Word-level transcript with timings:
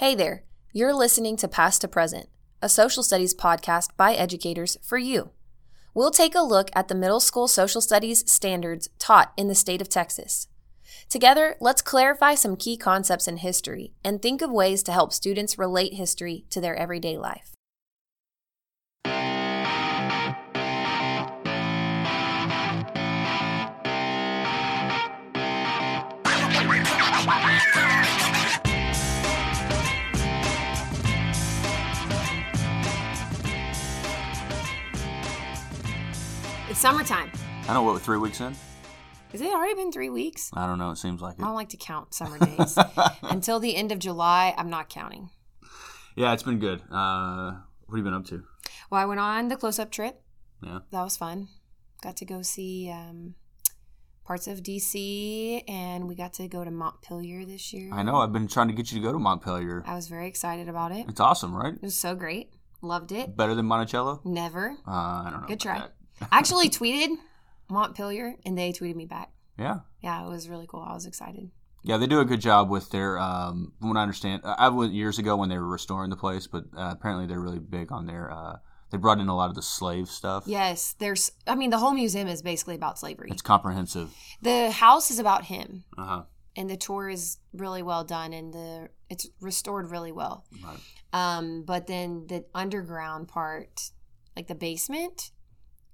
Hey 0.00 0.14
there, 0.14 0.44
you're 0.72 0.94
listening 0.94 1.36
to 1.36 1.46
Past 1.46 1.82
to 1.82 1.86
Present, 1.86 2.30
a 2.62 2.70
social 2.70 3.02
studies 3.02 3.34
podcast 3.34 3.88
by 3.98 4.14
educators 4.14 4.78
for 4.80 4.96
you. 4.96 5.32
We'll 5.92 6.10
take 6.10 6.34
a 6.34 6.40
look 6.40 6.70
at 6.72 6.88
the 6.88 6.94
middle 6.94 7.20
school 7.20 7.46
social 7.46 7.82
studies 7.82 8.24
standards 8.26 8.88
taught 8.98 9.34
in 9.36 9.48
the 9.48 9.54
state 9.54 9.82
of 9.82 9.90
Texas. 9.90 10.48
Together, 11.10 11.54
let's 11.60 11.82
clarify 11.82 12.34
some 12.34 12.56
key 12.56 12.78
concepts 12.78 13.28
in 13.28 13.36
history 13.36 13.92
and 14.02 14.22
think 14.22 14.40
of 14.40 14.50
ways 14.50 14.82
to 14.84 14.92
help 14.92 15.12
students 15.12 15.58
relate 15.58 15.92
history 15.92 16.46
to 16.48 16.62
their 16.62 16.76
everyday 16.76 17.18
life. 17.18 17.52
Summertime. 36.80 37.30
I 37.68 37.74
know 37.74 37.82
what, 37.82 37.92
we're 37.92 38.00
three 38.00 38.16
weeks 38.16 38.40
in? 38.40 38.56
Has 39.32 39.42
it 39.42 39.52
already 39.52 39.74
been 39.74 39.92
three 39.92 40.08
weeks? 40.08 40.50
I 40.54 40.66
don't 40.66 40.78
know. 40.78 40.92
It 40.92 40.96
seems 40.96 41.20
like 41.20 41.38
it. 41.38 41.42
I 41.42 41.44
don't 41.44 41.54
like 41.54 41.68
to 41.68 41.76
count 41.76 42.14
summer 42.14 42.38
days. 42.38 42.78
Until 43.22 43.60
the 43.60 43.76
end 43.76 43.92
of 43.92 43.98
July, 43.98 44.54
I'm 44.56 44.70
not 44.70 44.88
counting. 44.88 45.28
Yeah, 46.16 46.32
it's 46.32 46.42
been 46.42 46.58
good. 46.58 46.80
Uh, 46.90 47.52
what 47.84 47.90
have 47.90 47.98
you 47.98 48.02
been 48.02 48.14
up 48.14 48.24
to? 48.28 48.44
Well, 48.90 48.98
I 48.98 49.04
went 49.04 49.20
on 49.20 49.48
the 49.48 49.56
close 49.56 49.78
up 49.78 49.90
trip. 49.90 50.22
Yeah. 50.62 50.78
That 50.90 51.02
was 51.02 51.18
fun. 51.18 51.48
Got 52.02 52.16
to 52.16 52.24
go 52.24 52.40
see 52.40 52.90
um, 52.90 53.34
parts 54.24 54.46
of 54.46 54.62
DC 54.62 55.62
and 55.68 56.08
we 56.08 56.14
got 56.14 56.32
to 56.34 56.48
go 56.48 56.64
to 56.64 56.70
Montpelier 56.70 57.44
this 57.44 57.74
year. 57.74 57.90
I 57.92 58.02
know. 58.02 58.16
I've 58.16 58.32
been 58.32 58.48
trying 58.48 58.68
to 58.68 58.74
get 58.74 58.90
you 58.90 58.98
to 59.00 59.04
go 59.06 59.12
to 59.12 59.18
Montpelier. 59.18 59.84
I 59.86 59.96
was 59.96 60.08
very 60.08 60.26
excited 60.28 60.66
about 60.66 60.92
it. 60.92 61.04
It's 61.10 61.20
awesome, 61.20 61.54
right? 61.54 61.74
It 61.74 61.82
was 61.82 61.94
so 61.94 62.14
great. 62.14 62.54
Loved 62.80 63.12
it. 63.12 63.36
Better 63.36 63.54
than 63.54 63.66
Monticello? 63.66 64.22
Never. 64.24 64.70
Uh, 64.88 64.90
I 64.90 65.28
don't 65.30 65.42
know. 65.42 65.46
Good 65.46 65.60
try. 65.60 65.78
that. 65.80 65.92
I 66.22 66.38
actually 66.38 66.68
tweeted 66.70 67.16
Montpelier 67.68 68.36
and 68.44 68.56
they 68.56 68.72
tweeted 68.72 68.96
me 68.96 69.06
back. 69.06 69.30
Yeah. 69.58 69.80
Yeah, 70.02 70.24
it 70.24 70.28
was 70.28 70.48
really 70.48 70.66
cool. 70.66 70.80
I 70.86 70.94
was 70.94 71.06
excited. 71.06 71.50
Yeah, 71.82 71.96
they 71.96 72.06
do 72.06 72.20
a 72.20 72.24
good 72.24 72.40
job 72.40 72.68
with 72.68 72.90
their. 72.90 73.18
Um, 73.18 73.72
from 73.80 73.88
what 73.88 73.96
I 73.98 74.02
understand, 74.02 74.42
I 74.44 74.68
went 74.68 74.92
years 74.92 75.18
ago 75.18 75.36
when 75.36 75.48
they 75.48 75.56
were 75.56 75.66
restoring 75.66 76.10
the 76.10 76.16
place, 76.16 76.46
but 76.46 76.64
uh, 76.76 76.90
apparently 76.92 77.26
they're 77.26 77.40
really 77.40 77.58
big 77.58 77.90
on 77.90 78.06
their. 78.06 78.30
Uh, 78.30 78.56
they 78.90 78.98
brought 78.98 79.18
in 79.18 79.28
a 79.28 79.36
lot 79.36 79.48
of 79.48 79.54
the 79.54 79.62
slave 79.62 80.08
stuff. 80.08 80.44
Yes, 80.46 80.94
there's, 80.98 81.30
I 81.46 81.54
mean, 81.54 81.70
the 81.70 81.78
whole 81.78 81.92
museum 81.94 82.28
is 82.28 82.42
basically 82.42 82.74
about 82.74 82.98
slavery. 82.98 83.28
It's 83.30 83.40
comprehensive. 83.40 84.10
The 84.42 84.70
house 84.70 85.10
is 85.10 85.18
about 85.18 85.44
him. 85.44 85.84
Uh 85.96 86.04
huh. 86.04 86.22
and 86.56 86.68
the 86.68 86.76
tour 86.76 87.08
is 87.08 87.38
really 87.54 87.82
well 87.82 88.04
done 88.04 88.32
and 88.32 88.52
the 88.52 88.88
it's 89.08 89.28
restored 89.40 89.90
really 89.90 90.10
well 90.12 90.44
Right. 90.64 90.78
um 91.12 91.62
but 91.64 91.86
then 91.86 92.26
the 92.28 92.44
underground 92.54 93.28
part 93.28 93.90
like 94.36 94.48
the 94.48 94.54
basement 94.56 95.30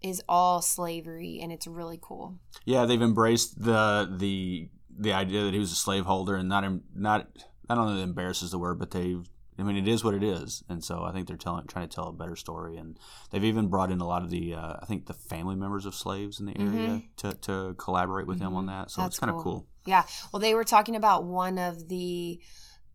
is 0.02 0.22
all 0.28 0.61
slavery 0.62 1.41
and 1.42 1.50
it's 1.52 1.66
really 1.66 1.98
cool 2.00 2.39
Yeah, 2.64 2.84
they've 2.84 3.00
embraced 3.02 3.62
the 3.62 4.08
the 4.19 4.69
the 4.98 5.12
idea 5.12 5.44
that 5.44 5.52
he 5.52 5.58
was 5.58 5.72
a 5.72 5.77
slaveholder 5.77 6.36
and 6.36 6.48
not 6.48 6.64
not 6.94 7.28
I 7.69 7.75
don't 7.75 7.86
know 7.89 7.97
that 7.97 8.02
embarrasses 8.02 8.50
the 8.50 8.58
word, 8.58 8.78
but 8.78 8.91
they've 8.92 9.28
I 9.58 9.62
mean 9.62 9.77
it 9.77 9.89
is 9.89 10.05
what 10.05 10.14
it 10.14 10.22
is, 10.22 10.62
and 10.69 10.84
so 10.84 11.02
I 11.02 11.12
think 11.12 11.27
they're 11.27 11.36
telling 11.39 11.67
trying 11.67 11.89
to 11.89 11.94
tell 11.94 12.08
a 12.08 12.12
better 12.12 12.36
story, 12.36 12.77
and 12.77 12.98
they've 13.30 13.42
even 13.44 13.69
brought 13.69 13.91
in 13.91 14.00
a 14.00 14.06
lot 14.06 14.22
of 14.22 14.30
the 14.30 14.55
uh, 14.55 14.74
I 14.83 14.84
think 14.86 15.06
the 15.06 15.14
family 15.14 15.56
members 15.56 15.86
of 15.86 15.94
slaves 15.94 16.41
in 16.41 16.47
the 16.47 16.58
area 16.61 17.02
to, 17.19 17.33
to 17.33 17.74
collaborate 17.78 18.27
with 18.27 18.39
him 18.39 18.55
on 18.55 18.67
that, 18.67 18.91
so 18.91 19.00
Mm-hmm. 19.00 19.06
That's 19.06 19.14
it's 19.17 19.19
kind 19.20 19.30
of 19.30 19.36
cool. 19.36 19.52
cool. 19.52 19.67
yeah 19.86 20.05
well 20.33 20.41
they 20.41 20.55
were 20.55 20.64
talking 20.64 20.94
about 20.94 21.24
one 21.24 21.58
of 21.58 21.89
the 21.89 22.39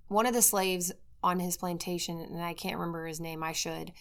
one 0.07 0.25
of 0.27 0.33
the 0.33 0.41
slaves 0.44 0.91
on 1.23 1.39
his 1.39 1.58
plantation 1.58 2.19
and 2.19 2.41
i 2.41 2.53
can't 2.53 2.77
remember 2.77 3.05
his 3.05 3.19
name 3.19 3.44
i 3.44 3.52
should 3.52 3.91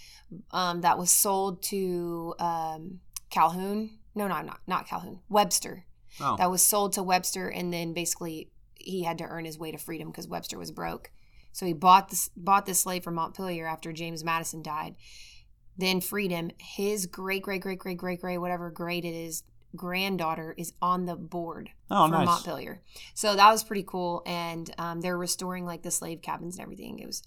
um 0.53 0.81
that 0.81 0.99
was 0.99 1.11
sold 1.11 1.63
to 1.63 2.35
um 2.39 3.01
calhoun 3.29 3.91
no 4.15 4.27
no 4.27 4.41
not 4.41 4.61
not 4.67 4.87
calhoun 4.87 5.21
webster 5.29 5.85
Oh, 6.19 6.37
that 6.37 6.51
was 6.51 6.63
sold 6.63 6.95
to 6.95 7.03
Webster, 7.03 7.49
and 7.49 7.73
then 7.73 7.93
basically 7.93 8.51
he 8.75 9.05
had 9.05 9.19
to 9.19 9.25
earn 9.25 9.45
his 9.45 9.59
way 9.59 9.71
to 9.71 9.79
freedom 9.79 10.09
because 10.11 10.27
Webster 10.27 10.59
was 10.59 10.73
broke. 10.73 11.11
So 11.53 11.67
he 11.67 11.73
bought 11.73 12.09
this 12.09 12.31
bought 12.37 12.67
this 12.67 12.81
slave 12.81 13.05
from 13.05 13.15
Montpelier 13.15 13.67
after 13.67 13.93
James 13.93 14.25
Madison 14.25 14.63
died, 14.63 14.97
then 15.77 16.01
freed 16.01 16.31
him. 16.31 16.51
His 16.59 17.07
great 17.07 17.43
great 17.43 17.61
great 17.61 17.79
great 17.79 17.99
great 17.99 18.21
great 18.21 18.39
whatever 18.39 18.71
great 18.71 19.05
it 19.05 19.15
is 19.15 19.43
granddaughter 19.77 20.55
is 20.57 20.73
on 20.83 21.07
the 21.07 21.17
board 21.17 21.71
oh, 21.91 22.07
for 22.07 22.13
nice. 22.13 22.27
Montpelier. 22.27 22.83
So 23.15 23.37
that 23.37 23.51
was 23.51 23.65
pretty 23.65 23.85
cool, 23.85 24.23
and 24.27 24.73
um, 24.79 25.01
they're 25.01 25.19
restoring 25.19 25.67
like 25.67 25.83
the 25.83 25.91
slave 25.91 26.23
cabins 26.23 26.57
and 26.57 26.63
everything. 26.63 26.99
It 26.99 27.07
was 27.07 27.23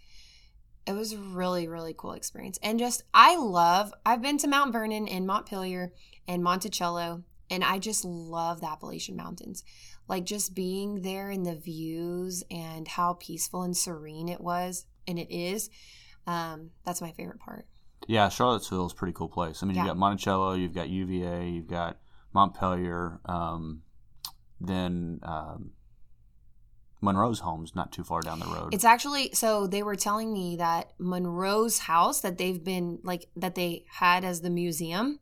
it 0.86 0.94
was 0.94 1.14
a 1.14 1.18
really 1.18 1.68
really 1.68 1.96
cool 1.98 2.14
experience, 2.14 2.60
and 2.62 2.80
just 2.80 3.04
I 3.14 3.36
love. 3.38 3.94
I've 4.06 4.22
been 4.22 4.38
to 4.40 4.48
Mount 4.48 4.74
Vernon 4.74 5.08
and 5.08 5.26
Montpelier 5.26 5.94
and 6.28 6.44
Monticello, 6.44 7.24
and 7.50 7.64
I 7.64 7.80
just 7.80 8.04
love 8.06 8.62
the 8.62 8.68
Appalachian 8.68 9.16
Mountains. 9.16 9.64
Like 10.08 10.26
just 10.26 10.54
being 10.54 11.02
there 11.02 11.30
and 11.30 11.46
the 11.46 11.56
views 11.56 12.44
and 12.52 12.88
how 12.88 13.14
peaceful 13.14 13.64
and 13.64 13.76
serene 13.76 14.28
it 14.28 14.42
was, 14.42 14.86
and 15.08 15.18
it 15.18 15.34
is. 15.34 15.70
Um, 16.28 16.72
that's 16.86 17.02
my 17.02 17.12
favorite 17.12 17.40
part. 17.40 17.66
Yeah, 18.08 18.28
Charlottesville 18.28 18.86
is 18.88 18.92
a 18.92 18.96
pretty 18.96 19.14
cool 19.14 19.30
place. 19.30 19.64
I 19.64 19.66
mean, 19.66 19.76
Yeah. 19.76 19.84
you've 19.84 19.90
got 19.92 19.98
Monticello, 19.98 20.54
you've 20.56 20.74
got 20.74 20.90
UVA, 20.90 21.50
you've 21.50 21.68
got 21.68 22.00
Montpelier, 22.34 23.20
um, 23.26 23.84
then 24.60 25.20
um, 25.24 25.72
Monroe's 27.02 27.40
home's 27.40 27.76
not 27.76 27.92
too 27.92 28.04
far 28.04 28.22
down 28.22 28.40
the 28.40 28.46
road. 28.46 28.74
It's 28.74 28.86
actually 28.86 29.32
so 29.34 29.68
they 29.68 29.84
were 29.84 29.96
telling 29.96 30.32
me 30.32 30.56
that 30.58 30.94
Monroe's 30.98 31.80
house 31.80 32.22
that 32.22 32.38
they've 32.38 32.64
been 32.64 33.00
like 33.04 33.28
that 33.36 33.56
they 33.56 33.86
had 33.90 34.24
as 34.24 34.42
the 34.42 34.50
museum 34.50 35.20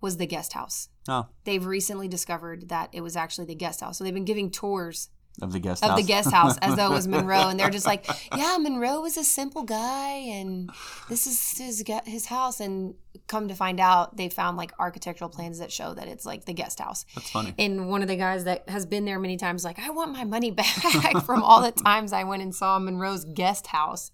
was 0.00 0.18
the 0.18 0.26
guest 0.26 0.52
house. 0.52 0.88
oh, 1.08 1.26
They've 1.44 1.64
recently 1.64 2.06
discovered 2.06 2.68
that 2.68 2.90
it 2.92 3.00
was 3.00 3.16
actually 3.16 3.46
the 3.46 3.54
guest 3.54 3.80
house. 3.80 3.98
So 3.98 4.04
they've 4.04 4.14
been 4.14 4.24
giving 4.24 4.50
tours 4.50 5.08
of 5.42 5.52
the 5.52 5.58
guest 5.58 5.82
of 5.82 5.90
house. 5.90 6.00
the 6.00 6.06
guest 6.06 6.30
house 6.32 6.58
as 6.58 6.76
though 6.76 6.86
it 6.86 6.94
was 6.94 7.06
Monroe 7.06 7.48
and 7.48 7.58
they're 7.58 7.70
just 7.70 7.86
like, 7.86 8.06
"Yeah, 8.36 8.56
Monroe 8.58 9.00
was 9.00 9.16
a 9.16 9.24
simple 9.24 9.62
guy 9.62 10.12
and 10.12 10.70
this 11.08 11.26
is 11.26 11.58
his 11.58 11.84
his 12.04 12.26
house." 12.26 12.60
And 12.60 12.94
come 13.26 13.48
to 13.48 13.54
find 13.54 13.80
out, 13.80 14.16
they 14.16 14.28
found 14.28 14.56
like 14.56 14.72
architectural 14.78 15.30
plans 15.30 15.58
that 15.58 15.72
show 15.72 15.94
that 15.94 16.08
it's 16.08 16.24
like 16.24 16.44
the 16.44 16.52
guest 16.52 16.78
house. 16.78 17.04
That's 17.14 17.30
funny. 17.30 17.54
And 17.58 17.88
one 17.88 18.02
of 18.02 18.08
the 18.08 18.16
guys 18.16 18.44
that 18.44 18.68
has 18.68 18.86
been 18.86 19.04
there 19.04 19.18
many 19.18 19.36
times, 19.36 19.64
like, 19.64 19.78
I 19.78 19.90
want 19.90 20.12
my 20.12 20.24
money 20.24 20.50
back 20.50 20.66
from 21.24 21.42
all 21.42 21.62
the 21.62 21.72
times 21.72 22.12
I 22.12 22.24
went 22.24 22.42
and 22.42 22.54
saw 22.54 22.78
Monroe's 22.78 23.24
guest 23.24 23.68
house. 23.68 24.10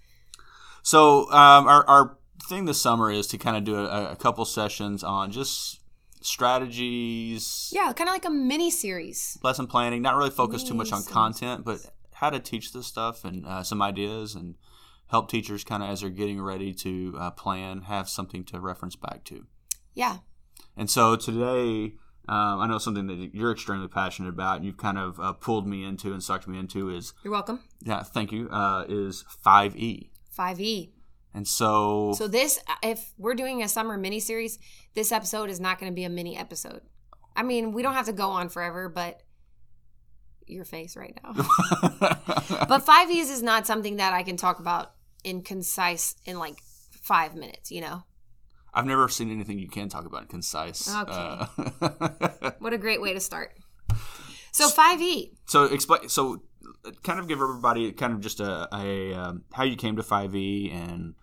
So 0.83 1.31
um, 1.31 1.67
our 1.67 1.87
our 1.89 2.17
thing 2.49 2.65
this 2.65 2.81
summer 2.81 3.11
is 3.11 3.27
to 3.29 3.39
kind 3.39 3.57
of 3.57 3.65
do 3.65 3.77
a, 3.77 4.13
a 4.13 4.17
couple 4.17 4.45
sessions 4.45 5.05
on 5.05 5.31
just 5.31 5.79
strategies, 6.25 7.71
Yeah, 7.73 7.93
kind 7.93 8.09
of 8.09 8.15
like 8.15 8.25
a 8.25 8.31
mini 8.31 8.71
series. 8.71 9.39
lesson 9.43 9.67
planning. 9.67 10.03
Not 10.03 10.17
really 10.17 10.31
focused 10.31 10.67
too 10.69 10.75
much 10.75 10.93
on 10.93 11.01
Mini 11.01 11.13
content, 11.13 11.65
but 11.65 11.81
how 12.15 12.31
to 12.31 12.39
teach 12.41 12.73
this 12.73 12.87
stuff 12.87 13.25
and 13.25 13.45
uh, 13.47 13.63
some 13.63 13.83
ideas 13.83 14.35
and 14.35 14.55
help 15.09 15.29
teachers 15.31 15.65
kind 15.65 15.83
of 15.83 15.91
as 15.91 16.01
they're 16.01 16.11
getting 16.11 16.41
ready 16.41 16.73
to 16.73 17.15
uh, 17.19 17.31
plan 17.33 17.83
have 17.83 18.09
something 18.09 18.45
to 18.45 18.61
reference 18.61 18.97
back 18.97 19.25
to. 19.25 19.47
Yeah. 19.95 20.19
And 20.77 20.91
so 20.91 21.17
today. 21.17 21.95
Um, 22.29 22.61
I 22.61 22.69
know 22.69 22.79
something 22.79 23.09
that 23.09 23.35
you're 23.35 23.51
extremely 23.51 23.89
passionate 23.89 24.29
about, 24.29 24.59
and 24.59 24.65
you've 24.65 24.77
kind 24.77 24.97
of 24.97 25.19
uh, 25.19 25.33
pulled 25.33 25.67
me 25.67 25.83
into 25.85 26.13
and 26.13 26.23
sucked 26.23 26.47
me 26.47 26.57
into 26.57 26.89
is, 26.89 27.15
You're 27.25 27.33
welcome. 27.33 27.59
yeah, 27.81 28.05
thank 28.05 28.31
you, 28.31 28.49
uh, 28.49 28.85
is 28.89 29.25
5E. 29.45 30.09
5E. 30.39 30.91
And 31.35 31.49
so, 31.49 32.13
So 32.17 32.29
this, 32.29 32.59
if 32.83 33.13
we're 33.17 33.35
doing 33.35 33.63
a 33.63 33.69
summer 33.69 33.97
mini 33.97 34.21
series, 34.21 34.59
this 34.95 35.13
episode 35.13 35.49
is 35.51 35.61
not 35.61 35.79
going 35.79 35.91
to 35.91 35.95
be 35.95 36.05
a 36.05 36.11
mini 36.11 36.37
episode. 36.37 36.83
I 37.35 37.43
mean, 37.43 37.73
we 37.73 37.83
don't 37.83 37.95
have 37.95 38.07
to 38.07 38.13
go 38.13 38.29
on 38.31 38.49
forever, 38.51 38.89
but 38.89 39.23
your 40.47 40.65
face 40.65 40.97
right 40.97 41.19
now. 41.23 41.33
but 42.01 42.85
5Es 42.85 43.31
is 43.31 43.43
not 43.43 43.67
something 43.67 43.97
that 43.97 44.13
I 44.13 44.23
can 44.23 44.37
talk 44.37 44.59
about 44.59 44.93
in 45.25 45.43
concise 45.43 46.17
in 46.27 46.39
like 46.39 46.59
five 46.91 47.35
minutes, 47.35 47.71
you 47.71 47.81
know? 47.81 48.03
I've 48.75 48.87
never 48.87 49.09
seen 49.09 49.31
anything 49.31 49.59
you 49.59 49.69
can 49.69 49.89
talk 49.89 50.07
about 50.07 50.23
in 50.23 50.29
concise. 50.29 50.95
Okay. 50.95 51.13
Uh, 51.13 52.51
What 52.59 52.73
a 52.73 52.79
great 52.79 53.01
way 53.01 53.13
to 53.13 53.21
start. 53.21 53.53
So 54.51 54.69
5E. 54.69 55.33
so 55.47 55.65
explain. 55.65 56.09
So 56.09 56.43
kind 57.03 57.19
of 57.19 57.29
give 57.29 57.41
everybody 57.41 57.91
kind 57.93 58.13
of 58.13 58.21
just 58.21 58.41
a, 58.41 58.69
a 58.75 59.15
um, 59.15 59.45
how 59.53 59.65
you 59.65 59.77
came 59.77 59.97
to 59.97 60.03
5e 60.03 60.73
and 60.75 61.15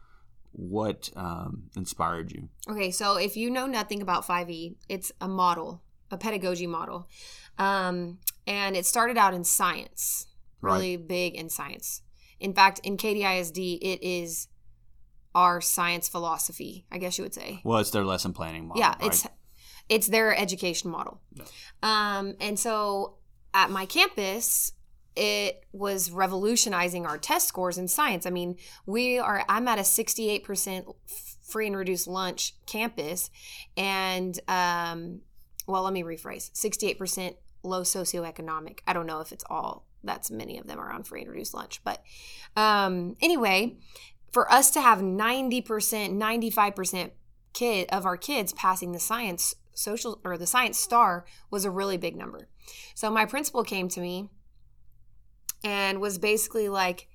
what 0.60 1.10
um, 1.16 1.64
inspired 1.76 2.32
you. 2.32 2.50
Okay, 2.70 2.92
so 2.92 3.18
if 3.18 3.38
you 3.38 3.50
know 3.50 3.66
nothing 3.66 4.02
about 4.02 4.28
5E, 4.28 4.76
it's 4.90 5.12
a 5.22 5.28
model, 5.28 5.82
a 6.12 6.18
pedagogy 6.18 6.68
model. 6.68 7.08
Um, 7.58 8.20
and 8.46 8.76
it 8.76 8.86
started 8.86 9.18
out 9.18 9.34
in 9.34 9.44
science, 9.44 10.28
really 10.62 10.98
big 10.98 11.36
in 11.36 11.50
science. 11.50 12.02
In 12.40 12.54
fact, 12.54 12.80
in 12.84 12.98
Katy 12.98 13.24
ISD, 13.24 13.58
it 13.58 14.04
is 14.04 14.48
our 15.36 15.62
science 15.62 16.10
philosophy, 16.10 16.86
I 16.92 16.98
guess 16.98 17.18
you 17.18 17.24
would 17.24 17.34
say. 17.34 17.62
Well, 17.64 17.80
it's 17.80 17.92
their 17.92 18.06
lesson 18.06 18.34
planning 18.34 18.68
model. 18.68 18.82
yeah, 18.82 18.96
right? 19.00 19.08
it's 19.08 19.28
it's 19.88 20.08
their 20.08 20.36
education 20.38 20.92
model. 20.92 21.22
Yeah. 21.34 21.46
Um, 21.82 22.36
and 22.40 22.60
so 22.60 23.16
at 23.54 23.72
my 23.72 23.86
campus, 23.86 24.74
it 25.16 25.66
was 25.74 26.12
revolutionizing 26.12 27.06
our 27.06 27.18
test 27.18 27.48
scores 27.48 27.78
in 27.78 27.88
science. 27.88 28.26
I 28.26 28.30
mean, 28.30 28.58
we 28.86 29.20
are 29.20 29.44
I'm 29.50 29.68
at 29.68 29.80
a 29.80 29.84
68% 29.84 30.94
free 31.44 31.68
and 31.68 31.76
reduced 31.76 32.08
lunch 32.08 32.56
campus 32.66 33.30
and 33.76 34.40
um 34.48 35.22
well, 35.68 35.84
let 35.84 35.94
me 35.94 36.02
rephrase. 36.02 36.52
68% 36.54 37.36
low 37.62 37.82
socioeconomic. 37.82 38.80
I 38.88 38.94
don't 38.94 39.06
know 39.06 39.20
if 39.20 39.32
it's 39.32 39.44
all 39.50 39.86
that's 40.04 40.32
many 40.32 40.58
of 40.58 40.66
them 40.66 40.80
are 40.80 40.92
on 40.92 41.04
free 41.04 41.22
and 41.22 41.30
reduced 41.30 41.54
lunch, 41.54 41.84
but 41.84 42.02
um 42.56 43.16
anyway, 43.22 43.78
for 44.32 44.52
us 44.52 44.72
to 44.72 44.82
have 44.82 45.00
90%, 45.00 45.64
95% 45.64 47.12
kid 47.54 47.90
of 47.92 48.06
our 48.06 48.16
kids 48.16 48.54
passing 48.54 48.92
the 48.92 49.00
science 49.00 49.56
social 49.74 50.20
or 50.24 50.38
the 50.38 50.46
science 50.46 50.78
star 50.78 51.26
was 51.50 51.66
a 51.66 51.72
really 51.72 51.98
big 51.98 52.16
number. 52.16 52.48
So 52.94 53.10
my 53.10 53.26
principal 53.26 53.64
came 53.64 53.88
to 53.90 54.02
me 54.02 54.30
and 55.64 56.00
was 56.00 56.18
basically 56.18 56.70
like, 56.70 57.08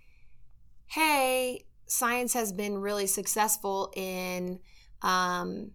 "Hey, 0.87 1.65
science 1.87 2.35
has 2.35 2.53
been 2.53 2.79
really 2.79 3.07
successful 3.07 3.93
in 3.97 4.61
um, 5.03 5.73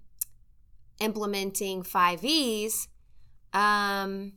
implementing 1.00 1.84
five 1.84 2.24
E's. 2.24 2.88
Um, 3.54 4.34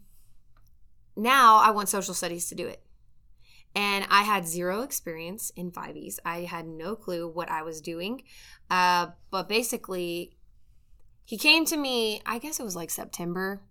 now 1.17 1.59
I 1.59 1.71
want 1.71 1.89
social 1.89 2.15
studies 2.15 2.49
to 2.49 2.55
do 2.55 2.67
it." 2.67 2.83
And 3.75 4.07
I 4.11 4.23
had 4.23 4.47
zero 4.47 4.83
experience 4.83 5.51
in 5.57 5.71
5Es. 5.71 6.19
I 6.25 6.41
had 6.41 6.67
no 6.67 6.95
clue 6.95 7.27
what 7.27 7.51
I 7.51 7.63
was 7.63 7.81
doing. 7.81 8.23
Uh, 8.69 9.09
but 9.31 9.49
basically, 9.49 10.37
he 11.25 11.39
came 11.39 11.65
to 11.67 11.77
me, 11.77 12.21
I 12.27 12.39
guess 12.39 12.61
it 12.61 12.65
was 12.65 12.77
like 12.77 12.91
September 12.91 13.63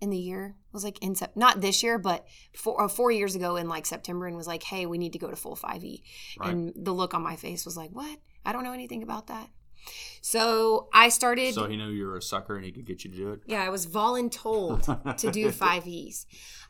in 0.00 0.10
the 0.10 0.18
year. 0.18 0.56
It 0.68 0.72
was 0.72 0.84
like 0.84 0.98
in 1.02 1.14
sep- 1.14 1.36
not 1.36 1.60
this 1.60 1.82
year, 1.82 1.98
but 1.98 2.26
four, 2.56 2.82
uh, 2.82 2.88
four 2.88 3.10
years 3.10 3.34
ago 3.34 3.56
in 3.56 3.68
like 3.68 3.86
September 3.86 4.26
and 4.26 4.36
was 4.36 4.46
like, 4.46 4.62
hey, 4.62 4.86
we 4.86 4.98
need 4.98 5.12
to 5.14 5.18
go 5.18 5.30
to 5.30 5.36
full 5.36 5.56
5E. 5.56 6.02
Right. 6.38 6.50
And 6.50 6.72
the 6.76 6.92
look 6.92 7.14
on 7.14 7.22
my 7.22 7.36
face 7.36 7.64
was 7.64 7.76
like, 7.76 7.90
what? 7.90 8.18
I 8.44 8.52
don't 8.52 8.64
know 8.64 8.72
anything 8.72 9.02
about 9.02 9.28
that. 9.28 9.48
So 10.20 10.88
I 10.92 11.08
started. 11.10 11.54
So 11.54 11.68
he 11.68 11.76
knew 11.76 11.88
you 11.88 12.06
were 12.06 12.16
a 12.16 12.22
sucker 12.22 12.56
and 12.56 12.64
he 12.64 12.72
could 12.72 12.86
get 12.86 13.04
you 13.04 13.10
to 13.10 13.16
do 13.16 13.32
it. 13.32 13.40
Yeah, 13.46 13.62
I 13.62 13.68
was 13.68 13.86
voluntold 13.86 15.16
to 15.18 15.30
do 15.30 15.50
five 15.52 15.86
E's. 15.86 16.26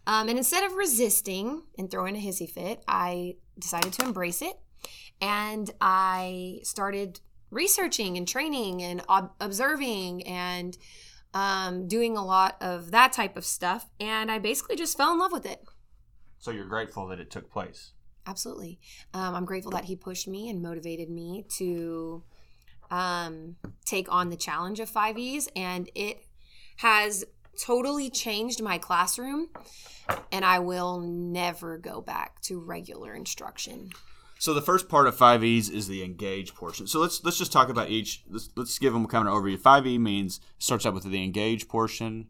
Um, 0.06 0.28
and 0.28 0.36
instead 0.36 0.64
of 0.64 0.74
resisting 0.74 1.62
and 1.78 1.90
throwing 1.90 2.16
a 2.16 2.18
hissy 2.18 2.50
fit, 2.50 2.82
I 2.86 3.36
decided 3.58 3.92
to 3.94 4.04
embrace 4.04 4.42
it. 4.42 4.58
And 5.20 5.70
I 5.80 6.58
started 6.62 7.20
researching 7.50 8.16
and 8.16 8.26
training 8.26 8.82
and 8.82 9.02
ob- 9.08 9.32
observing 9.40 10.26
and 10.26 10.76
um, 11.34 11.88
doing 11.88 12.16
a 12.16 12.24
lot 12.24 12.56
of 12.60 12.92
that 12.92 13.12
type 13.12 13.36
of 13.36 13.44
stuff. 13.44 13.90
And 14.00 14.30
I 14.30 14.38
basically 14.38 14.76
just 14.76 14.96
fell 14.96 15.12
in 15.12 15.18
love 15.18 15.32
with 15.32 15.44
it. 15.44 15.60
So 16.38 16.50
you're 16.50 16.64
grateful 16.64 17.06
that 17.08 17.20
it 17.20 17.30
took 17.30 17.50
place. 17.50 17.90
Absolutely. 18.26 18.78
Um, 19.12 19.34
I'm 19.34 19.44
grateful 19.44 19.72
that 19.72 19.84
he 19.84 19.96
pushed 19.96 20.28
me 20.28 20.48
and 20.48 20.62
motivated 20.62 21.10
me 21.10 21.44
to 21.56 22.22
um, 22.90 23.56
take 23.84 24.10
on 24.10 24.30
the 24.30 24.36
challenge 24.36 24.80
of 24.80 24.90
5Es. 24.90 25.48
And 25.56 25.90
it 25.94 26.24
has 26.76 27.24
totally 27.60 28.08
changed 28.08 28.62
my 28.62 28.78
classroom. 28.78 29.48
And 30.30 30.44
I 30.44 30.60
will 30.60 31.00
never 31.00 31.78
go 31.78 32.00
back 32.00 32.40
to 32.42 32.60
regular 32.60 33.14
instruction. 33.14 33.90
So 34.44 34.52
the 34.52 34.60
first 34.60 34.90
part 34.90 35.06
of 35.06 35.16
5Es 35.16 35.70
is 35.72 35.88
the 35.88 36.02
engage 36.04 36.54
portion. 36.54 36.86
So 36.86 37.00
let's 37.00 37.24
let's 37.24 37.38
just 37.38 37.50
talk 37.50 37.70
about 37.70 37.88
each. 37.88 38.22
Let's, 38.28 38.50
let's 38.56 38.78
give 38.78 38.92
them 38.92 39.06
kind 39.06 39.26
of 39.26 39.32
an 39.34 39.40
overview. 39.40 39.56
5E 39.58 39.98
means 39.98 40.38
starts 40.58 40.84
out 40.84 40.92
with 40.92 41.04
the 41.04 41.24
engage 41.24 41.66
portion, 41.66 42.26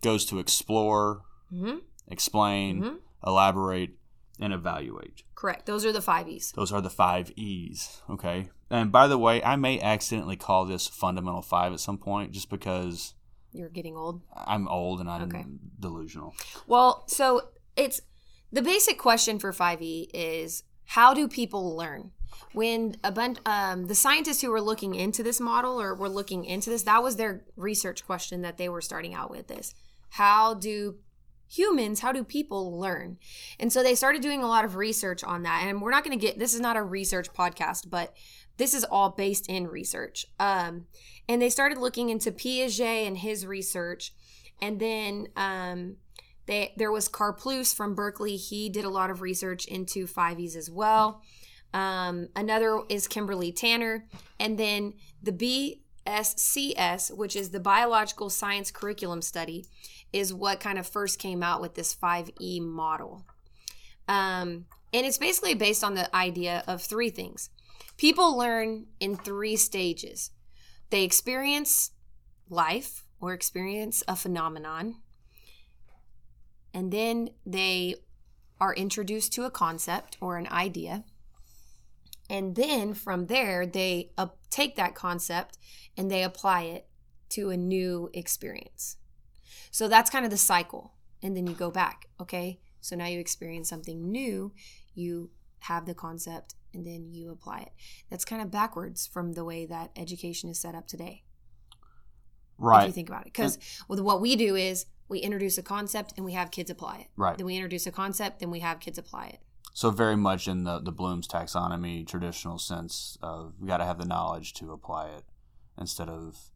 goes 0.00 0.24
to 0.26 0.38
explore, 0.38 1.22
Mm-hmm. 1.52 1.78
explain, 2.06 2.82
Mhm. 2.82 2.96
elaborate, 3.26 3.98
and 4.38 4.52
evaluate. 4.52 5.24
Correct. 5.34 5.66
Those 5.66 5.84
are 5.84 5.90
the 5.92 5.98
5Es. 6.00 6.52
Those 6.52 6.70
are 6.70 6.80
the 6.80 6.90
five 6.90 7.32
E's. 7.34 8.02
Okay. 8.08 8.50
And 8.70 8.92
by 8.92 9.08
the 9.08 9.18
way, 9.18 9.42
I 9.42 9.56
may 9.56 9.80
accidentally 9.80 10.36
call 10.36 10.64
this 10.64 10.86
fundamental 10.86 11.42
five 11.42 11.72
at 11.72 11.80
some 11.80 11.98
point 11.98 12.30
just 12.30 12.50
because 12.50 13.14
You're 13.52 13.68
getting 13.70 13.96
old. 13.96 14.20
I'm 14.32 14.68
old 14.68 15.00
and 15.00 15.10
I'm 15.10 15.22
Okay. 15.22 15.44
delusional. 15.80 16.34
Well, 16.68 17.02
so 17.08 17.48
it's 17.76 18.00
the 18.52 18.62
basic 18.62 18.96
question 18.98 19.38
for 19.40 19.52
5e 19.52 20.08
is 20.14 20.62
how 20.88 21.12
do 21.12 21.28
people 21.28 21.76
learn? 21.76 22.12
When 22.52 22.96
a 23.04 23.12
bunch, 23.12 23.38
um, 23.44 23.88
the 23.88 23.94
scientists 23.94 24.40
who 24.40 24.50
were 24.50 24.60
looking 24.60 24.94
into 24.94 25.22
this 25.22 25.38
model 25.38 25.78
or 25.78 25.94
were 25.94 26.08
looking 26.08 26.46
into 26.46 26.70
this, 26.70 26.84
that 26.84 27.02
was 27.02 27.16
their 27.16 27.44
research 27.56 28.06
question 28.06 28.40
that 28.40 28.56
they 28.56 28.70
were 28.70 28.80
starting 28.80 29.12
out 29.12 29.30
with 29.30 29.50
is 29.50 29.74
how 30.08 30.54
do 30.54 30.96
humans, 31.46 32.00
how 32.00 32.10
do 32.10 32.24
people 32.24 32.78
learn? 32.80 33.18
And 33.60 33.70
so 33.70 33.82
they 33.82 33.94
started 33.94 34.22
doing 34.22 34.42
a 34.42 34.48
lot 34.48 34.64
of 34.64 34.76
research 34.76 35.22
on 35.22 35.42
that. 35.42 35.64
And 35.66 35.82
we're 35.82 35.90
not 35.90 36.04
going 36.04 36.18
to 36.18 36.26
get, 36.26 36.38
this 36.38 36.54
is 36.54 36.60
not 36.60 36.78
a 36.78 36.82
research 36.82 37.34
podcast, 37.34 37.90
but 37.90 38.14
this 38.56 38.72
is 38.72 38.84
all 38.84 39.10
based 39.10 39.46
in 39.46 39.66
research. 39.66 40.24
Um, 40.40 40.86
and 41.28 41.42
they 41.42 41.50
started 41.50 41.76
looking 41.76 42.08
into 42.08 42.32
Piaget 42.32 43.06
and 43.06 43.18
his 43.18 43.44
research. 43.44 44.14
And 44.62 44.80
then 44.80 45.28
um, 45.36 45.96
they, 46.48 46.72
there 46.76 46.90
was 46.90 47.08
Karplus 47.08 47.74
from 47.74 47.94
Berkeley. 47.94 48.36
He 48.36 48.70
did 48.70 48.84
a 48.84 48.90
lot 48.90 49.10
of 49.10 49.20
research 49.20 49.66
into 49.66 50.06
5Es 50.06 50.56
as 50.56 50.70
well. 50.70 51.22
Um, 51.74 52.28
another 52.34 52.80
is 52.88 53.06
Kimberly 53.06 53.52
Tanner. 53.52 54.06
And 54.40 54.58
then 54.58 54.94
the 55.22 55.76
BSCS, 56.06 57.14
which 57.14 57.36
is 57.36 57.50
the 57.50 57.60
Biological 57.60 58.30
Science 58.30 58.70
Curriculum 58.70 59.20
Study, 59.20 59.66
is 60.10 60.32
what 60.32 60.58
kind 60.58 60.78
of 60.78 60.86
first 60.86 61.18
came 61.18 61.42
out 61.42 61.60
with 61.60 61.74
this 61.74 61.94
5E 61.94 62.62
model. 62.62 63.26
Um, 64.08 64.64
and 64.94 65.04
it's 65.04 65.18
basically 65.18 65.54
based 65.54 65.84
on 65.84 65.94
the 65.94 66.14
idea 66.16 66.64
of 66.66 66.80
three 66.80 67.10
things. 67.10 67.50
People 67.98 68.38
learn 68.38 68.86
in 69.00 69.16
three 69.16 69.56
stages 69.56 70.30
they 70.90 71.04
experience 71.04 71.90
life 72.48 73.04
or 73.20 73.34
experience 73.34 74.02
a 74.08 74.16
phenomenon, 74.16 74.96
and 76.74 76.92
then 76.92 77.30
they 77.46 77.96
are 78.60 78.74
introduced 78.74 79.32
to 79.34 79.44
a 79.44 79.50
concept 79.50 80.16
or 80.20 80.36
an 80.36 80.48
idea. 80.48 81.04
And 82.30 82.56
then 82.56 82.92
from 82.92 83.26
there, 83.26 83.64
they 83.66 84.10
uh, 84.18 84.28
take 84.50 84.76
that 84.76 84.94
concept 84.94 85.58
and 85.96 86.10
they 86.10 86.22
apply 86.22 86.62
it 86.62 86.86
to 87.30 87.50
a 87.50 87.56
new 87.56 88.10
experience. 88.12 88.96
So 89.70 89.88
that's 89.88 90.10
kind 90.10 90.24
of 90.24 90.30
the 90.30 90.36
cycle. 90.36 90.94
And 91.22 91.36
then 91.36 91.46
you 91.46 91.54
go 91.54 91.70
back, 91.70 92.06
okay? 92.20 92.60
So 92.80 92.96
now 92.96 93.06
you 93.06 93.18
experience 93.18 93.68
something 93.68 94.10
new, 94.10 94.52
you 94.94 95.30
have 95.60 95.86
the 95.86 95.94
concept, 95.94 96.54
and 96.72 96.86
then 96.86 97.12
you 97.12 97.32
apply 97.32 97.60
it. 97.60 97.72
That's 98.10 98.24
kind 98.24 98.42
of 98.42 98.50
backwards 98.50 99.06
from 99.06 99.32
the 99.32 99.44
way 99.44 99.66
that 99.66 99.90
education 99.96 100.48
is 100.50 100.60
set 100.60 100.74
up 100.74 100.86
today, 100.86 101.24
Right. 102.56 102.82
if 102.82 102.88
you 102.88 102.92
think 102.92 103.08
about 103.08 103.22
it. 103.26 103.32
Because 103.32 103.58
what 103.88 104.20
we 104.20 104.36
do 104.36 104.54
is 104.54 104.86
we 105.08 105.18
introduce 105.20 105.58
a 105.58 105.62
concept 105.62 106.14
and 106.16 106.24
we 106.24 106.32
have 106.32 106.50
kids 106.50 106.70
apply 106.70 106.98
it. 106.98 107.06
Right. 107.16 107.36
Then 107.36 107.46
we 107.46 107.56
introduce 107.56 107.86
a 107.86 107.92
concept, 107.92 108.40
then 108.40 108.50
we 108.50 108.60
have 108.60 108.80
kids 108.80 108.98
apply 108.98 109.28
it. 109.28 109.40
So 109.72 109.90
very 109.90 110.16
much 110.16 110.48
in 110.48 110.64
the 110.64 110.80
the 110.80 110.92
Bloom's 110.92 111.28
taxonomy 111.28 112.06
traditional 112.06 112.58
sense 112.58 113.16
of 113.22 113.54
we 113.60 113.68
got 113.68 113.76
to 113.78 113.84
have 113.84 113.98
the 113.98 114.04
knowledge 114.04 114.54
to 114.54 114.72
apply 114.72 115.08
it 115.08 115.24
instead 115.78 116.08
of 116.08 116.50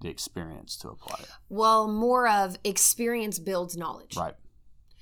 the 0.00 0.08
experience 0.08 0.76
to 0.78 0.88
apply 0.88 1.20
it. 1.20 1.30
Well, 1.48 1.88
more 1.88 2.28
of 2.28 2.58
experience 2.64 3.38
builds 3.38 3.76
knowledge. 3.76 4.16
Right. 4.16 4.34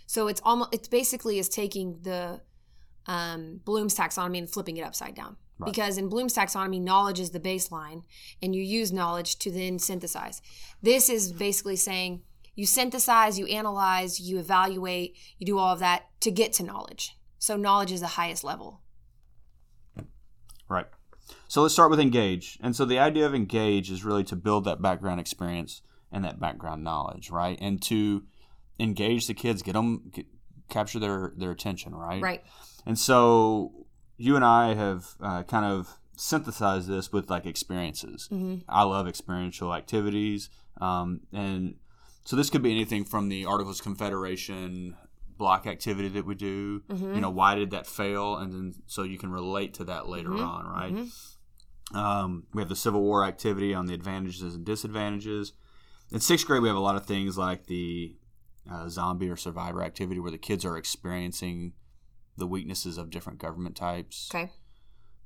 So 0.06 0.28
it's 0.28 0.40
almost 0.44 0.73
it's 0.73 0.88
basically 0.88 1.38
is 1.38 1.49
taking 1.49 1.99
the 2.02 2.42
um, 3.06 3.61
Bloom's 3.64 3.96
taxonomy 3.96 4.38
and 4.38 4.49
flipping 4.49 4.76
it 4.76 4.82
upside 4.82 5.14
down. 5.14 5.37
Right. 5.58 5.73
Because 5.73 5.99
in 5.99 6.08
Bloom's 6.08 6.34
taxonomy, 6.34 6.80
knowledge 6.80 7.20
is 7.20 7.30
the 7.30 7.40
baseline, 7.40 8.02
and 8.42 8.54
you 8.54 8.62
use 8.62 8.92
knowledge 8.92 9.38
to 9.40 9.50
then 9.50 9.78
synthesize. 9.78 10.42
This 10.82 11.08
is 11.08 11.32
basically 11.32 11.76
saying 11.76 12.23
you 12.54 12.66
synthesize, 12.66 13.38
you 13.38 13.46
analyze, 13.46 14.20
you 14.20 14.38
evaluate, 14.38 15.16
you 15.38 15.46
do 15.46 15.58
all 15.58 15.73
of 15.73 15.80
that 15.80 16.08
to 16.20 16.30
get 16.30 16.52
to 16.54 16.62
knowledge. 16.62 17.16
So 17.38 17.56
knowledge 17.56 17.92
is 17.92 18.00
the 18.00 18.06
highest 18.08 18.44
level. 18.44 18.80
Right. 20.68 20.87
So 21.49 21.62
let's 21.62 21.75
start 21.75 21.90
with 21.90 22.00
engage. 22.00 22.58
And 22.62 22.75
so 22.75 22.84
the 22.84 22.99
idea 22.99 23.26
of 23.26 23.34
engage 23.34 23.90
is 23.90 24.04
really 24.04 24.25
to 24.25 24.37
build 24.37 24.64
that 24.64 24.80
background 24.80 25.20
experience 25.20 25.82
and 26.11 26.25
that 26.25 26.40
background 26.40 26.84
knowledge, 26.84 27.30
right? 27.30 27.58
And 27.61 27.82
to 27.82 28.23
engage 28.78 29.26
the 29.26 29.34
kids, 29.34 29.62
get 29.62 29.73
them 29.73 30.11
get, 30.12 30.26
capture 30.68 30.99
their 30.99 31.32
their 31.37 31.50
attention, 31.50 31.94
right? 31.94 32.23
Right. 32.23 32.44
And 32.87 32.99
so 32.99 33.87
you 34.16 34.37
and 34.37 34.44
I 34.44 34.75
have 34.75 35.06
uh, 35.20 35.42
kind 35.42 35.66
of 35.66 35.99
synthesized 36.16 36.88
this 36.88 37.12
with 37.12 37.30
like 37.30 37.46
experiences. 37.46 38.28
hmm 38.28 38.56
I 38.68 38.84
love 38.84 39.08
experiential 39.08 39.75
activities, 39.75 40.49
um, 40.80 41.20
and 41.32 41.75
so 42.25 42.37
this 42.37 42.50
could 42.50 42.62
be 42.62 42.71
anything 42.71 43.04
from 43.04 43.28
the 43.28 43.45
Articles 43.45 43.81
Confederation 43.81 44.97
block 45.37 45.66
activity 45.66 46.09
that 46.11 46.25
we 46.25 46.35
do. 46.35 46.81
Mhm. 46.88 47.14
You 47.16 47.21
know, 47.21 47.31
why 47.31 47.54
did 47.54 47.71
that 47.73 47.87
fail? 47.87 48.37
And 48.37 48.52
then 48.52 48.75
so 48.87 49.02
you 49.02 49.19
can 49.19 49.31
relate 49.31 49.75
to 49.75 49.85
that 49.85 50.09
later 50.09 50.31
Mhm. 50.31 50.47
on, 50.47 50.66
right? 50.66 50.95
Mhm. 50.95 51.97
Um, 51.97 52.47
we 52.54 52.62
have 52.62 52.69
the 52.69 52.76
Civil 52.76 53.02
War 53.02 53.25
activity 53.25 53.75
on 53.75 53.87
the 53.87 53.95
advantages 53.95 54.54
and 54.54 54.64
disadvantages. 54.64 55.52
In 56.11 56.21
sixth 56.21 56.47
grade, 56.47 56.62
we 56.62 56.69
have 56.69 56.76
a 56.76 56.81
lot 56.81 56.97
of 56.97 57.04
things 57.07 57.37
like 57.37 57.66
the 57.66 58.16
uh, 58.71 58.88
zombie 58.88 59.28
or 59.28 59.37
survivor 59.37 59.83
activity 59.83 60.19
where 60.19 60.31
the 60.31 60.38
kids 60.38 60.64
are 60.64 60.78
experiencing 60.78 61.75
the 62.38 62.47
weaknesses 62.47 62.97
of 62.97 63.11
different 63.11 63.38
government 63.38 63.76
types. 63.76 64.31
Okay. 64.35 64.50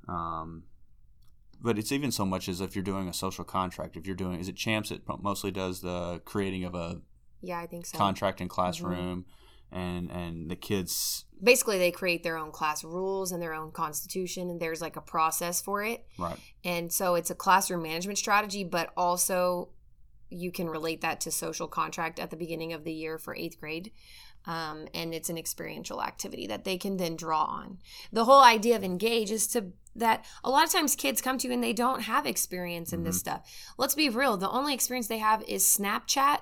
Um, 0.09 0.64
but 1.61 1.79
it's 1.79 1.93
even 1.93 2.11
so 2.11 2.25
much 2.25 2.49
as 2.49 2.61
if 2.61 2.75
you're 2.77 2.85
doing 2.85 3.09
a 3.09 3.12
social 3.12 3.45
contract. 3.45 3.97
If 3.97 4.07
you're 4.07 4.17
doing, 4.17 4.41
is 4.41 4.49
it 4.49 4.57
Champs 4.57 4.91
It 4.91 5.03
mostly 5.21 5.50
does 5.50 5.81
the 5.81 6.21
creating 6.25 6.65
of 6.65 6.75
a 6.75 7.00
Yeah, 7.41 7.59
I 7.59 7.67
think 7.67 7.87
so. 7.87 7.99
contract 7.99 8.41
in 8.41 8.49
classroom, 8.49 9.27
and 9.71 10.11
and 10.11 10.50
the 10.50 10.57
kids 10.57 11.25
Basically, 11.43 11.79
they 11.79 11.93
create 11.93 12.25
their 12.25 12.37
own 12.37 12.50
class 12.50 12.83
rules 12.83 13.31
and 13.31 13.41
their 13.41 13.55
own 13.55 13.71
constitution, 13.71 14.50
and 14.50 14.61
there's 14.61 14.81
like 14.81 14.97
a 14.97 15.00
process 15.00 15.61
for 15.61 15.85
it. 15.85 16.05
right. 16.19 16.38
And 16.65 16.93
so 16.93 17.15
it's 17.15 17.31
a 17.31 17.35
classroom 17.35 17.83
management 17.83 18.19
strategy, 18.19 18.65
but 18.65 18.93
also 18.97 19.69
you 20.31 20.50
can 20.53 20.69
relate 20.69 21.00
that 21.00 21.21
to 21.23 21.31
social 21.31 21.69
contract 21.69 22.19
at 22.19 22.31
the 22.31 22.37
beginning 22.37 22.73
of 22.73 22.85
the 22.85 22.93
year 22.93 23.19
for 23.19 23.35
eighth 23.37 23.61
grade. 23.61 23.93
Um, 24.47 24.88
and 24.95 25.12
it's 25.12 25.29
an 25.29 25.37
experiential 25.38 26.03
activity 26.03 26.47
that 26.47 26.65
they 26.65 26.79
can 26.79 26.97
then 26.97 27.17
draw 27.17 27.45
on. 27.45 27.79
The 28.12 28.25
whole 28.25 28.43
idea 28.43 28.77
of 28.77 28.85
engage 28.85 29.31
is 29.31 29.47
to 29.49 29.73
that 29.97 30.25
a 30.45 30.50
lot 30.50 30.64
of 30.64 30.73
times 30.73 30.97
kids 30.97 31.21
come 31.21 31.38
to 31.38 31.49
you 31.49 31.54
and 31.54 31.62
they 31.62 31.73
don't 31.73 32.02
have 32.02 32.26
experience 32.26 32.92
in 32.92 33.04
this 33.04 33.18
stuff. 33.18 33.49
Let's 33.78 33.95
be 33.95 34.09
real, 34.09 34.37
the 34.37 34.50
only 34.50 34.75
experience 34.75 35.09
they 35.09 35.18
have 35.18 35.42
is 35.49 35.64
Snapchat 35.64 36.40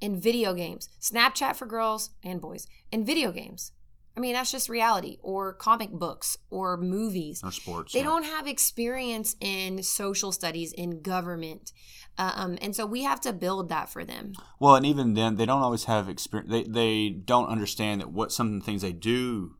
and 0.00 0.22
video 0.22 0.54
games. 0.54 0.88
Snapchat 1.00 1.56
for 1.56 1.66
girls 1.66 2.10
and 2.22 2.40
boys, 2.40 2.66
and 2.92 3.06
video 3.06 3.32
games. 3.32 3.72
I 4.16 4.20
mean, 4.20 4.32
that's 4.32 4.50
just 4.50 4.70
reality, 4.70 5.18
or 5.22 5.52
comic 5.52 5.90
books, 5.90 6.38
or 6.48 6.78
movies. 6.78 7.42
Or 7.44 7.52
sports. 7.52 7.92
They 7.92 7.98
yeah. 7.98 8.06
don't 8.06 8.24
have 8.24 8.46
experience 8.46 9.36
in 9.40 9.82
social 9.82 10.32
studies, 10.32 10.72
in 10.72 11.02
government. 11.02 11.72
Um, 12.16 12.56
and 12.62 12.74
so 12.74 12.86
we 12.86 13.02
have 13.02 13.20
to 13.22 13.34
build 13.34 13.68
that 13.68 13.90
for 13.90 14.04
them. 14.04 14.32
Well, 14.58 14.74
and 14.74 14.86
even 14.86 15.12
then, 15.12 15.36
they 15.36 15.44
don't 15.44 15.60
always 15.60 15.84
have 15.84 16.08
experience. 16.08 16.50
They 16.50 16.62
they 16.62 17.08
don't 17.10 17.48
understand 17.48 18.00
that 18.00 18.10
what 18.10 18.32
some 18.32 18.54
of 18.54 18.60
the 18.60 18.64
things 18.64 18.80
they 18.80 18.92
do 18.92 19.56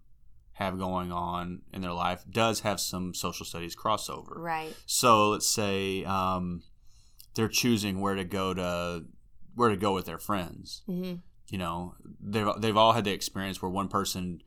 have 0.57 0.79
going 0.79 1.13
on 1.13 1.63
in 1.73 1.83
their 1.83 1.93
life 1.93 2.25
does 2.31 2.61
have 2.61 2.81
some 2.81 3.13
social 3.15 3.45
studies 3.47 3.77
crossover. 3.77 4.37
Right. 4.37 4.75
So 4.87 5.31
let's 5.31 5.49
say 5.49 6.05
um, 6.05 6.63
they're 7.35 7.49
choosing 7.49 8.01
where 8.01 8.15
to 8.15 8.25
go 8.25 8.55
to 8.55 9.05
where 9.55 9.69
to 9.71 9.77
go 9.77 9.95
with 9.95 10.07
their 10.07 10.19
friends. 10.19 10.83
hmm 10.87 11.15
You 11.49 11.59
know, 11.59 11.95
they've 12.21 12.49
they've 12.59 12.77
all 12.77 12.93
had 12.93 13.05
the 13.05 13.13
experience 13.13 13.61
where 13.63 13.71
one 13.71 13.89
person 13.89 14.43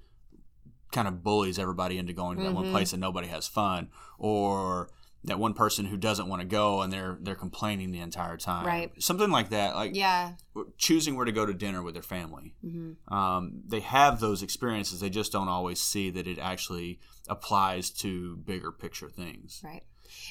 kind 0.91 1.07
of 1.07 1.23
bullies 1.23 1.59
everybody 1.59 1.97
into 1.99 2.13
going 2.13 2.37
to 2.37 2.43
that 2.43 2.53
one 2.55 2.65
Mhm. 2.65 2.71
place 2.71 2.91
and 2.93 2.99
nobody 3.01 3.27
has 3.27 3.47
fun, 3.47 3.89
or 4.17 4.89
that 5.25 5.37
one 5.37 5.53
person 5.53 5.85
who 5.85 5.97
doesn't 5.97 6.27
want 6.29 6.41
to 6.41 6.47
go 6.47 6.81
and 6.81 6.93
they're 6.93 7.17
they're 7.21 7.35
complaining 7.35 7.91
the 7.91 7.99
entire 7.99 8.37
time. 8.37 8.65
Right. 8.65 8.91
Something 9.03 9.29
like 9.29 9.49
that. 9.49 9.75
Like 9.75 9.95
Yeah. 9.95 10.33
choosing 10.77 11.15
where 11.15 11.25
to 11.25 11.31
go 11.31 11.45
to 11.45 11.53
dinner 11.53 11.83
with 11.83 11.93
their 11.93 12.03
family. 12.03 12.55
hmm 12.61 12.93
Um, 13.13 13.61
they 13.67 13.81
have 13.81 14.19
those 14.19 14.41
experiences. 14.41 15.01
They 15.01 15.09
just 15.09 15.31
don't 15.31 15.49
always 15.49 15.79
see 15.81 16.09
that 16.11 16.25
it 16.27 16.39
actually 16.39 16.99
applies 17.27 17.89
to 17.91 18.37
bigger 18.37 18.71
picture 18.71 19.09
things. 19.09 19.61
Right. 19.63 19.83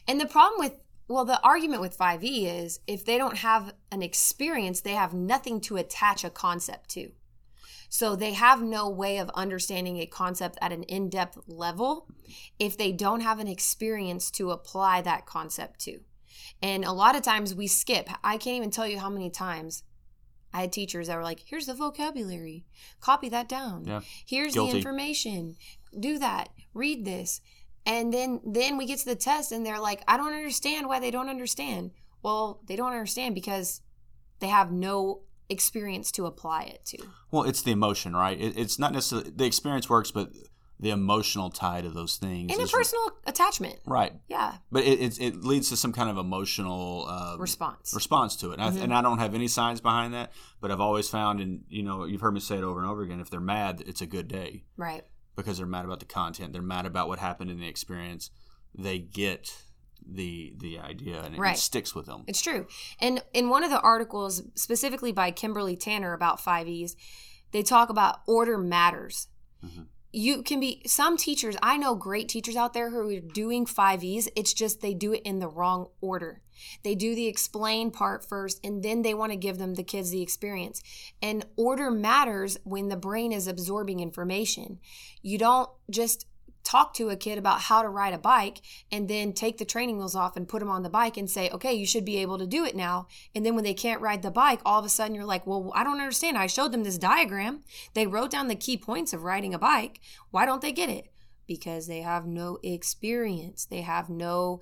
And 0.07 0.21
the 0.21 0.27
problem 0.27 0.59
with, 0.59 0.75
well, 1.07 1.25
the 1.25 1.41
argument 1.43 1.81
with 1.81 1.97
5e 1.97 2.65
is 2.65 2.81
if 2.87 3.05
they 3.05 3.19
don't 3.19 3.37
have 3.39 3.73
an 3.93 4.03
experience, 4.03 4.81
they 4.81 4.95
have 4.95 5.15
nothing 5.15 5.61
to 5.63 5.77
attach 5.77 6.25
a 6.25 6.31
concept 6.31 6.89
to. 6.91 7.13
So 7.89 8.15
they 8.15 8.35
have 8.35 8.63
no 8.63 8.89
way 8.89 9.19
of 9.19 9.31
understanding 9.31 9.99
a 9.99 10.07
concept 10.07 10.59
at 10.61 10.73
an 10.73 10.83
in 10.85 11.09
depth 11.09 11.39
level 11.47 12.07
if 12.59 12.77
they 12.77 12.93
don't 12.93 13.21
have 13.21 13.39
an 13.39 13.49
experience 13.49 14.31
to 14.33 14.51
apply 14.51 15.01
that 15.03 15.27
concept 15.27 15.81
to. 15.81 16.01
And 16.63 16.85
a 16.85 16.93
lot 16.93 17.17
of 17.17 17.23
times 17.23 17.55
we 17.55 17.67
skip. 17.67 18.09
I 18.23 18.37
can't 18.37 18.57
even 18.57 18.71
tell 18.71 18.87
you 18.87 18.99
how 18.99 19.11
many 19.11 19.31
times 19.31 19.85
I 20.53 20.63
had 20.63 20.73
teachers 20.73 21.09
that 21.09 21.17
were 21.17 21.23
like, 21.23 21.45
here's 21.47 21.67
the 21.67 21.75
vocabulary, 21.75 22.65
copy 23.01 23.29
that 23.29 23.49
down. 23.49 23.85
Yeah. 23.85 24.01
Here's 24.27 24.55
Guilty. 24.55 24.73
the 24.73 24.77
information, 24.79 25.57
do 25.99 26.19
that, 26.19 26.51
read 26.75 27.05
this. 27.05 27.41
And 27.87 28.13
then 28.13 28.41
then 28.45 28.77
we 28.77 28.87
get 28.87 28.99
to 29.01 29.05
the 29.07 29.17
test 29.17 29.53
and 29.53 29.65
they're 29.65 29.81
like, 29.81 30.03
I 30.07 30.17
don't 30.17 30.35
understand 30.35 30.87
why 30.87 31.01
they 31.01 31.11
don't 31.11 31.29
understand. 31.29 31.93
Well, 32.23 32.61
they 32.67 32.77
don't 32.77 32.93
understand 32.93 33.35
because 33.35 33.81
they 34.41 34.49
have 34.49 34.73
no 34.73 35.23
experience 35.49 36.13
to 36.13 36.27
apply 36.27 36.63
it 36.65 36.85
to. 36.87 36.99
Well, 37.31 37.45
it's 37.45 37.63
the 37.63 37.73
emotion, 37.73 38.15
right? 38.15 38.39
It, 38.41 38.57
it's 38.59 38.79
not 38.79 38.93
necessarily 38.93 39.31
the 39.31 39.45
experience 39.45 39.89
works, 39.89 40.11
but 40.11 40.31
the 40.81 40.91
emotional 40.91 41.51
tie 41.51 41.81
to 41.81 41.89
those 41.91 42.17
things 42.19 42.53
And 42.53 42.63
a 42.63 42.67
personal 42.71 43.11
attachment. 43.27 43.81
right. 43.85 44.13
Yeah. 44.29 44.59
But 44.71 44.85
it, 44.85 45.01
it 45.01 45.21
it 45.21 45.45
leads 45.45 45.71
to 45.71 45.77
some 45.77 45.93
kind 45.93 46.09
of 46.09 46.17
emotional 46.19 47.07
uh, 47.09 47.37
Response. 47.39 47.93
response 47.95 48.37
to 48.37 48.53
it, 48.53 48.61
and, 48.61 48.75
Mhm. 48.77 48.81
I, 48.81 48.85
and 48.85 48.95
I 48.95 49.03
don't 49.03 49.19
have 49.19 49.35
any 49.35 49.49
science 49.49 49.81
behind 49.81 50.15
that. 50.15 50.31
But 50.61 50.71
I've 50.71 50.81
always 50.81 51.09
found, 51.09 51.41
and 51.41 51.65
you 51.69 51.83
know, 51.83 52.05
you've 52.05 52.21
heard 52.21 52.33
me 52.35 52.41
say 52.41 52.59
it 52.59 52.63
over 52.65 52.81
and 52.81 52.89
over 52.89 53.03
again. 53.03 53.19
If 53.21 53.29
they're 53.29 53.41
mad, 53.41 53.83
it's 53.87 54.01
a 54.03 54.07
good 54.07 54.29
day 54.29 54.63
Right. 54.77 55.05
because 55.35 55.59
they're 55.59 55.67
mad 55.67 55.85
about 55.85 55.99
the 55.99 56.07
content. 56.07 56.53
They're 56.53 56.63
mad 56.63 56.87
about 56.87 57.09
what 57.09 57.19
happened 57.19 57.51
in 57.51 57.59
the 57.59 57.67
experience. 57.67 58.31
They 58.73 58.99
get 59.01 59.53
the 60.07 60.53
the 60.57 60.79
idea, 60.79 61.23
and 61.23 61.35
it, 61.35 61.41
Right. 61.41 61.57
sticks 61.59 61.95
with 61.95 62.07
them. 62.07 62.25
It's 62.27 62.41
true. 62.41 62.67
And 63.01 63.23
in 63.33 63.49
one 63.49 63.65
of 63.65 63.71
the 63.71 63.81
articles, 63.81 64.43
specifically 64.55 65.13
by 65.13 65.31
Kimberly 65.31 65.77
Tanner 65.77 66.13
about 66.13 66.41
5Es, 66.41 66.97
they 67.53 67.63
talk 67.63 67.89
about 67.91 68.21
order 68.27 68.59
matters. 68.59 69.29
Mhm. 69.65 69.87
You 70.11 70.43
can 70.43 70.59
be, 70.59 70.81
some 70.87 71.19
teachers, 71.19 71.57
I 71.63 71.77
know 71.77 71.95
great 71.95 72.31
teachers 72.31 72.57
out 72.57 72.73
there 72.73 72.89
who 72.91 73.11
are 73.15 73.21
doing 73.21 73.67
5Es. 73.67 74.27
It's 74.35 74.55
just 74.55 74.81
they 74.81 74.95
do 74.95 75.13
it 75.13 75.23
in 75.23 75.39
the 75.39 75.49
wrong 75.49 75.89
order. 76.01 76.41
They 76.83 76.95
do 76.95 77.15
the 77.15 77.27
explain 77.27 77.91
part 77.91 78.25
first, 78.25 78.59
and 78.65 78.83
then 78.83 79.03
they 79.03 79.13
want 79.13 79.33
to 79.33 79.37
give 79.37 79.59
them 79.59 79.75
the 79.75 79.85
kids 79.85 80.11
the 80.11 80.23
experience. 80.23 80.83
And 81.21 81.45
order 81.57 81.91
matters 81.91 82.57
when 82.65 82.89
the 82.89 82.97
brain 82.97 83.33
is 83.33 83.47
absorbing 83.47 84.01
information. 84.01 84.81
You 85.23 85.37
don't 85.37 85.69
just 85.91 86.27
talk 86.69 86.93
to 86.93 87.09
a 87.09 87.17
kid 87.17 87.39
about 87.39 87.63
how 87.63 87.81
to 87.81 87.89
ride 87.89 88.13
a 88.13 88.19
bike 88.19 88.61
and 88.93 89.09
then 89.09 89.33
take 89.33 89.57
the 89.57 89.65
training 89.65 89.97
wheels 89.97 90.15
off 90.15 90.37
and 90.37 90.47
put 90.47 90.59
them 90.59 90.69
on 90.69 90.83
the 90.83 90.91
bike 90.91 91.17
and 91.17 91.31
say, 91.31 91.49
okay, 91.49 91.73
you 91.73 91.87
should 91.87 92.05
be 92.05 92.19
able 92.19 92.37
to 92.37 92.47
do 92.47 92.63
it 92.63 92.77
now. 92.77 93.07
And 93.35 93.45
then 93.45 93.55
when 93.55 93.65
they 93.65 93.73
can't 93.73 94.03
ride 94.03 94.21
the 94.21 94.31
bike, 94.31 94.61
all 94.67 94.79
of 94.79 94.85
a 94.85 94.91
sudden 94.91 95.15
you're 95.15 95.25
like, 95.25 95.47
well, 95.47 95.73
I 95.75 95.83
don't 95.83 95.99
understand. 95.99 96.37
I 96.37 96.47
showed 96.47 96.73
them 96.73 96.85
this 96.85 96.99
diagram. 96.99 97.61
They 97.95 98.07
wrote 98.07 98.31
down 98.31 98.49
the 98.49 98.55
key 98.55 98.77
points 98.77 99.15
of 99.15 99.23
riding 99.23 99.55
a 99.55 99.59
bike. 99.59 100.01
Why 100.31 100.45
don't 100.45 100.61
they 100.61 100.73
get 100.73 100.91
it? 100.91 101.11
Because 101.47 101.87
they 101.87 102.03
have 102.03 102.27
no 102.27 102.59
experience. 102.63 103.65
They 103.65 103.81
have 103.81 104.11
no, 104.11 104.61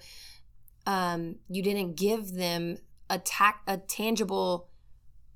um, 0.87 1.37
you 1.49 1.61
didn't 1.61 1.97
give 1.97 2.35
them 2.35 2.79
a, 3.11 3.19
ta- 3.19 3.61
a 3.67 3.79
tangible, 3.79 4.69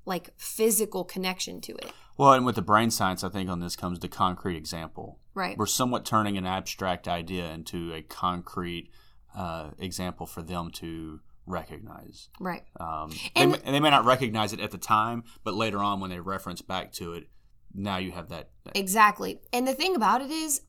like 0.05 0.29
physical 0.37 1.03
connection 1.03 1.59
to 1.61 1.73
it. 1.73 1.91
Well, 2.17 2.33
and 2.33 2.45
with 2.45 2.55
the 2.55 2.61
brain 2.61 2.91
science, 2.91 3.23
I 3.23 3.29
think 3.29 3.49
on 3.49 3.59
this 3.59 3.75
comes 3.75 3.99
the 3.99 4.07
concrete 4.07 4.55
example. 4.57 5.19
Right. 5.33 5.57
We're 5.57 5.65
somewhat 5.65 6.05
turning 6.05 6.37
an 6.37 6.45
abstract 6.45 7.07
idea 7.07 7.49
into 7.51 7.93
a 7.93 8.01
concrete 8.01 8.89
uh, 9.35 9.71
example 9.79 10.25
for 10.25 10.41
them 10.41 10.69
to 10.71 11.21
recognize. 11.45 12.29
Right. 12.39 12.63
Um, 12.79 13.09
they, 13.09 13.41
And- 13.41 13.51
may, 13.53 13.59
and 13.65 13.75
they 13.75 13.79
may 13.79 13.89
not 13.89 14.05
recognize 14.05 14.53
it 14.53 14.59
at 14.59 14.71
the 14.71 14.77
time, 14.77 15.23
but 15.43 15.53
later 15.53 15.79
on 15.79 15.99
when 15.99 16.09
they 16.09 16.19
reference 16.19 16.61
back 16.61 16.91
to 16.93 17.13
it, 17.13 17.29
now 17.73 17.97
you 17.97 18.11
have 18.11 18.29
that. 18.29 18.49
that 18.65 18.77
Exactly. 18.77 19.39
And 19.53 19.67
the 19.67 19.73
thing 19.73 19.95
about 19.95 20.21
it 20.21 20.29
is, 20.29 20.61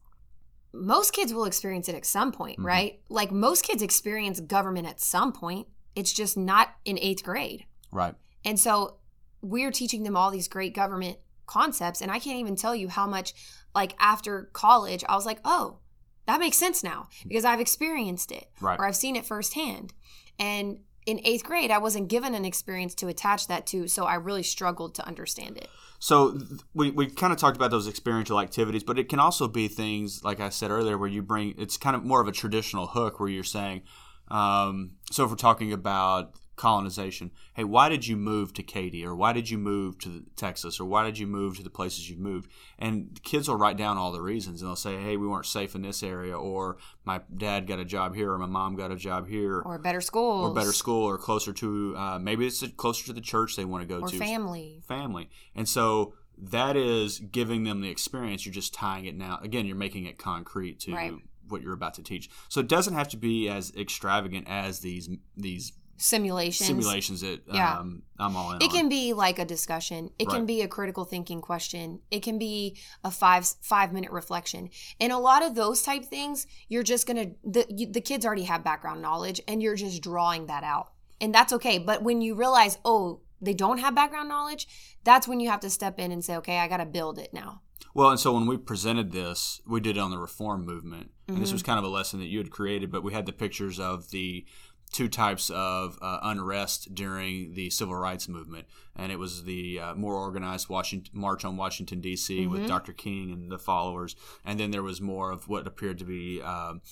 most 0.73 1.13
kids 1.13 1.35
will 1.35 1.45
experience 1.45 1.89
it 1.89 1.95
at 1.95 2.07
some 2.07 2.33
point, 2.33 2.59
Mhm. 2.59 2.65
right? 2.65 3.01
Like 3.09 3.31
most 3.31 3.65
kids 3.65 3.83
experience 3.83 4.41
government 4.41 4.87
at 4.87 5.01
some 5.01 5.33
point. 5.33 5.67
It's 5.95 6.13
just 6.13 6.37
not 6.37 6.71
in 6.85 6.99
eighth 6.99 7.23
grade. 7.25 7.67
right. 7.91 8.15
And 8.45 8.59
so 8.59 8.97
we're 9.43 9.71
teaching 9.71 10.03
them 10.03 10.17
all 10.17 10.31
these 10.31 10.49
great 10.49 10.75
government 10.75 11.19
concepts. 11.53 12.01
And 12.01 12.11
I 12.11 12.19
can't 12.19 12.39
even 12.39 12.57
tell 12.57 12.75
you 12.75 12.89
how 12.89 13.07
much, 13.07 13.35
like 13.75 13.95
after 13.99 14.51
college, 14.53 15.05
I 15.09 15.15
was 15.15 15.27
like, 15.27 15.41
oh, 15.45 15.79
that 16.27 16.41
makes 16.41 16.57
sense 16.57 16.83
now 16.83 17.09
because 17.27 17.45
I've 17.45 17.61
experienced 17.61 18.33
it 18.33 18.47
Right. 18.61 18.79
or 18.79 18.87
I've 18.87 18.97
seen 18.97 19.17
it 19.17 19.27
firsthand. 19.27 19.93
And 20.39 20.79
in 21.05 21.21
eighth 21.25 21.45
grade, 21.45 21.71
I 21.71 21.79
wasn't 21.79 22.09
given 22.09 22.35
an 22.35 22.45
experience 22.45 22.95
to 22.97 23.09
attach 23.09 23.49
that 23.49 23.67
to. 23.69 23.89
So 23.89 24.05
I 24.05 24.15
really 24.15 24.45
struggled 24.45 24.95
to 24.95 25.07
understand 25.07 25.57
it. 25.57 25.69
So 25.99 26.39
we, 26.75 26.91
we 26.91 27.07
kind 27.07 27.33
of 27.33 27.39
talked 27.39 27.57
about 27.57 27.71
those 27.71 27.89
experiential 27.89 28.41
activities, 28.41 28.85
but 28.85 28.99
it 28.99 29.09
can 29.09 29.19
also 29.21 29.49
be 29.49 29.69
things 29.69 30.23
like 30.25 30.41
I 30.41 30.49
said 30.49 30.71
earlier, 30.71 30.97
where 30.97 31.09
you 31.09 31.23
bring 31.23 31.55
it's 31.59 31.77
kind 31.77 31.97
of 31.97 32.05
more 32.05 32.21
of 32.21 32.29
a 32.29 32.33
traditional 32.33 32.87
hook 32.87 33.21
where 33.21 33.29
you're 33.29 33.45
saying, 33.45 33.83
um, 34.29 34.93
so 35.11 35.25
if 35.25 35.31
we're 35.31 35.37
talking 35.37 35.73
about 35.73 36.35
colonization, 36.63 37.33
hey, 37.55 37.65
why 37.65 37.89
did 37.89 38.07
you 38.07 38.17
move 38.17 38.55
to 38.55 38.63
Katy, 38.63 39.05
or 39.05 39.17
why 39.17 39.33
did 39.33 39.51
you 39.51 39.59
move 39.59 39.99
to 39.99 40.23
Texas, 40.37 40.79
or 40.79 40.85
why 40.85 41.05
did 41.05 41.19
you 41.19 41.27
move 41.27 41.57
to 41.57 41.63
the 41.65 41.69
places 41.71 42.09
you've 42.09 42.21
moved? 42.21 42.49
And 42.79 43.21
kids 43.25 43.49
will 43.49 43.57
write 43.57 43.77
down 43.77 43.99
all 43.99 44.13
the 44.13 44.23
reasons, 44.23 44.63
and 44.63 44.69
they'll 44.69 44.77
say, 44.77 44.97
hey, 44.97 45.17
we 45.17 45.27
weren't 45.27 45.47
safe 45.47 45.75
in 45.75 45.83
this 45.83 46.05
area, 46.05 46.39
or 46.39 46.77
my 47.05 47.21
dad 47.37 47.67
got 47.67 47.81
a 47.81 47.85
job 47.85 48.15
here, 48.15 48.31
or 48.31 48.39
my 48.39 48.47
mom 48.47 48.77
got 48.77 48.93
a 48.93 48.97
job 48.97 49.27
here, 49.27 49.61
Or 49.61 49.77
better 49.81 50.01
school 50.01 50.45
or 50.45 50.55
better 50.55 50.73
school, 50.73 51.03
or 51.05 51.19
closer 51.19 51.53
to 51.53 51.97
uh, 51.97 52.19
maybe 52.21 52.47
it's 52.47 52.63
closer 52.77 53.07
to 53.07 53.13
the 53.13 53.21
church 53.21 53.57
they 53.57 53.65
want 53.65 53.83
to 53.83 53.89
go 53.93 54.01
Or 54.01 54.09
to 54.09 54.17
family. 54.17 54.83
family. 54.87 55.31
And 55.57 55.69
so 55.69 56.15
that 56.39 56.77
is 56.77 57.19
giving 57.19 57.65
them 57.65 57.81
the 57.81 57.91
experience. 57.91 58.47
You're 58.47 58.55
just 58.55 58.73
tying 58.73 59.07
it 59.07 59.17
now. 59.17 59.41
Again, 59.43 59.67
you're 59.67 59.75
making 59.77 60.07
it 60.07 60.17
concrete 60.17 60.79
to 60.81 60.95
Right. 60.95 61.15
what 61.49 61.61
you're 61.61 61.75
about 61.75 61.95
to 61.95 62.03
teach. 62.05 62.31
So 62.49 62.61
it 62.61 62.69
doesn't 62.69 62.95
have 62.95 63.09
to 63.09 63.17
be 63.17 63.49
as 63.49 63.73
extravagant 63.77 64.47
as 64.49 64.79
these 64.79 65.09
these 65.37 65.73
simulations. 66.03 66.67
simulations 66.67 67.21
that 67.21 67.43
Yeah. 67.53 67.79
um, 67.79 68.03
I'm 68.19 68.37
all 68.37 68.53
in. 68.53 68.63
It 68.63 68.65
on. 68.65 68.71
can 68.71 68.89
be 68.89 69.13
like 69.13 69.39
a 69.39 69.45
discussion. 69.45 70.11
It 70.19 70.29
can 70.29 70.47
be 70.47 70.61
a 70.63 70.69
critical 70.69 71.05
thinking 71.05 71.41
question. 71.41 72.01
It 72.11 72.21
can 72.23 72.39
be 72.39 72.77
a 73.05 73.11
five 73.11 73.47
five 73.63 73.93
minute 73.93 74.11
reflection. 74.11 74.69
And 75.01 75.13
a 75.13 75.19
lot 75.19 75.43
of 75.43 75.55
those 75.55 75.83
type 75.83 76.05
things, 76.05 76.47
you're 76.69 76.83
just 76.83 77.07
gonna 77.07 77.27
the 77.45 77.67
you, 77.69 77.87
the 77.87 78.01
kids 78.01 78.27
already 78.27 78.45
have 78.45 78.65
background 78.65 79.01
knowledge, 79.03 79.41
and 79.49 79.63
you're 79.63 79.77
just 79.77 80.03
drawing 80.03 80.47
that 80.47 80.65
out, 80.65 80.93
and 81.21 81.35
that's 81.35 81.53
okay. 81.55 81.79
But 81.79 82.03
when 82.03 82.21
you 82.21 82.35
realize, 82.35 82.79
oh, 82.85 83.21
they 83.41 83.55
don't 83.55 83.79
have 83.79 83.95
background 83.95 84.29
knowledge, 84.29 84.69
that's 85.05 85.27
when 85.27 85.41
you 85.41 85.51
have 85.51 85.61
to 85.61 85.71
step 85.71 85.99
in 85.99 86.13
and 86.13 86.25
say, 86.25 86.37
okay, 86.37 86.59
I 86.59 86.69
got 86.69 86.77
to 86.79 86.87
build 86.87 87.19
it 87.19 87.33
now. 87.33 87.63
Well, 87.95 88.09
and 88.11 88.19
so 88.21 88.33
when 88.33 88.47
we 88.47 88.57
presented 88.57 89.13
this, 89.13 89.61
we 89.67 89.81
did 89.81 89.97
it 89.97 90.01
on 90.01 90.11
the 90.11 90.19
reform 90.19 90.65
movement, 90.65 91.11
and 91.29 91.39
this 91.43 91.51
Mhm. 91.51 91.55
was 91.55 91.63
kind 91.63 91.79
of 91.79 91.85
a 91.85 91.89
lesson 91.89 92.21
that 92.21 92.27
you 92.29 92.39
had 92.39 92.51
created. 92.51 92.91
But 92.91 93.03
we 93.03 93.13
had 93.13 93.27
the 93.27 93.33
pictures 93.33 93.79
of 93.81 94.11
the 94.11 94.47
two 94.93 95.09
types 95.09 95.51
of 95.51 95.99
uh, 96.03 96.19
unrest 96.23 96.95
during 96.95 97.55
the 97.55 97.71
civil 97.71 97.95
rights 97.97 98.29
movement, 98.29 98.67
and 98.95 99.11
it 99.11 99.19
was 99.19 99.45
the 99.45 99.81
uh, 99.81 99.95
more 99.95 100.15
organized 100.15 100.69
Washington 100.69 101.11
March 101.15 101.45
on 101.45 101.57
Washington 101.57 102.01
D.C. 102.01 102.47
with 102.47 102.61
Mhm. 102.63 102.69
Dr. 102.69 102.93
King 102.93 103.33
and 103.33 103.51
the 103.51 103.59
followers, 103.59 104.15
and 104.45 104.61
then 104.61 104.71
there 104.71 104.83
was 104.83 105.01
more 105.01 105.31
of 105.33 105.49
what 105.49 105.67
appeared 105.67 105.99
to 105.99 106.05
be. 106.05 106.41
Um, 106.43 106.83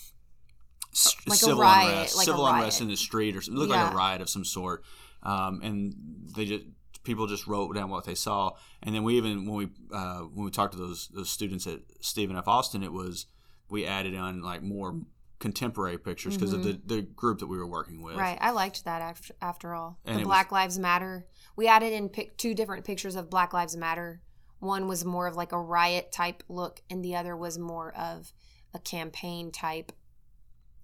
Like 1.27 1.37
a 1.37 1.39
civil 1.39 1.61
riot, 1.61 1.91
unrest, 1.93 2.17
like 2.17 2.25
civil 2.25 2.47
unrest 2.47 2.81
in 2.81 2.89
the 2.89 2.97
street, 2.97 3.37
or 3.37 3.41
looked 3.53 3.71
like 3.71 3.93
a 3.93 3.95
riot 3.95 4.21
of 4.21 4.29
some 4.29 4.45
sort, 4.45 4.83
um, 5.23 5.61
and 5.63 5.95
they 6.35 6.45
just 6.47 6.65
people 7.05 7.27
just 7.29 7.47
wrote 7.47 7.73
down 7.75 7.91
what 7.91 8.05
they 8.05 8.15
saw. 8.17 8.51
And 8.83 8.93
then 8.95 9.05
we 9.05 9.17
even 9.17 9.47
when 9.47 9.55
we 9.57 9.69
uh, 9.97 10.21
when 10.35 10.45
we 10.47 10.51
talked 10.51 10.73
to 10.73 10.79
those 10.79 11.09
those 11.15 11.31
students 11.31 11.67
at 11.69 11.81
Stephen 12.01 12.37
F. 12.37 12.49
Austin, 12.49 12.83
it 12.83 12.93
was 12.93 13.27
we 13.69 13.87
added 13.87 14.17
on 14.17 14.43
like 14.43 14.63
more 14.63 15.01
contemporary 15.41 15.99
pictures 15.99 16.37
because 16.37 16.53
of 16.53 16.63
the, 16.63 16.81
the 16.87 17.03
group 17.03 17.41
that 17.41 17.49
we 17.49 17.59
were 17.59 17.67
working 17.67 18.01
with. 18.03 18.13
Mm-hmm. 18.15 18.23
Right. 18.23 18.39
I 18.41 18.51
liked 18.53 18.85
that 18.85 19.03
after, 19.03 19.35
after 19.43 19.75
all. 19.75 19.99
And 20.05 20.17
the 20.17 20.21
it 20.21 20.25
was- 20.25 20.29
Black 20.29 20.53
Lives 20.53 20.79
Matter. 20.79 21.27
We 21.57 21.67
added 21.67 21.93
in 21.93 22.09
pic- 22.11 22.37
two 22.37 22.55
different 22.55 22.85
pictures 22.85 23.17
of 23.17 23.29
Black 23.31 23.53
Lives 23.53 23.77
Matter. 23.77 24.21
One 24.61 24.87
was 24.87 25.05
more 25.05 25.27
of 25.27 25.35
like 25.37 25.53
a 25.53 25.61
riot 25.61 26.13
type 26.13 26.43
look, 26.49 26.81
and 26.91 27.05
the 27.05 27.17
other 27.17 27.35
was 27.37 27.59
more 27.59 27.93
of 27.97 28.33
a 28.75 28.79
campaign 28.79 29.51
type, 29.51 29.91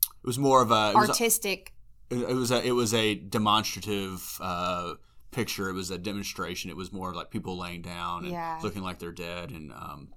It 0.03 0.27
was 0.27 0.39
more 0.39 0.61
of 0.63 0.71
a 0.73 0.91
it 0.95 0.97
was, 0.97 1.09
artistic. 1.11 1.73
a, 2.11 2.31
it 2.31 2.35
was 2.35 2.51
a 2.51 2.67
it 2.67 2.73
was 2.73 2.93
a 2.95 3.15
demonstrative 3.15 4.39
uh, 4.41 4.95
picture. 5.31 5.69
It 5.69 5.75
was 5.75 5.91
a 5.91 5.99
demonstration. 5.99 6.71
It 6.71 6.77
was 6.77 6.93
more 6.93 7.15
like 7.15 7.31
people 7.31 7.59
laying 7.59 7.83
down 7.83 8.25
and 8.25 8.33
Yeah. 8.33 8.59
looking 8.63 8.83
like 8.83 8.99
they're 8.99 9.13
dead, 9.13 9.51
and 9.51 9.71
um, 9.73 10.09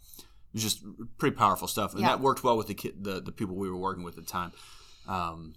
just 0.56 0.84
pretty 1.18 1.36
powerful 1.36 1.68
stuff. 1.68 1.94
And 1.94 2.01
Yeah. 2.01 2.10
that 2.10 2.22
worked 2.22 2.44
well 2.44 2.58
with 2.58 2.68
the 2.68 2.74
ki- 2.75 2.94
the 3.00 3.22
the 3.22 3.32
people 3.32 3.56
we 3.56 3.70
were 3.70 3.77
working 3.77 4.03
with 4.03 4.18
at 4.18 4.25
the 4.25 4.32
time. 4.32 4.51
Um, 5.08 5.53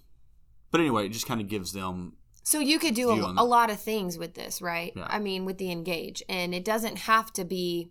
but 0.70 0.80
anyway, 0.80 1.06
it 1.06 1.10
just 1.12 1.26
kind 1.26 1.40
of 1.40 1.48
gives 1.48 1.72
them 1.72 2.14
So 2.44 2.58
you 2.58 2.78
could 2.78 2.94
do 2.94 3.10
a, 3.10 3.34
a 3.36 3.44
lot 3.44 3.70
of 3.70 3.80
things 3.80 4.18
with 4.18 4.34
this, 4.34 4.60
right? 4.60 4.92
Yeah. 4.96 5.06
I 5.08 5.18
mean, 5.18 5.44
with 5.44 5.58
the 5.58 5.70
engage, 5.70 6.22
and 6.28 6.54
it 6.54 6.64
doesn't 6.64 6.98
have 7.00 7.32
to 7.34 7.44
be 7.44 7.90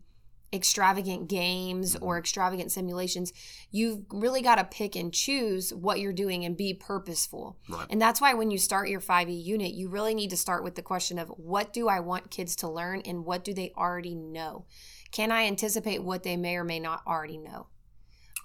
extravagant 0.54 1.30
games 1.30 1.96
or 2.02 2.18
extravagant 2.18 2.72
simulations. 2.74 3.32
You've 3.72 4.02
really 4.12 4.42
got 4.42 4.56
to 4.56 4.66
pick 4.66 4.98
and 4.98 5.14
choose 5.14 5.74
what 5.74 6.02
you're 6.02 6.12
doing 6.12 6.44
and 6.44 6.58
be 6.58 6.74
purposeful. 6.74 7.58
right. 7.70 7.88
And 7.90 8.02
that's 8.02 8.20
why 8.20 8.34
when 8.34 8.52
you 8.52 8.58
start 8.58 8.90
your 8.90 9.00
5e 9.00 9.32
unit, 9.46 9.72
you 9.72 9.88
really 9.88 10.14
need 10.14 10.30
to 10.32 10.36
start 10.38 10.64
with 10.66 10.76
the 10.76 10.82
question 10.82 11.18
of 11.20 11.30
what 11.30 11.72
do 11.72 11.88
I 11.88 12.02
want 12.02 12.32
kids 12.32 12.58
to 12.58 12.68
learn 12.70 13.02
and 13.06 13.24
what 13.24 13.46
do 13.46 13.54
they 13.54 13.72
already 13.78 14.14
know? 14.14 14.66
Can 15.12 15.32
I 15.32 15.46
anticipate 15.46 16.04
what 16.04 16.24
they 16.24 16.38
may 16.38 16.56
or 16.56 16.64
may 16.64 16.80
not 16.80 17.02
already 17.06 17.38
know? 17.38 17.68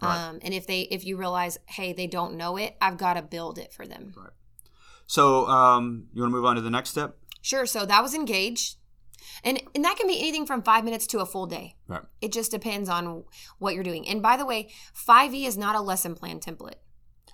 Right. 0.02 0.28
Um, 0.28 0.40
and 0.42 0.52
if 0.52 0.66
they 0.66 0.82
if 0.82 1.04
you 1.04 1.16
realize, 1.16 1.58
hey, 1.66 1.92
they 1.92 2.06
don't 2.06 2.36
know 2.36 2.56
it, 2.56 2.76
I've 2.80 2.98
got 2.98 3.14
to 3.14 3.22
build 3.22 3.58
it 3.58 3.72
for 3.72 3.86
them. 3.86 4.14
So 5.06 5.46
um, 5.46 6.08
you 6.12 6.22
want 6.22 6.32
to 6.32 6.36
move 6.36 6.44
on 6.44 6.56
to 6.56 6.62
the 6.62 6.70
next 6.70 6.90
step? 6.90 7.16
Sure. 7.40 7.66
So 7.66 7.86
that 7.86 8.02
was 8.02 8.14
engaged. 8.14 8.76
And 9.44 9.62
and 9.74 9.84
that 9.84 9.96
can 9.96 10.06
be 10.06 10.18
anything 10.18 10.46
from 10.46 10.62
five 10.62 10.84
minutes 10.84 11.06
to 11.08 11.20
a 11.20 11.26
full 11.26 11.46
day. 11.46 11.76
Right. 11.88 12.02
It 12.20 12.32
just 12.32 12.50
depends 12.50 12.88
on 12.88 13.24
what 13.58 13.74
you're 13.74 13.84
doing. 13.84 14.06
And 14.08 14.22
by 14.22 14.36
the 14.36 14.46
way, 14.46 14.68
5e 14.94 15.46
is 15.46 15.56
not 15.56 15.76
a 15.76 15.80
lesson 15.80 16.14
plan 16.14 16.40
template. 16.40 16.80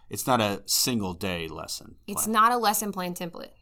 It's 0.09 0.27
not 0.27 0.41
a 0.41 0.63
single 0.67 1.15
day 1.15 1.49
lesson. 1.49 1.97
It's 2.07 2.27
not 2.27 2.53
a 2.53 2.59
lesson 2.59 2.93
plan 2.93 3.15
template. 3.15 3.53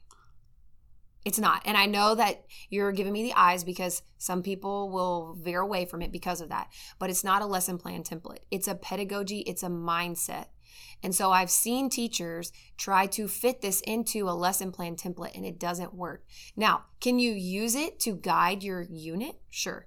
It's 1.25 1.39
not. 1.39 1.63
And 1.67 1.77
I 1.77 1.87
know 1.87 2.15
that 2.15 2.45
you're 2.71 2.93
giving 2.93 3.13
me 3.13 3.23
the 3.23 3.35
eyes 3.35 3.63
because 3.63 4.03
some 4.17 4.43
people 4.43 4.91
will 4.91 5.37
veer 5.39 5.61
away 5.61 5.85
from 5.85 6.01
it 6.01 6.13
because 6.13 6.41
of 6.41 6.49
that. 6.49 6.69
But 6.99 7.11
it's 7.11 7.25
not 7.25 7.43
a 7.43 7.47
lesson 7.47 7.77
plan 7.77 8.03
template. 8.03 8.41
It's 8.51 8.69
a 8.69 8.75
pedagogy, 8.75 9.41
it's 9.41 9.63
a 9.63 9.69
mindset. 9.69 10.47
And 11.03 11.15
so 11.15 11.31
I've 11.31 11.51
seen 11.51 11.91
teachers 11.91 12.53
try 12.77 13.07
to 13.09 13.29
fit 13.29 13.61
this 13.61 13.81
into 13.83 14.29
a 14.29 14.33
lesson 14.33 14.73
plan 14.73 14.97
template 14.97 15.35
and 15.35 15.45
it 15.45 15.59
doesn't 15.59 15.95
work. 15.95 16.25
Now, 16.57 16.85
can 17.01 17.19
you 17.19 17.33
use 17.33 17.75
it 17.75 18.01
to 18.01 18.15
guide 18.15 18.63
your 18.63 18.83
unit? 18.83 19.37
Sure. 19.51 19.87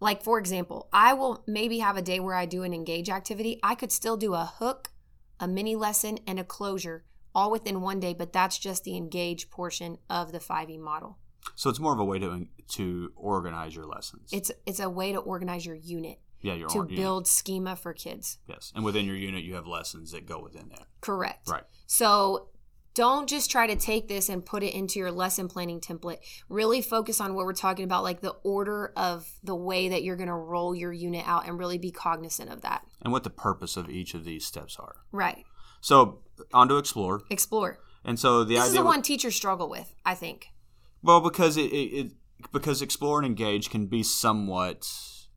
Like, 0.00 0.22
for 0.22 0.38
example, 0.38 0.88
I 0.92 1.14
will 1.14 1.44
maybe 1.46 1.78
have 1.78 1.96
a 1.96 2.02
day 2.02 2.18
where 2.18 2.34
I 2.34 2.46
do 2.46 2.64
an 2.64 2.74
engage 2.74 3.08
activity. 3.08 3.60
I 3.62 3.74
could 3.74 3.92
still 3.92 4.16
do 4.16 4.34
a 4.34 4.52
hook, 4.58 4.90
a 5.38 5.46
mini 5.46 5.76
lesson, 5.76 6.18
and 6.26 6.40
a 6.40 6.44
closure 6.44 7.04
all 7.34 7.50
within 7.50 7.80
one 7.80 8.00
day, 8.00 8.14
but 8.14 8.32
that's 8.32 8.58
just 8.58 8.84
the 8.84 8.96
engage 8.96 9.50
portion 9.50 9.98
of 10.08 10.32
the 10.32 10.38
5e 10.38 10.78
model. 10.78 11.18
So 11.54 11.70
it's 11.70 11.80
more 11.80 11.92
of 11.92 11.98
a 11.98 12.04
way 12.04 12.18
to 12.20 12.46
to 12.68 13.12
organize 13.16 13.74
your 13.74 13.84
lessons. 13.86 14.30
It's 14.32 14.50
it's 14.64 14.80
a 14.80 14.88
way 14.88 15.12
to 15.12 15.18
organize 15.18 15.66
your 15.66 15.74
unit 15.74 16.18
yeah, 16.42 16.54
your 16.54 16.68
to 16.68 16.78
or- 16.78 16.84
unit. 16.84 16.96
build 16.96 17.26
schema 17.26 17.76
for 17.76 17.92
kids. 17.92 18.38
Yes, 18.46 18.72
and 18.74 18.84
within 18.84 19.06
your 19.06 19.16
unit, 19.16 19.44
you 19.44 19.54
have 19.54 19.66
lessons 19.66 20.12
that 20.12 20.26
go 20.26 20.40
within 20.40 20.68
that. 20.70 20.86
Correct. 21.00 21.48
Right. 21.48 21.64
So 21.86 22.48
don't 22.94 23.28
just 23.28 23.50
try 23.50 23.66
to 23.66 23.76
take 23.76 24.08
this 24.08 24.28
and 24.28 24.44
put 24.44 24.62
it 24.62 24.74
into 24.74 24.98
your 24.98 25.10
lesson 25.10 25.48
planning 25.48 25.80
template. 25.80 26.18
Really 26.48 26.82
focus 26.82 27.20
on 27.20 27.34
what 27.34 27.46
we're 27.46 27.54
talking 27.54 27.84
about, 27.84 28.02
like 28.02 28.20
the 28.20 28.36
order 28.42 28.92
of 28.96 29.26
the 29.42 29.54
way 29.56 29.88
that 29.88 30.02
you're 30.02 30.16
going 30.16 30.28
to 30.28 30.34
roll 30.34 30.74
your 30.74 30.92
unit 30.92 31.26
out 31.26 31.46
and 31.46 31.58
really 31.58 31.78
be 31.78 31.90
cognizant 31.90 32.50
of 32.50 32.60
that. 32.62 32.84
And 33.00 33.12
what 33.12 33.24
the 33.24 33.30
purpose 33.30 33.76
of 33.76 33.88
each 33.88 34.12
of 34.14 34.24
these 34.24 34.44
steps 34.44 34.76
are. 34.78 34.96
Right. 35.10 35.44
So 35.82 36.20
on 36.54 36.68
to 36.68 36.78
explore. 36.78 37.22
Explore. 37.28 37.78
And 38.04 38.18
so 38.18 38.44
the 38.44 38.54
This 38.54 38.68
is 38.68 38.74
the 38.74 38.84
one 38.84 39.02
teachers 39.02 39.36
struggle 39.36 39.68
with, 39.68 39.94
I 40.06 40.14
think. 40.14 40.48
Well, 41.02 41.20
because 41.20 41.56
it, 41.56 41.72
it, 41.72 41.94
it 41.94 42.12
because 42.52 42.80
explore 42.80 43.18
and 43.18 43.26
engage 43.26 43.68
can 43.68 43.86
be 43.86 44.02
somewhat 44.02 44.88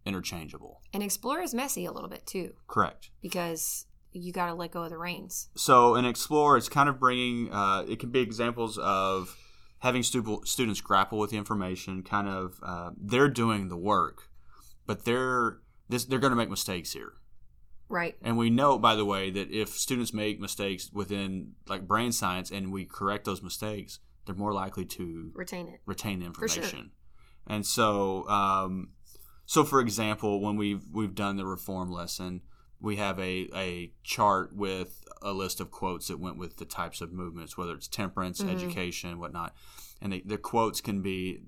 interchangeable. 0.05 0.81
And 0.93 1.03
explore 1.03 1.41
is 1.41 1.53
messy 1.53 1.85
a 1.85 1.91
little 1.91 2.09
bit 2.09 2.25
too, 2.25 2.53
Correct. 2.67 3.09
because 3.21 3.85
you 4.11 4.31
got 4.31 4.47
to 4.47 4.53
let 4.53 4.71
go 4.71 4.83
of 4.83 4.89
the 4.91 4.97
reins. 4.97 5.49
So 5.55 5.95
in 5.95 6.05
explore, 6.05 6.57
it's 6.57 6.69
kind 6.69 6.87
of 6.87 6.99
bringing. 6.99 7.51
Uh, 7.51 7.85
it 7.87 7.99
can 7.99 8.11
be 8.11 8.19
examples 8.19 8.77
of 8.77 9.35
having 9.79 10.03
stu- 10.03 10.41
students 10.45 10.81
grapple 10.81 11.19
with 11.19 11.31
the 11.31 11.37
information. 11.37 12.01
Kind 12.03 12.27
of 12.27 12.59
uh, 12.63 12.91
they're 12.97 13.29
doing 13.29 13.69
the 13.69 13.77
work, 13.77 14.29
but 14.85 15.05
they're 15.05 15.59
this, 15.89 16.05
they're 16.05 16.19
going 16.19 16.31
to 16.31 16.37
make 16.37 16.49
mistakes 16.49 16.93
here. 16.93 17.13
Right. 17.87 18.15
And 18.21 18.37
we 18.37 18.49
know, 18.49 18.79
by 18.79 18.95
the 18.95 19.05
way, 19.05 19.29
that 19.31 19.51
if 19.51 19.69
students 19.69 20.13
make 20.13 20.39
mistakes 20.39 20.89
within 20.91 21.53
like 21.67 21.87
brain 21.87 22.11
science 22.11 22.49
and 22.51 22.71
we 22.71 22.85
correct 22.85 23.25
those 23.25 23.41
mistakes, 23.43 23.99
they're 24.25 24.35
more 24.35 24.53
likely 24.53 24.85
to 24.85 25.31
Retain 25.35 25.67
it. 25.67 25.81
retain 25.85 26.19
the 26.19 26.31
For 26.33 26.47
sure. 26.47 26.63
information. 26.63 26.91
And 27.45 27.65
so, 27.65 28.27
um, 28.27 28.89
so 29.45 29.63
for 29.63 29.79
example, 29.79 30.41
when 30.41 30.55
we've 30.57 30.83
we've 30.91 31.13
done 31.13 31.37
the 31.37 31.45
reform 31.45 31.91
lesson, 31.91 32.41
we 32.81 32.95
have 32.95 33.19
a, 33.19 33.49
a 33.55 33.91
chart 34.03 34.55
with 34.55 35.03
a 35.21 35.31
list 35.31 35.59
of 35.59 35.69
quotes 35.69 36.07
that 36.07 36.19
went 36.19 36.37
with 36.37 36.57
the 36.57 36.65
types 36.65 37.01
of 37.01 37.11
movements, 37.13 37.55
whether 37.57 37.73
it's 37.73 37.87
temperance, 37.87 38.41
Mhm. 38.41 38.49
education, 38.53 39.19
whatnot. 39.19 39.53
And 40.01 40.11
the, 40.13 40.23
the 40.25 40.37
quotes 40.39 40.81
can 40.81 41.01
be 41.03 41.43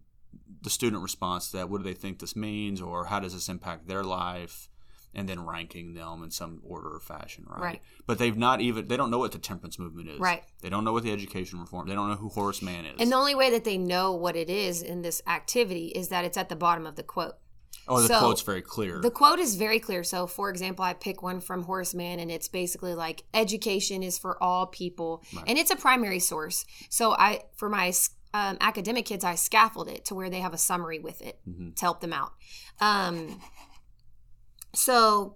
the 0.62 0.70
student 0.70 1.02
response 1.02 1.50
to 1.52 1.58
that. 1.58 1.70
What 1.70 1.80
do 1.80 1.84
they 1.84 1.94
think 1.94 2.20
this 2.20 2.36
means, 2.36 2.80
or 2.80 3.06
how 3.06 3.20
does 3.20 3.34
this 3.34 3.50
impact 3.50 3.88
their 3.88 4.04
life? 4.04 4.70
And 5.18 5.28
then 5.28 5.44
ranking 5.46 5.94
them 5.96 6.22
in 6.24 6.30
some 6.32 6.62
order 6.64 6.94
or 6.94 7.00
fashion, 7.00 7.46
right? 7.50 7.60
Right. 7.62 7.82
But 8.06 8.20
they've 8.20 8.38
not 8.38 8.62
even 8.62 8.88
they 8.88 8.96
don't 8.96 9.10
know 9.12 9.18
what 9.18 9.32
the 9.32 9.40
temperance 9.40 9.78
movement 9.80 10.10
is. 10.10 10.20
Right. 10.20 10.44
They 10.62 10.70
don't 10.70 10.84
know 10.84 10.94
what 10.94 11.04
the 11.04 11.12
education 11.12 11.60
reform. 11.60 11.88
They 11.90 11.96
don't 11.96 12.08
know 12.08 12.16
who 12.16 12.30
Horace 12.30 12.62
Mann 12.62 12.86
is. 12.86 12.96
And 13.00 13.12
the 13.12 13.16
only 13.16 13.34
way 13.34 13.50
that 13.50 13.64
they 13.64 13.78
know 13.80 14.14
what 14.14 14.36
it 14.36 14.50
is 14.50 14.84
in 14.84 15.02
this 15.02 15.22
activity 15.26 15.88
is 15.88 16.10
that 16.10 16.24
it's 16.24 16.38
at 16.38 16.50
the 16.50 16.56
bottom 16.56 16.86
of 16.86 16.96
the 16.96 17.04
quote. 17.04 17.34
oh, 17.88 18.00
the 18.02 18.08
so, 18.10 18.20
quote's 18.20 18.42
very 18.44 18.62
clear. 18.62 19.02
The 19.02 19.10
quote 19.12 19.40
is 19.40 19.56
very 19.56 19.80
clear. 19.80 20.04
So, 20.04 20.28
for 20.28 20.50
example, 20.52 20.86
I 20.86 20.94
pick 20.94 21.24
one 21.24 21.40
from 21.42 21.64
Horace 21.64 21.94
Mann, 21.96 22.20
and 22.20 22.30
it's 22.30 22.48
basically 22.48 22.94
like 22.94 23.24
education 23.34 24.04
is 24.04 24.18
for 24.20 24.42
all 24.44 24.68
people, 24.68 25.24
Right. 25.34 25.46
and 25.48 25.58
it's 25.58 25.72
a 25.72 25.76
primary 25.76 26.20
source. 26.20 26.64
So, 26.90 27.14
I 27.14 27.42
for 27.56 27.70
my 27.70 27.92
um, 28.34 28.58
academic 28.62 29.06
kids, 29.06 29.24
I 29.24 29.34
scaffold 29.36 29.88
it 29.88 30.06
to 30.06 30.16
where 30.16 30.30
they 30.30 30.42
have 30.42 30.54
a 30.54 30.58
summary 30.60 31.00
with 31.00 31.22
it 31.22 31.40
Mhm. 31.50 31.76
to 31.76 31.82
help 31.82 32.02
them 32.02 32.14
out. 32.14 32.34
Um, 32.80 33.40
so 34.78 35.36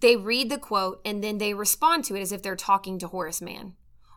they 0.00 0.16
read 0.16 0.50
the 0.50 0.58
quote 0.58 1.00
and 1.04 1.22
then 1.22 1.38
they 1.38 1.54
respond 1.54 2.04
to 2.04 2.14
it 2.14 2.20
as 2.20 2.32
if 2.32 2.42
they're 2.42 2.56
talking 2.56 2.98
to 2.98 3.08
Horace 3.08 3.40
Mann. 3.40 3.74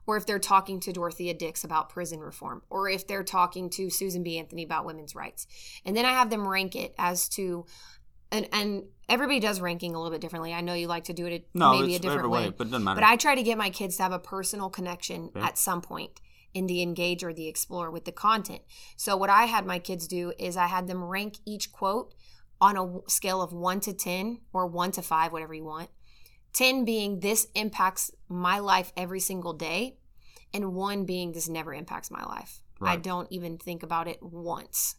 Or 0.08 0.18
if 0.18 0.26
they're 0.26 0.40
talking 0.40 0.80
to 0.82 0.92
Dorothea 0.92 1.36
Dix 1.36 1.64
about 1.64 1.90
prison 1.90 2.20
reform, 2.20 2.64
or 2.72 2.90
if 2.90 3.08
they're 3.08 3.24
talking 3.24 3.70
to 3.70 3.92
Susan 3.92 4.24
B. 4.24 4.40
Anthony 4.40 4.64
about 4.64 4.84
women's 4.84 5.14
rights. 5.16 5.46
And 5.86 5.96
then 5.96 6.06
I 6.06 6.10
have 6.10 6.32
them 6.32 6.48
rank 6.48 6.76
it 6.76 6.96
as 6.98 7.30
to, 7.30 7.66
and, 8.32 8.50
and 8.52 8.84
everybody 9.08 9.40
does 9.40 9.62
ranking 9.62 9.94
a 9.94 10.00
little 10.00 10.12
bit 10.12 10.20
differently. 10.20 10.54
I 10.54 10.62
know 10.62 10.74
you 10.74 10.88
like 10.88 11.04
to 11.06 11.14
do 11.14 11.28
it 11.28 11.48
no, 11.54 11.80
maybe 11.80 11.94
it's 11.94 12.04
a 12.04 12.10
different 12.10 12.32
way. 12.32 12.46
way, 12.46 12.50
but 12.50 12.68
it 12.68 12.72
doesn't 12.72 12.84
matter. 12.84 13.00
But 13.00 13.08
I 13.08 13.16
try 13.16 13.36
to 13.36 13.44
get 13.44 13.60
my 13.60 13.70
kids 13.70 13.96
to 13.98 14.04
have 14.04 14.12
a 14.12 14.20
personal 14.20 14.72
connection 14.72 15.30
at 15.36 15.60
some 15.60 15.82
point. 15.82 16.20
in 16.54 16.68
the 16.68 16.82
engage 16.82 17.24
or 17.24 17.34
the 17.34 17.48
explore 17.48 17.90
with 17.92 18.06
the 18.06 18.12
content. 18.12 18.62
So 18.98 19.16
what 19.16 19.30
I 19.30 19.46
had 19.46 19.66
my 19.66 19.80
kids 19.80 20.08
do 20.08 20.34
is 20.38 20.58
I 20.58 20.68
had 20.68 20.88
them 20.88 21.04
rank 21.04 21.38
each 21.46 21.72
quote 21.72 22.14
on 22.62 22.78
a 22.78 23.10
scale 23.10 23.42
of 23.42 23.52
1 23.52 23.80
to 23.82 23.94
10 23.94 24.40
or 24.54 24.68
1 24.68 24.92
to 24.92 25.02
5 25.02 25.34
whatever 25.34 25.54
you 25.54 25.66
want. 25.66 25.90
10 26.54 26.86
being 26.86 27.20
this 27.20 27.48
impacts 27.56 28.12
my 28.30 28.60
life 28.60 28.94
every 28.96 29.20
single 29.20 29.54
day 29.54 29.98
and 30.54 30.74
1 30.74 31.06
being 31.06 31.32
this 31.32 31.50
never 31.50 31.74
impacts 31.74 32.12
my 32.12 32.24
life. 32.24 32.62
Right. 32.80 32.94
I 32.94 32.96
don't 32.98 33.28
even 33.32 33.58
think 33.58 33.84
about 33.84 34.08
it 34.08 34.22
once. 34.22 34.96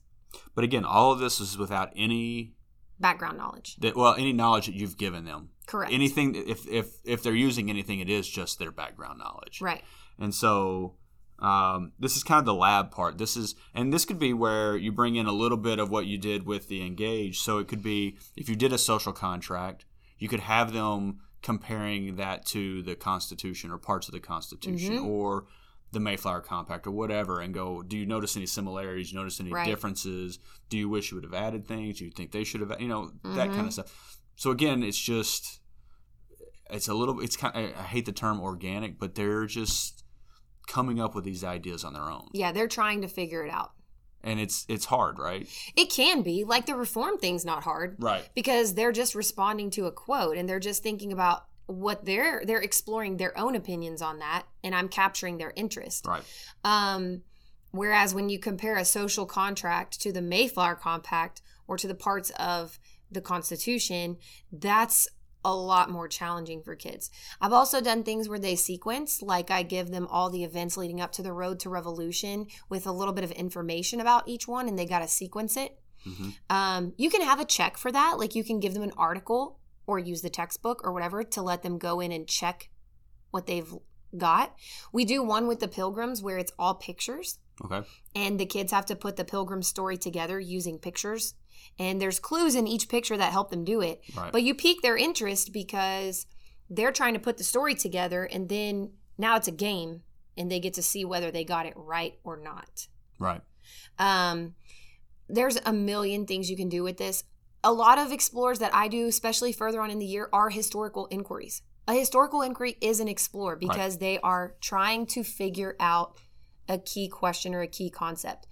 But 0.55 0.65
again, 0.65 0.85
all 0.85 1.13
of 1.13 1.19
this 1.19 1.41
is 1.41 1.59
without 1.59 1.93
any 1.97 2.55
background 3.01 3.37
knowledge. 3.37 3.77
That 3.77 3.97
well, 3.97 4.15
any 4.15 4.33
knowledge 4.33 4.67
that 4.67 4.75
you've 4.75 4.97
given 4.97 5.25
them. 5.25 5.51
Correct. 5.67 5.93
Anything 5.93 6.35
if 6.35 6.67
if 6.67 6.87
if 7.05 7.23
they're 7.23 7.35
using 7.35 7.69
anything, 7.69 8.01
it 8.01 8.09
is 8.09 8.27
just 8.29 8.59
their 8.59 8.71
background 8.71 9.19
knowledge. 9.19 9.61
Right. 9.61 9.83
And 10.19 10.35
so 10.35 10.95
um, 11.43 11.93
this 11.99 12.17
is 12.17 12.23
kind 12.23 12.39
of 12.39 12.45
the 12.45 12.55
lab 12.55 12.93
part. 12.93 13.19
This 13.19 13.37
is, 13.37 13.57
and 13.75 13.93
this 13.93 14.05
could 14.05 14.19
be 14.19 14.33
where 14.33 14.77
you 14.77 14.93
bring 14.93 15.17
in 15.17 15.27
a 15.27 15.33
little 15.33 15.59
bit 15.59 15.79
of 15.79 15.91
what 15.91 16.07
you 16.07 16.17
did 16.17 16.47
with 16.47 16.69
the 16.69 16.87
engage. 16.87 17.41
So 17.41 17.59
it 17.59 17.67
could 17.67 17.83
be 17.83 18.17
if 18.37 18.49
you 18.49 18.55
did 18.55 18.73
a 18.73 18.79
social 18.79 19.13
contract, 19.13 19.85
you 20.19 20.29
could 20.29 20.41
have 20.41 20.73
them 20.73 21.21
comparing 21.43 22.15
that 22.15 22.47
to 22.47 22.83
the 22.83 22.95
Constitution 22.95 23.73
or 23.73 23.79
parts 23.79 24.07
of 24.07 24.15
the 24.15 24.21
Constitution 24.21 24.95
mm-hmm. 24.95 25.07
or 25.07 25.47
the 25.91 25.99
Mayflower 25.99 26.41
Compact 26.41 26.87
or 26.87 26.93
whatever 26.93 27.41
and 27.41 27.53
go, 27.53 27.83
do 27.83 27.99
you 27.99 28.07
notice 28.07 28.37
any 28.37 28.47
similarities? 28.47 29.13
Notice 29.13 29.41
any 29.41 29.51
right. 29.51 29.67
differences? 29.67 30.39
Do 30.69 30.79
you 30.79 30.89
wish 30.89 31.11
you 31.11 31.17
would 31.17 31.25
have 31.25 31.35
added 31.35 31.67
things? 31.67 31.99
Do 31.99 32.05
you 32.05 32.13
think 32.13 32.31
they 32.31 32.45
should 32.45 32.61
have, 32.61 32.81
you 32.81 32.89
know, 32.89 33.11
mm-hmm. 33.25 33.35
that 33.35 33.49
kind 33.49 33.67
of 33.67 33.73
stuff. 33.73 34.21
So 34.37 34.53
again, 34.53 34.83
it's 34.85 34.99
just, 34.99 35.61
it's 36.71 36.87
a 36.87 36.95
little, 36.95 37.21
it's 37.21 37.37
kind 37.37 37.55
of, 37.57 37.77
I 37.77 37.83
hate 37.83 38.07
the 38.07 38.13
term 38.13 38.41
organic, 38.41 38.99
but 38.99 39.17
they're 39.17 39.45
just 39.47 40.05
coming 40.67 41.01
up 41.01 41.15
with 41.15 41.25
these 41.25 41.45
ideas 41.45 41.85
on 41.85 41.93
their 41.93 42.11
own. 42.11 42.29
Yeah, 42.33 42.53
they're 42.53 42.69
trying 42.69 43.03
to 43.03 43.09
figure 43.09 43.45
it 43.45 43.51
out. 43.51 43.73
And 44.25 44.39
it's 44.39 44.65
it's 44.69 44.85
hard, 44.85 45.19
right? 45.19 45.49
It 45.77 45.91
can 45.91 46.23
be. 46.23 46.45
Like 46.45 46.67
the 46.67 46.77
reform 46.77 47.19
thing's 47.19 47.45
not 47.45 47.65
hard. 47.65 47.97
Right. 47.99 48.29
Because 48.35 48.75
they're 48.75 48.93
just 48.93 49.17
responding 49.17 49.71
to 49.71 49.87
a 49.87 49.93
quote 49.93 50.37
and 50.37 50.49
they're 50.49 50.61
just 50.61 50.83
thinking 50.83 51.13
about 51.13 51.47
what 51.67 52.05
they're 52.05 52.43
they're 52.45 52.61
exploring 52.61 53.17
their 53.17 53.37
own 53.39 53.55
opinions 53.55 54.03
on 54.03 54.19
that 54.19 54.45
and 54.65 54.75
i'm 54.75 54.89
capturing 54.89 55.39
their 55.39 55.53
interest 55.57 56.07
right 56.07 56.25
um 56.65 57.23
whereas 57.71 58.15
when 58.15 58.29
you 58.29 58.39
compare 58.39 58.77
a 58.77 58.85
social 58.85 59.27
contract 59.27 60.01
to 60.01 60.13
the 60.13 60.21
mayflower 60.21 60.75
compact 60.75 61.41
or 61.67 61.77
to 61.77 61.87
the 61.87 61.95
parts 61.95 62.31
of 62.31 62.79
the 63.11 63.21
constitution 63.21 64.17
that's 64.53 65.09
a 65.45 65.55
lot 65.55 65.91
more 65.91 66.09
challenging 66.09 66.63
for 66.63 66.77
kids. 66.77 67.11
I've 67.41 67.53
also 67.53 67.81
done 67.81 68.03
things 68.03 68.29
where 68.29 68.39
they 68.39 68.57
sequence, 68.57 69.23
like 69.23 69.51
I 69.51 69.63
give 69.63 69.91
them 69.91 70.07
all 70.11 70.31
the 70.31 70.45
events 70.45 70.77
leading 70.77 71.01
up 71.01 71.13
to 71.13 71.23
the 71.23 71.33
road 71.33 71.61
to 71.61 71.71
revolution 71.71 72.47
with 72.69 72.87
a 72.87 72.93
little 72.93 73.15
bit 73.15 73.25
of 73.25 73.33
information 73.33 74.01
about 74.01 74.29
each 74.29 74.47
one, 74.47 74.69
and 74.69 74.79
they 74.79 74.87
got 74.87 75.01
to 75.01 75.09
sequence 75.09 75.57
it. 75.57 75.79
Mm-hmm. 76.07 76.31
Um, 76.51 76.93
you 76.97 77.11
can 77.11 77.23
have 77.23 77.41
a 77.41 77.45
check 77.45 77.77
for 77.77 77.93
that. 77.93 78.19
Like 78.19 78.35
you 78.35 78.45
can 78.45 78.61
give 78.61 78.75
them 78.75 78.83
an 78.83 78.93
article 78.97 79.59
or 79.87 79.99
use 79.99 80.23
the 80.23 80.31
textbook 80.31 80.81
or 80.85 80.93
whatever 80.93 81.23
to 81.23 81.43
let 81.43 81.63
them 81.63 81.79
go 81.79 82.01
in 82.01 82.13
and 82.13 82.27
check 82.27 82.71
what 83.31 83.47
they've 83.47 83.73
got. 84.17 84.55
We 84.93 85.05
do 85.05 85.23
one 85.23 85.47
with 85.47 85.61
the 85.61 85.69
pilgrims 85.69 86.23
where 86.23 86.39
it's 86.39 86.53
all 86.59 86.75
pictures. 86.75 87.39
Okay. 87.65 87.87
And 88.15 88.39
the 88.39 88.47
kids 88.47 88.73
have 88.73 88.87
to 88.87 88.97
put 88.97 89.17
the 89.17 89.25
pilgrim 89.25 89.63
story 89.63 89.97
together 89.97 90.39
using 90.39 90.79
pictures. 90.79 91.35
And 91.79 92.01
there's 92.01 92.21
clues 92.21 92.55
in 92.55 92.67
each 92.67 92.89
picture 92.89 93.17
that 93.17 93.33
help 93.33 93.51
them 93.51 93.65
do 93.65 93.81
it. 93.81 94.03
Right. 94.17 94.33
But 94.33 94.43
you 94.43 94.55
pique 94.55 94.83
their 94.83 94.97
interest 94.97 95.53
because 95.53 96.27
they're 96.71 96.93
trying 96.93 97.15
to 97.15 97.21
put 97.21 97.39
the 97.39 97.45
story 97.45 97.75
together 97.75 98.25
and 98.25 98.49
then 98.49 98.93
now 99.19 99.37
it's 99.37 99.49
a 99.49 99.53
game 99.53 100.03
and 100.37 100.51
they 100.51 100.61
get 100.61 100.75
to 100.75 100.83
see 100.83 101.05
whether 101.05 101.31
they 101.31 101.45
got 101.45 101.67
it 101.67 101.75
right 101.77 102.15
or 102.25 102.37
not. 102.37 102.89
Right. 103.19 103.41
Um 103.99 104.55
there's 105.29 105.59
a 105.65 105.73
million 105.73 106.27
things 106.27 106.51
you 106.51 106.57
can 106.57 106.69
do 106.69 106.83
with 106.83 106.99
this 106.99 107.25
a 107.65 107.73
lot 107.73 107.99
of 107.99 108.13
explorers 108.13 108.59
that 108.59 108.75
I 108.75 108.89
do, 108.89 109.07
especially 109.07 109.53
further 109.53 109.81
on 109.81 109.91
in 109.91 109.99
the 109.99 110.07
year, 110.07 110.29
are 110.33 110.51
historical 110.51 111.07
inquiries. 111.11 111.63
A 111.89 111.95
historical 111.95 112.43
inquiry 112.43 112.77
is 112.81 113.01
an 113.01 113.09
explorer 113.09 113.57
because 113.57 113.95
right. 113.95 114.01
they 114.01 114.19
are 114.21 114.55
trying 114.61 115.07
to 115.07 115.25
figure 115.25 115.77
out 115.81 116.19
a 116.69 116.79
key 116.79 117.09
question 117.09 117.55
or 117.55 117.63
a 117.63 117.69
key 117.69 117.91
concept. 117.91 118.47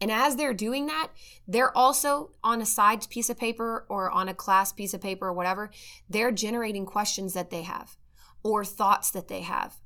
And 0.00 0.10
as 0.10 0.36
they're 0.36 0.54
doing 0.54 0.86
that, 0.86 1.08
they're 1.46 1.76
also 1.76 2.30
on 2.42 2.60
a 2.60 2.66
side 2.66 3.08
piece 3.08 3.30
of 3.30 3.38
paper 3.38 3.86
or 3.88 4.10
on 4.10 4.28
a 4.28 4.34
class 4.34 4.72
piece 4.72 4.94
of 4.94 5.00
paper 5.00 5.28
or 5.28 5.32
whatever, 5.32 5.70
they're 6.08 6.32
generating 6.32 6.84
questions 6.84 7.32
that 7.34 7.50
they 7.50 7.62
have 7.62 7.96
or 8.42 8.64
thoughts 8.64 9.10
that 9.12 9.28
they 9.28 9.40
have 9.40 9.76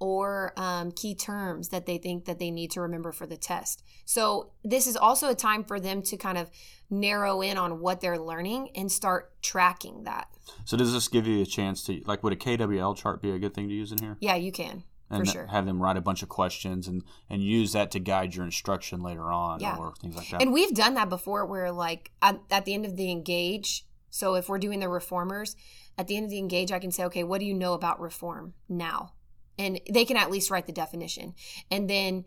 or 0.00 0.52
um, 0.56 0.90
key 0.92 1.14
terms 1.14 1.68
that 1.68 1.86
they 1.86 1.98
think 1.98 2.24
that 2.24 2.38
they 2.38 2.50
need 2.50 2.70
to 2.70 2.80
remember 2.80 3.12
for 3.12 3.26
the 3.26 3.36
test. 3.36 3.82
So 4.04 4.50
this 4.62 4.86
is 4.86 4.96
also 4.96 5.30
a 5.30 5.34
time 5.34 5.64
for 5.64 5.80
them 5.80 6.02
to 6.02 6.16
kind 6.16 6.36
of 6.36 6.50
narrow 6.90 7.40
in 7.40 7.56
on 7.56 7.80
what 7.80 8.00
they're 8.00 8.18
learning 8.18 8.70
and 8.74 8.90
start 8.90 9.32
tracking 9.40 10.04
that. 10.04 10.28
So 10.64 10.76
does 10.76 10.92
this 10.92 11.08
give 11.08 11.26
you 11.26 11.42
a 11.42 11.46
chance 11.46 11.82
to 11.84 12.02
like 12.06 12.22
would 12.22 12.32
a 12.32 12.36
KWL 12.36 12.96
chart 12.96 13.22
be 13.22 13.30
a 13.30 13.38
good 13.38 13.54
thing 13.54 13.68
to 13.68 13.74
use 13.74 13.92
in 13.92 13.98
here? 13.98 14.16
Yeah, 14.20 14.36
you 14.36 14.52
can. 14.52 14.84
And 15.10 15.28
sure. 15.28 15.46
have 15.46 15.66
them 15.66 15.80
write 15.80 15.96
a 15.96 16.00
bunch 16.00 16.22
of 16.22 16.28
questions 16.28 16.88
and 16.88 17.02
and 17.28 17.42
use 17.42 17.72
that 17.72 17.90
to 17.92 18.00
guide 18.00 18.34
your 18.34 18.44
instruction 18.44 19.00
later 19.00 19.30
on 19.30 19.60
yeah. 19.60 19.76
or 19.76 19.94
things 20.00 20.16
like 20.16 20.28
that. 20.30 20.42
And 20.42 20.52
we've 20.52 20.74
done 20.74 20.94
that 20.94 21.08
before 21.08 21.44
where 21.46 21.70
like 21.70 22.10
at, 22.22 22.40
at 22.50 22.64
the 22.64 22.74
end 22.74 22.86
of 22.86 22.96
the 22.96 23.10
engage, 23.10 23.86
so 24.10 24.34
if 24.34 24.48
we're 24.48 24.58
doing 24.58 24.80
the 24.80 24.88
reformers, 24.88 25.56
at 25.98 26.08
the 26.08 26.16
end 26.16 26.24
of 26.24 26.30
the 26.30 26.38
engage 26.38 26.72
I 26.72 26.78
can 26.78 26.90
say, 26.90 27.04
okay, 27.04 27.22
what 27.22 27.38
do 27.38 27.46
you 27.46 27.54
know 27.54 27.74
about 27.74 28.00
reform 28.00 28.54
now? 28.68 29.12
and 29.58 29.80
they 29.90 30.04
can 30.04 30.16
at 30.16 30.30
least 30.30 30.50
write 30.50 30.66
the 30.66 30.72
definition 30.72 31.34
and 31.70 31.88
then 31.88 32.24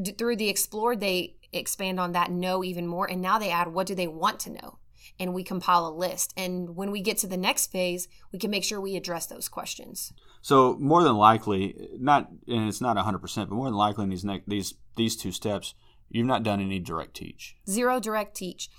d- 0.00 0.12
through 0.12 0.36
the 0.36 0.48
explore 0.48 0.96
they 0.96 1.36
expand 1.52 2.00
on 2.00 2.12
that 2.12 2.30
know 2.30 2.64
even 2.64 2.86
more 2.86 3.08
and 3.10 3.22
now 3.22 3.38
they 3.38 3.50
add 3.50 3.68
what 3.68 3.86
do 3.86 3.94
they 3.94 4.08
want 4.08 4.40
to 4.40 4.50
know 4.50 4.78
and 5.18 5.32
we 5.32 5.44
compile 5.44 5.86
a 5.86 5.90
list 5.90 6.32
and 6.36 6.76
when 6.76 6.90
we 6.90 7.00
get 7.00 7.16
to 7.18 7.26
the 7.26 7.36
next 7.36 7.70
phase 7.70 8.08
we 8.32 8.38
can 8.38 8.50
make 8.50 8.64
sure 8.64 8.80
we 8.80 8.96
address 8.96 9.26
those 9.26 9.48
questions 9.48 10.12
so 10.46 10.76
more 10.78 11.02
than 11.02 11.16
likely 11.16 11.74
not 11.98 12.28
and 12.46 12.68
it's 12.68 12.80
not 12.80 12.96
100% 12.96 13.20
but 13.48 13.50
more 13.50 13.64
than 13.64 13.74
likely 13.74 14.04
in 14.04 14.10
these 14.10 14.24
ne- 14.24 14.44
these 14.46 14.74
these 14.94 15.16
two 15.16 15.32
steps 15.32 15.74
you've 16.08 16.24
not 16.24 16.44
done 16.44 16.60
any 16.60 16.78
direct 16.78 17.14
teach 17.14 17.56
zero 17.68 17.98
direct 17.98 18.36
teach 18.36 18.70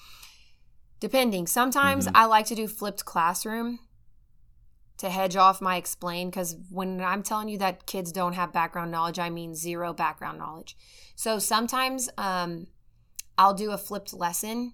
depending 1.01 1.45
sometimes 1.45 2.07
mm-hmm. 2.07 2.15
i 2.15 2.23
like 2.23 2.45
to 2.45 2.55
do 2.55 2.67
flipped 2.67 3.03
classroom 3.03 3.79
to 4.97 5.09
hedge 5.09 5.35
off 5.35 5.59
my 5.61 5.75
explain 5.75 6.29
because 6.29 6.55
when 6.71 7.01
I'm 7.01 7.21
telling 7.21 7.49
you 7.49 7.59
that 7.59 7.85
kids 7.85 8.11
don't 8.11 8.33
have 8.33 8.51
background 8.51 8.89
knowledge, 8.89 9.19
I 9.19 9.29
mean 9.29 9.53
zero 9.53 9.93
background 9.93 10.39
knowledge. 10.39 10.75
So 11.15 11.37
sometimes 11.37 12.09
um, 12.17 12.65
I'll 13.37 13.53
do 13.53 13.69
a 13.69 13.77
flipped 13.77 14.11
lesson 14.11 14.73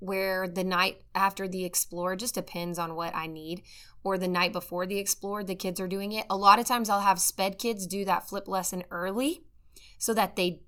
where 0.00 0.48
the 0.48 0.64
night 0.64 1.02
after 1.14 1.46
the 1.46 1.64
explore 1.64 2.16
just 2.16 2.34
depends 2.34 2.78
on 2.78 2.96
what 2.96 3.14
I 3.14 3.26
need, 3.26 3.62
or 4.02 4.18
the 4.18 4.28
night 4.28 4.52
before 4.52 4.86
the 4.86 4.98
explore, 4.98 5.44
the 5.44 5.54
kids 5.54 5.78
are 5.78 5.88
doing 5.88 6.12
it. 6.12 6.26
A 6.28 6.36
lot 6.36 6.58
of 6.58 6.66
times 6.66 6.90
I'll 6.90 7.00
have 7.00 7.20
sped 7.20 7.58
kids 7.58 7.86
do 7.86 8.04
that 8.06 8.28
flip 8.28 8.48
lesson 8.48 8.82
early 8.90 9.44
so 9.98 10.12
that 10.14 10.36
they 10.36 10.62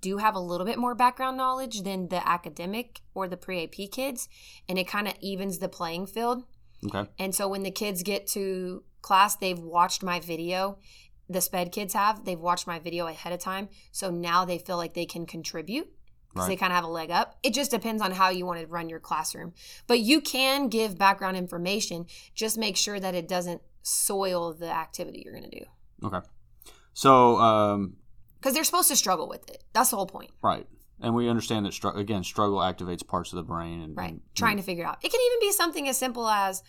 do 0.00 0.18
have 0.18 0.36
a 0.36 0.40
little 0.40 0.66
bit 0.66 0.78
more 0.78 0.94
background 0.94 1.36
knowledge 1.36 1.82
than 1.82 2.08
the 2.08 2.26
academic 2.26 3.00
or 3.14 3.28
the 3.28 3.36
pre 3.36 3.64
AP 3.64 3.90
kids, 3.90 4.28
and 4.68 4.78
it 4.78 4.88
kind 4.88 5.08
of 5.08 5.14
evens 5.20 5.58
the 5.58 5.68
playing 5.68 6.06
field. 6.06 6.44
Okay. 6.84 7.10
And 7.18 7.34
so 7.34 7.48
when 7.48 7.64
the 7.64 7.70
kids 7.70 8.02
get 8.02 8.26
to 8.28 8.84
class, 9.02 9.36
they've 9.36 9.58
watched 9.58 10.02
my 10.02 10.20
video. 10.20 10.78
The 11.28 11.40
SPED 11.40 11.72
kids 11.72 11.94
have. 11.94 12.24
They've 12.24 12.38
watched 12.38 12.68
my 12.68 12.78
video 12.78 13.08
ahead 13.08 13.32
of 13.32 13.40
time. 13.40 13.68
So 13.90 14.10
now 14.10 14.44
they 14.44 14.58
feel 14.58 14.76
like 14.76 14.94
they 14.94 15.06
can 15.06 15.26
contribute 15.26 15.88
because 16.36 16.48
right. 16.48 16.54
they 16.54 16.60
kind 16.60 16.70
of 16.70 16.76
have 16.76 16.84
a 16.84 16.88
leg 16.88 17.10
up. 17.10 17.38
It 17.42 17.54
just 17.54 17.70
depends 17.70 18.02
on 18.02 18.12
how 18.12 18.28
you 18.28 18.44
want 18.44 18.60
to 18.60 18.66
run 18.66 18.90
your 18.90 19.00
classroom. 19.00 19.54
But 19.86 20.00
you 20.00 20.20
can 20.20 20.68
give 20.68 20.98
background 20.98 21.38
information. 21.38 22.06
Just 22.34 22.58
make 22.58 22.76
sure 22.76 23.00
that 23.00 23.14
it 23.14 23.26
doesn't 23.26 23.62
soil 23.82 24.52
the 24.52 24.70
activity 24.70 25.22
you're 25.24 25.32
going 25.32 25.50
to 25.50 25.58
do. 25.60 25.64
Okay. 26.04 26.20
So, 26.92 27.38
um, 27.38 27.96
because 28.38 28.52
they're 28.52 28.64
supposed 28.64 28.88
to 28.88 28.96
struggle 28.96 29.28
with 29.28 29.48
it. 29.48 29.64
That's 29.72 29.88
the 29.90 29.96
whole 29.96 30.06
point. 30.06 30.30
Right. 30.42 30.66
And 31.00 31.14
we 31.14 31.28
understand 31.28 31.64
that 31.64 31.72
str- 31.72 31.88
again, 31.88 32.22
struggle 32.22 32.58
activates 32.58 33.06
parts 33.06 33.32
of 33.32 33.36
the 33.38 33.42
brain, 33.42 33.80
and 33.80 33.96
right, 33.96 34.10
and, 34.10 34.20
trying 34.34 34.58
to 34.58 34.62
figure 34.62 34.84
it 34.84 34.86
out. 34.86 34.98
It 35.02 35.10
can 35.10 35.20
even 35.20 35.40
be 35.40 35.52
something 35.52 35.88
as 35.88 35.96
simple 35.96 36.28
as 36.28 36.62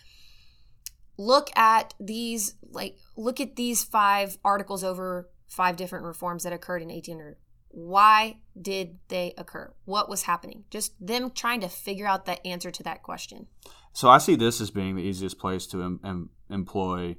look 1.18 1.50
at 1.56 1.92
these, 2.00 2.54
like 2.70 2.96
look 3.16 3.38
at 3.38 3.56
these 3.56 3.84
five 3.84 4.38
articles 4.44 4.82
over 4.82 5.28
five 5.46 5.76
different 5.76 6.04
reforms 6.04 6.44
that 6.44 6.52
occurred 6.52 6.82
in 6.82 6.88
1800. 6.88 7.36
Why 7.70 8.38
did 8.60 8.98
they 9.08 9.34
occur? 9.36 9.72
What 9.84 10.08
was 10.08 10.22
happening? 10.22 10.64
Just 10.70 10.94
them 11.04 11.30
trying 11.30 11.60
to 11.60 11.68
figure 11.68 12.06
out 12.06 12.24
the 12.24 12.44
answer 12.46 12.70
to 12.70 12.82
that 12.84 13.02
question. 13.02 13.46
So 13.92 14.08
I 14.08 14.18
see 14.18 14.36
this 14.36 14.60
as 14.60 14.70
being 14.70 14.96
the 14.96 15.02
easiest 15.02 15.38
place 15.38 15.66
to 15.68 15.82
em- 15.82 16.00
em- 16.04 16.30
employ 16.50 17.16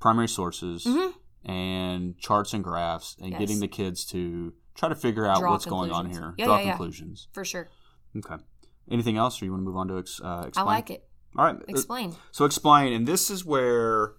primary 0.00 0.28
sources 0.28 0.84
mm-hmm. 0.84 1.50
and 1.50 2.18
charts 2.18 2.52
and 2.52 2.62
graphs, 2.62 3.16
and 3.20 3.30
yes. 3.30 3.40
getting 3.40 3.60
the 3.60 3.68
kids 3.68 4.04
to 4.06 4.52
try 4.74 4.88
to 4.88 4.94
figure 4.94 5.26
out 5.26 5.40
Draw 5.40 5.50
what's 5.50 5.66
going 5.66 5.90
on 5.90 6.10
here. 6.10 6.34
Yeah, 6.38 6.46
Draw 6.46 6.58
yeah, 6.58 6.68
conclusions. 6.70 7.28
For 7.32 7.44
sure. 7.44 7.68
Okay. 8.16 8.42
Anything 8.90 9.16
else, 9.16 9.40
or 9.40 9.46
you 9.46 9.50
want 9.50 9.62
to 9.62 9.64
move 9.64 9.76
on 9.76 9.88
to 9.88 9.98
ex- 9.98 10.20
uh, 10.22 10.44
explain? 10.46 10.66
I 10.66 10.70
like 10.70 10.90
it. 10.90 11.08
All 11.36 11.44
right. 11.44 11.56
Explain. 11.68 12.14
So 12.32 12.44
explain, 12.44 12.92
and 12.92 13.08
this 13.08 13.30
is 13.30 13.44
where 13.44 14.12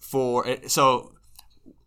for 0.00 0.46
so 0.66 1.12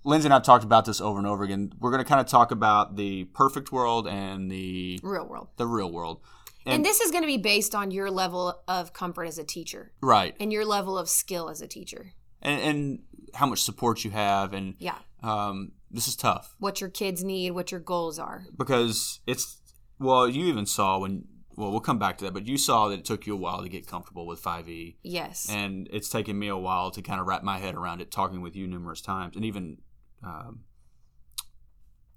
Lindsay 0.03 0.27
and 0.27 0.33
I 0.33 0.37
have 0.37 0.43
talked 0.43 0.63
about 0.63 0.85
this 0.85 0.99
over 0.99 1.17
and 1.17 1.27
over 1.27 1.43
again. 1.43 1.71
We're 1.79 1.91
going 1.91 2.03
to 2.03 2.07
kind 2.07 2.19
of 2.21 2.27
talk 2.27 2.51
about 2.51 2.95
the 2.97 3.25
perfect 3.25 3.71
world 3.71 4.07
and 4.07 4.49
the 4.51 4.99
Real 5.03 5.25
world. 5.27 5.47
the 5.57 5.65
real 5.67 5.91
world. 5.91 6.19
And, 6.65 6.83
this 6.85 7.01
is 7.01 7.11
going 7.11 7.23
to 7.23 7.27
be 7.27 7.37
based 7.37 7.75
on 7.75 7.91
your 7.91 8.09
level 8.09 8.61
of 8.69 8.93
comfort 8.93 9.25
as 9.25 9.37
a 9.37 9.43
teacher 9.43 9.91
Right. 10.01 10.33
and 10.39 10.51
your 10.53 10.65
level 10.65 10.97
of 10.97 11.09
skill 11.09 11.49
as 11.49 11.61
a 11.61 11.67
teacher. 11.67 12.13
And, 12.41 12.61
and 12.61 12.99
how 13.33 13.45
much 13.47 13.61
support 13.61 14.03
you 14.05 14.11
have. 14.11 14.53
And 14.53 14.75
Yeah. 14.79 14.97
um, 15.21 15.73
this 15.91 16.07
is 16.07 16.15
tough 16.15 16.55
What 16.59 16.79
your 16.81 16.89
kids 16.89 17.23
need, 17.23 17.51
what 17.51 17.71
your 17.71 17.81
goals 17.81 18.17
are. 18.19 18.45
because 18.57 19.19
it's, 19.27 19.57
well, 19.99 20.27
you 20.29 20.45
even 20.45 20.65
saw 20.65 20.99
when, 20.99 21.25
well, 21.57 21.69
we'll 21.71 21.79
come 21.81 21.99
back 21.99 22.17
to 22.19 22.25
that, 22.25 22.33
but 22.33 22.47
you 22.47 22.57
saw 22.57 22.87
that 22.89 22.99
it 22.99 23.05
took 23.05 23.27
you 23.27 23.33
a 23.33 23.37
while 23.37 23.61
to 23.61 23.69
get 23.69 23.85
comfortable 23.85 24.25
with 24.25 24.41
5e. 24.41 24.95
Yes. 25.03 25.47
And 25.49 25.87
it's 25.91 26.09
taken 26.09 26.39
me 26.39 26.47
a 26.47 26.57
while 26.57 26.91
to 26.91 27.01
kind 27.01 27.19
of 27.21 27.27
wrap 27.27 27.43
my 27.43 27.57
head 27.59 27.75
around 27.75 28.01
it, 28.01 28.09
talking 28.11 28.41
with 28.41 28.55
you 28.55 28.67
numerous 28.67 29.01
times 29.01 29.35
and 29.35 29.43
even 29.45 29.77
um, 30.23 30.63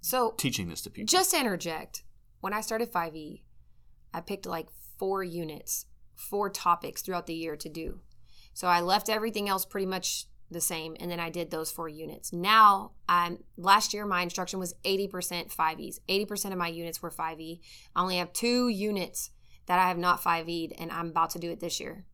so 0.01 0.35
teaching 0.37 0.69
this 0.69 0.83
to 0.83 0.91
people. 0.91 1.07
just 1.07 1.33
to 1.33 1.41
interject, 1.41 2.05
when 2.41 2.53
I 2.53 2.61
started 2.61 2.93
5e, 2.93 3.43
I 4.15 4.21
picked 4.21 4.47
like 4.47 4.69
four 4.99 5.25
units, 5.25 5.87
four 6.15 6.49
topics 6.49 7.03
throughout 7.03 7.27
the 7.27 7.35
year 7.35 7.57
to 7.57 7.69
do. 7.69 8.01
So 8.55 8.69
I 8.69 8.81
left 8.81 9.09
everything 9.09 9.49
else 9.49 9.65
pretty 9.65 9.87
much 9.87 10.27
the 10.51 10.61
same 10.61 10.97
and 11.01 11.11
then 11.11 11.21
I 11.21 11.29
did 11.29 11.51
those 11.51 11.71
four 11.71 11.89
units. 11.89 12.33
Now, 12.33 12.93
I'm 13.09 13.43
last 13.57 13.93
year 13.93 14.07
my 14.07 14.23
instruction 14.23 14.59
was 14.59 14.75
80% 14.85 15.53
5es. 15.53 15.99
80% 16.09 16.53
of 16.53 16.59
my 16.59 16.69
units 16.69 17.03
were 17.03 17.11
5e. 17.11 17.61
I 17.95 18.01
only 18.01 18.19
have 18.19 18.33
2 18.33 18.69
units 18.69 19.31
that 19.67 19.79
I 19.79 19.89
have 19.89 19.99
not 19.99 20.23
5e'd 20.23 20.73
and 20.79 20.93
I'm 20.93 21.09
about 21.09 21.31
to 21.31 21.39
do 21.39 21.51
it 21.51 21.61
this 21.61 21.81
year. 21.81 22.05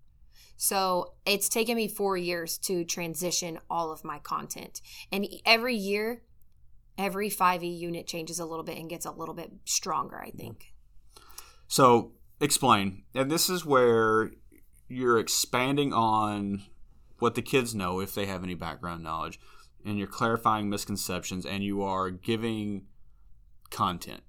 So, 0.57 1.15
it's 1.27 1.49
taken 1.49 1.77
me 1.77 1.89
4 1.89 2.17
years 2.17 2.59
to 2.59 2.85
transition 2.85 3.59
all 3.69 3.91
of 3.91 4.05
my 4.05 4.19
content. 4.21 4.81
And 5.11 5.27
every 5.45 5.75
year 5.75 6.23
every 6.99 7.31
5e 7.31 7.79
unit 7.79 8.07
changes 8.07 8.39
a 8.39 8.45
little 8.45 8.65
bit 8.65 8.79
and 8.79 8.89
gets 8.89 9.07
a 9.07 9.11
little 9.11 9.35
bit 9.35 9.51
stronger, 9.65 10.21
I 10.21 10.31
think. 10.31 10.73
So 11.67 12.13
explain. 12.41 13.05
And 13.15 13.31
this 13.31 13.49
is 13.49 13.65
where 13.65 14.33
you're 14.89 15.19
expanding 15.19 15.93
on 15.93 16.63
what 17.19 17.35
the 17.35 17.43
kids 17.43 17.75
know 17.75 18.01
if 18.01 18.15
they 18.15 18.27
have 18.27 18.43
any 18.43 18.55
background 18.55 19.03
knowledge, 19.03 19.41
and 19.85 19.97
you're 19.97 20.07
clarifying 20.07 20.69
misconceptions, 20.69 21.47
and 21.47 21.63
you 21.63 21.83
are 21.83 22.11
giving 22.11 22.87
content. 23.71 24.23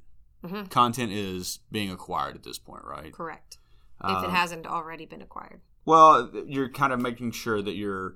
Mhm. 0.43 0.69
Content 0.69 1.11
is 1.11 1.59
being 1.71 1.91
acquired 1.91 2.35
at 2.35 2.43
this 2.43 2.59
point, 2.59 2.83
right? 2.85 3.11
Correct. 3.11 3.57
if 4.03 4.09
Um, 4.09 4.25
it 4.25 4.31
hasn't 4.31 4.67
already 4.67 5.05
been 5.05 5.21
acquired. 5.21 5.61
Well, 5.85 6.31
you're 6.45 6.69
kind 6.69 6.93
of 6.93 7.01
making 7.01 7.31
sure 7.31 7.61
that 7.61 7.75
you're. 7.75 8.15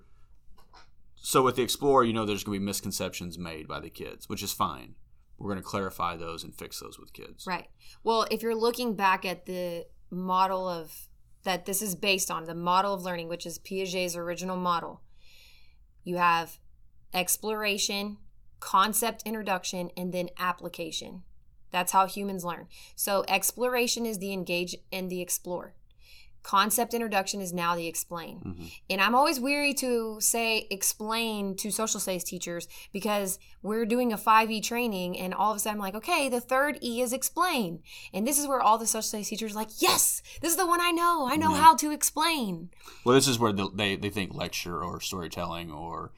So 1.15 1.43
with 1.43 1.57
the 1.57 1.63
Explorer, 1.63 2.05
you 2.05 2.13
know 2.13 2.25
there's 2.25 2.43
going 2.43 2.55
to 2.57 2.59
be 2.61 2.65
misconceptions 2.65 3.37
made 3.37 3.67
by 3.67 3.79
the 3.79 3.89
kids, 3.89 4.29
which 4.29 4.41
is 4.41 4.53
fine. 4.53 4.95
We're 5.37 5.51
going 5.51 5.61
to 5.61 5.67
clarify 5.69 6.15
those 6.15 6.43
and 6.43 6.55
fix 6.55 6.79
those 6.79 6.97
with 6.97 7.13
kids. 7.13 7.45
Right. 7.45 7.67
Well, 8.03 8.25
if 8.31 8.41
you're 8.41 8.55
looking 8.55 8.95
back 8.95 9.25
at 9.25 9.45
the 9.45 9.85
model 10.09 10.67
of 10.67 11.09
that 11.43 11.65
this 11.65 11.81
is 11.81 11.95
based 11.95 12.31
on, 12.31 12.45
the 12.45 12.55
model 12.55 12.93
of 12.93 13.03
learning, 13.03 13.29
which 13.29 13.45
is 13.45 13.59
Piaget's 13.59 14.15
original 14.15 14.57
model, 14.57 15.01
you 16.03 16.17
have 16.17 16.59
exploration, 17.13 18.17
concept 18.59 19.23
introduction, 19.25 19.91
and 19.95 20.13
then 20.13 20.29
application. 20.37 21.23
That's 21.71 21.91
how 21.91 22.07
humans 22.07 22.43
learn. 22.43 22.67
So 22.95 23.23
exploration 23.27 24.05
is 24.05 24.19
the 24.19 24.33
engage 24.33 24.75
and 24.91 25.09
the 25.09 25.21
explore. 25.21 25.75
Concept 26.43 26.93
introduction 26.93 27.41
is 27.41 27.51
now 27.51 27.75
the 27.75 27.87
explain. 27.87 28.39
Mhm. 28.39 28.71
And 28.89 29.01
I'm 29.01 29.15
always 29.15 29.39
weary 29.39 29.73
to 29.75 30.17
say 30.21 30.65
explain 30.71 31.55
to 31.57 31.71
social 31.71 31.99
studies 31.99 32.23
teachers 32.23 32.67
because 32.93 33.37
we're 33.61 33.85
doing 33.85 34.13
a 34.13 34.17
5E 34.17 34.61
training 34.63 35.17
and 35.19 35.33
all 35.33 35.51
of 35.51 35.57
a 35.57 35.59
sudden 35.59 35.77
I'm 35.79 35.81
like, 35.83 35.95
okay, 35.95 36.29
the 36.29 36.39
third 36.39 36.79
E 36.81 37.01
is 37.01 37.11
explain. 37.11 37.83
And 38.13 38.25
this 38.25 38.39
is 38.39 38.47
where 38.47 38.61
all 38.61 38.77
the 38.77 38.87
social 38.87 39.01
studies 39.03 39.27
teachers 39.29 39.51
are 39.53 39.55
like, 39.55 39.81
yes, 39.81 40.21
this 40.41 40.51
is 40.51 40.57
the 40.57 40.65
one 40.67 40.79
I 40.79 40.91
know. 40.91 41.27
I 41.29 41.35
know 41.35 41.51
Yeah. 41.51 41.61
how 41.61 41.75
to 41.75 41.91
explain. 41.91 42.69
Well, 43.03 43.15
this 43.15 43.27
is 43.27 43.37
where 43.39 43.51
the, 43.51 43.69
they 43.73 43.95
they 43.97 44.09
think 44.09 44.33
lecture 44.33 44.81
or 44.83 45.01
storytelling 45.01 45.71
or 45.71 46.13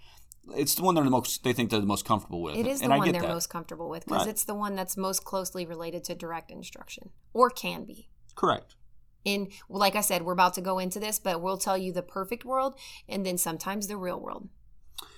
it's 0.56 0.74
the 0.76 0.84
one 0.84 0.96
they're 0.96 1.04
the 1.04 1.10
most 1.12 1.44
they 1.44 1.54
think 1.54 1.70
they're 1.72 1.80
the 1.80 1.86
most 1.86 2.06
comfortable 2.06 2.42
with. 2.42 2.56
It 2.56 2.68
is 2.68 2.80
the 2.80 2.86
and 2.86 2.94
I 2.94 2.98
one 2.98 3.12
they're 3.12 3.22
that. 3.22 3.30
most 3.30 3.50
comfortable 3.50 3.90
with 3.90 4.06
because 4.06 4.22
Right. 4.26 4.30
it's 4.30 4.44
the 4.44 4.56
one 4.56 4.76
that's 4.76 4.96
most 4.98 5.24
closely 5.24 5.66
related 5.66 6.04
to 6.06 6.16
direct 6.16 6.52
instruction 6.52 7.10
or 7.34 7.50
can 7.50 7.86
be. 7.86 8.10
correct. 8.36 8.76
In 9.26 9.50
like 9.70 9.96
I 9.96 10.02
said, 10.02 10.24
we're 10.24 10.34
about 10.34 10.54
to 10.56 10.62
go 10.62 10.80
into 10.80 11.00
this, 11.00 11.20
but 11.20 11.42
we'll 11.42 11.58
tell 11.58 11.78
you 11.78 11.92
the 11.92 12.02
perfect 12.02 12.46
world 12.46 12.76
and 13.08 13.26
then 13.26 13.38
sometimes 13.38 13.88
the 13.88 13.98
real 13.98 14.20
world. 14.20 14.50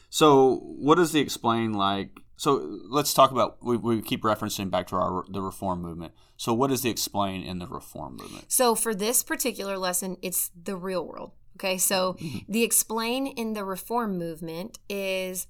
So, 0.09 0.57
what 0.57 0.95
does 0.95 1.13
the 1.13 1.21
explain 1.21 1.73
like? 1.73 2.19
So, 2.35 2.79
let's 2.89 3.13
talk 3.13 3.31
about. 3.31 3.63
We, 3.63 3.77
we 3.77 4.01
keep 4.01 4.23
referencing 4.23 4.69
back 4.69 4.87
to 4.87 4.95
our 4.95 5.23
the 5.29 5.41
reform 5.41 5.81
movement. 5.81 6.13
So, 6.35 6.53
what 6.53 6.69
does 6.71 6.81
the 6.81 6.89
explain 6.89 7.43
in 7.43 7.59
the 7.59 7.67
reform 7.67 8.17
movement? 8.17 8.51
So 8.51 8.73
for 8.73 8.95
this 8.95 9.21
particular 9.21 9.77
lesson, 9.77 10.17
it's 10.21 10.49
the 10.61 10.75
real 10.75 11.05
world. 11.05 11.33
Okay, 11.57 11.77
so 11.77 12.13
mm-hmm. 12.13 12.51
the 12.51 12.63
explain 12.63 13.27
in 13.27 13.53
the 13.53 13.63
reform 13.63 14.17
movement 14.17 14.79
is 14.89 15.45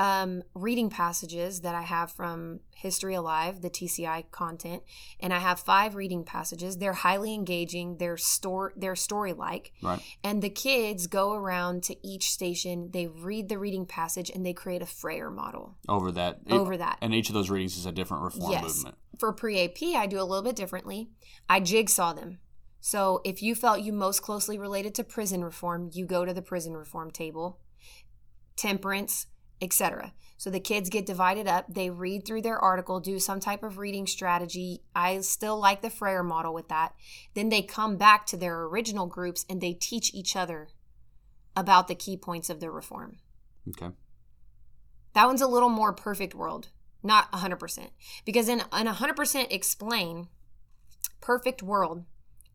um, 0.00 0.42
reading 0.54 0.88
passages 0.88 1.60
that 1.60 1.74
I 1.74 1.82
have 1.82 2.10
from 2.10 2.60
History 2.74 3.12
Alive, 3.14 3.60
the 3.60 3.68
TCI 3.68 4.30
content, 4.30 4.82
and 5.20 5.30
I 5.34 5.38
have 5.40 5.60
five 5.60 5.94
reading 5.94 6.24
passages. 6.24 6.78
They're 6.78 6.94
highly 6.94 7.34
engaging. 7.34 7.98
They're 7.98 8.16
store. 8.16 8.72
They're 8.74 8.96
story 8.96 9.34
like, 9.34 9.72
Right. 9.82 10.00
and 10.24 10.40
the 10.40 10.48
kids 10.48 11.06
go 11.06 11.34
around 11.34 11.82
to 11.84 11.96
each 12.06 12.30
station. 12.30 12.88
They 12.92 13.08
read 13.08 13.50
the 13.50 13.58
reading 13.58 13.84
passage 13.84 14.30
and 14.30 14.44
they 14.44 14.54
create 14.54 14.80
a 14.80 14.86
Frayer 14.86 15.30
model 15.30 15.76
Over 15.86 16.10
that. 16.12 16.40
over 16.50 16.78
that. 16.78 16.96
And 17.02 17.14
each 17.14 17.28
of 17.28 17.34
those 17.34 17.50
readings 17.50 17.76
is 17.76 17.84
a 17.84 17.92
different 17.92 18.22
reform 18.22 18.52
Yes. 18.52 18.62
movement. 18.76 18.96
For 19.18 19.34
pre 19.34 19.58
AP, 19.62 19.94
I 19.94 20.06
do 20.06 20.18
a 20.18 20.24
little 20.24 20.42
bit 20.42 20.56
differently. 20.56 21.10
I 21.46 21.60
jigsaw 21.60 22.14
them. 22.14 22.38
So 22.80 23.20
if 23.22 23.42
you 23.42 23.54
felt 23.54 23.82
you 23.82 23.92
most 23.92 24.22
closely 24.22 24.58
related 24.58 24.94
to 24.94 25.04
prison 25.04 25.44
reform, 25.44 25.90
you 25.92 26.06
go 26.06 26.24
to 26.24 26.32
the 26.32 26.40
prison 26.40 26.74
reform 26.74 27.10
table, 27.10 27.58
temperance, 28.56 29.26
etc. 29.60 30.12
So 30.36 30.48
the 30.48 30.58
kids 30.58 30.88
get 30.88 31.04
divided 31.04 31.46
up. 31.46 31.66
They 31.68 31.90
read 31.90 32.24
through 32.24 32.42
their 32.42 32.58
article, 32.58 32.98
do 32.98 33.18
some 33.18 33.40
type 33.40 33.62
of 33.62 33.76
reading 33.76 34.06
strategy. 34.06 34.80
I 34.94 35.20
still 35.20 35.60
like 35.60 35.82
the 35.82 35.90
Frayer 35.90 36.24
model 36.24 36.54
with 36.54 36.68
that. 36.68 36.94
Then 37.34 37.50
they 37.50 37.60
come 37.60 37.98
back 37.98 38.24
to 38.26 38.38
their 38.38 38.62
original 38.62 39.06
groups 39.06 39.44
and 39.50 39.60
they 39.60 39.74
teach 39.74 40.14
each 40.14 40.36
other 40.36 40.68
about 41.54 41.88
the 41.88 41.94
key 41.94 42.16
points 42.16 42.48
of 42.48 42.60
the 42.60 42.70
reform. 42.70 43.18
Okay. 43.68 43.90
That 45.12 45.26
one's 45.26 45.42
a 45.42 45.46
little 45.46 45.68
more 45.68 45.92
perfect 45.92 46.34
world, 46.34 46.68
not 47.02 47.30
100%. 47.32 47.90
Because 48.24 48.48
in 48.48 48.62
an 48.72 48.86
100% 48.86 49.52
explain, 49.52 50.28
perfect 51.20 51.62
world, 51.62 52.04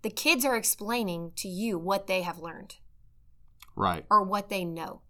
the 0.01 0.09
kids 0.09 0.43
are 0.43 0.55
explaining 0.55 1.33
to 1.35 1.47
you 1.47 1.77
what 1.77 2.07
they 2.07 2.23
have 2.23 2.39
learned 2.39 2.77
Right. 3.75 4.05
or 4.09 4.23
what 4.23 4.49
they 4.49 4.65
know. 4.65 5.01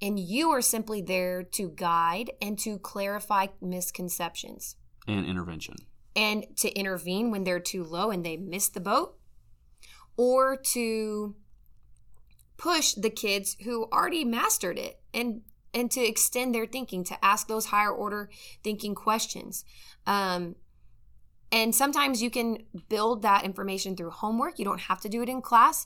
And 0.00 0.18
you 0.18 0.50
are 0.50 0.62
simply 0.62 1.02
there 1.02 1.42
to 1.42 1.70
guide 1.70 2.30
and 2.40 2.58
to 2.60 2.78
clarify 2.78 3.48
misconceptions. 3.60 4.76
And 5.06 5.26
intervention. 5.26 5.74
and 6.16 6.46
to 6.58 6.70
intervene 6.72 7.30
when 7.30 7.44
they're 7.44 7.60
too 7.60 7.84
low 7.84 8.10
and 8.10 8.24
they 8.24 8.36
miss 8.36 8.68
the 8.68 8.80
boat 8.80 9.18
or 10.16 10.56
to 10.56 11.34
push 12.56 12.94
the 12.94 13.10
kids 13.10 13.56
who 13.64 13.84
already 13.92 14.24
mastered 14.24 14.78
it 14.78 15.00
and 15.12 15.42
and 15.72 15.90
to 15.90 16.00
extend 16.00 16.54
their 16.54 16.66
thinking 16.66 17.02
to 17.02 17.24
ask 17.24 17.48
those 17.48 17.66
higher 17.66 17.90
order 17.90 18.30
thinking 18.62 18.94
questions. 18.94 19.64
Um, 20.06 20.54
and 21.50 21.74
sometimes 21.74 22.22
you 22.22 22.30
can 22.30 22.58
build 22.88 23.22
that 23.22 23.44
information 23.44 23.96
through 23.96 24.10
homework. 24.10 24.58
You 24.58 24.64
don't 24.64 24.82
have 24.82 25.00
to 25.00 25.08
do 25.08 25.20
it 25.20 25.28
in 25.28 25.42
class. 25.42 25.84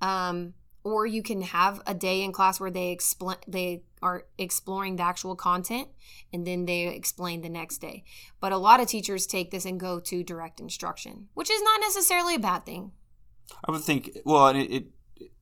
Um, 0.00 0.54
or 0.84 1.06
you 1.06 1.22
can 1.22 1.42
have 1.42 1.82
a 1.86 1.94
day 1.94 2.22
in 2.22 2.32
class 2.32 2.60
where 2.60 2.70
they 2.70 2.90
explain 2.90 3.36
they 3.46 3.82
are 4.00 4.26
exploring 4.38 4.96
the 4.96 5.02
actual 5.02 5.34
content 5.34 5.88
and 6.32 6.46
then 6.46 6.66
they 6.66 6.86
explain 6.86 7.42
the 7.42 7.48
next 7.48 7.78
day 7.78 8.04
but 8.40 8.52
a 8.52 8.56
lot 8.56 8.80
of 8.80 8.86
teachers 8.86 9.26
take 9.26 9.50
this 9.50 9.64
and 9.64 9.80
go 9.80 9.98
to 9.98 10.22
direct 10.22 10.60
instruction 10.60 11.28
which 11.34 11.50
is 11.50 11.62
not 11.62 11.80
necessarily 11.80 12.36
a 12.36 12.38
bad 12.38 12.64
thing 12.64 12.92
I 13.64 13.72
would 13.72 13.82
think. 13.82 14.18
Well, 14.24 14.48
it, 14.48 14.58
it 14.58 14.84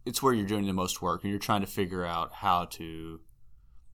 it's 0.05 0.23
where 0.23 0.33
you're 0.33 0.47
doing 0.47 0.67
the 0.67 0.73
most 0.73 1.03
work, 1.03 1.23
and 1.23 1.31
you're 1.31 1.41
trying 1.41 1.63
to 1.63 1.67
figure 1.67 2.05
out 2.05 2.33
how 2.33 2.67
to. 2.67 3.21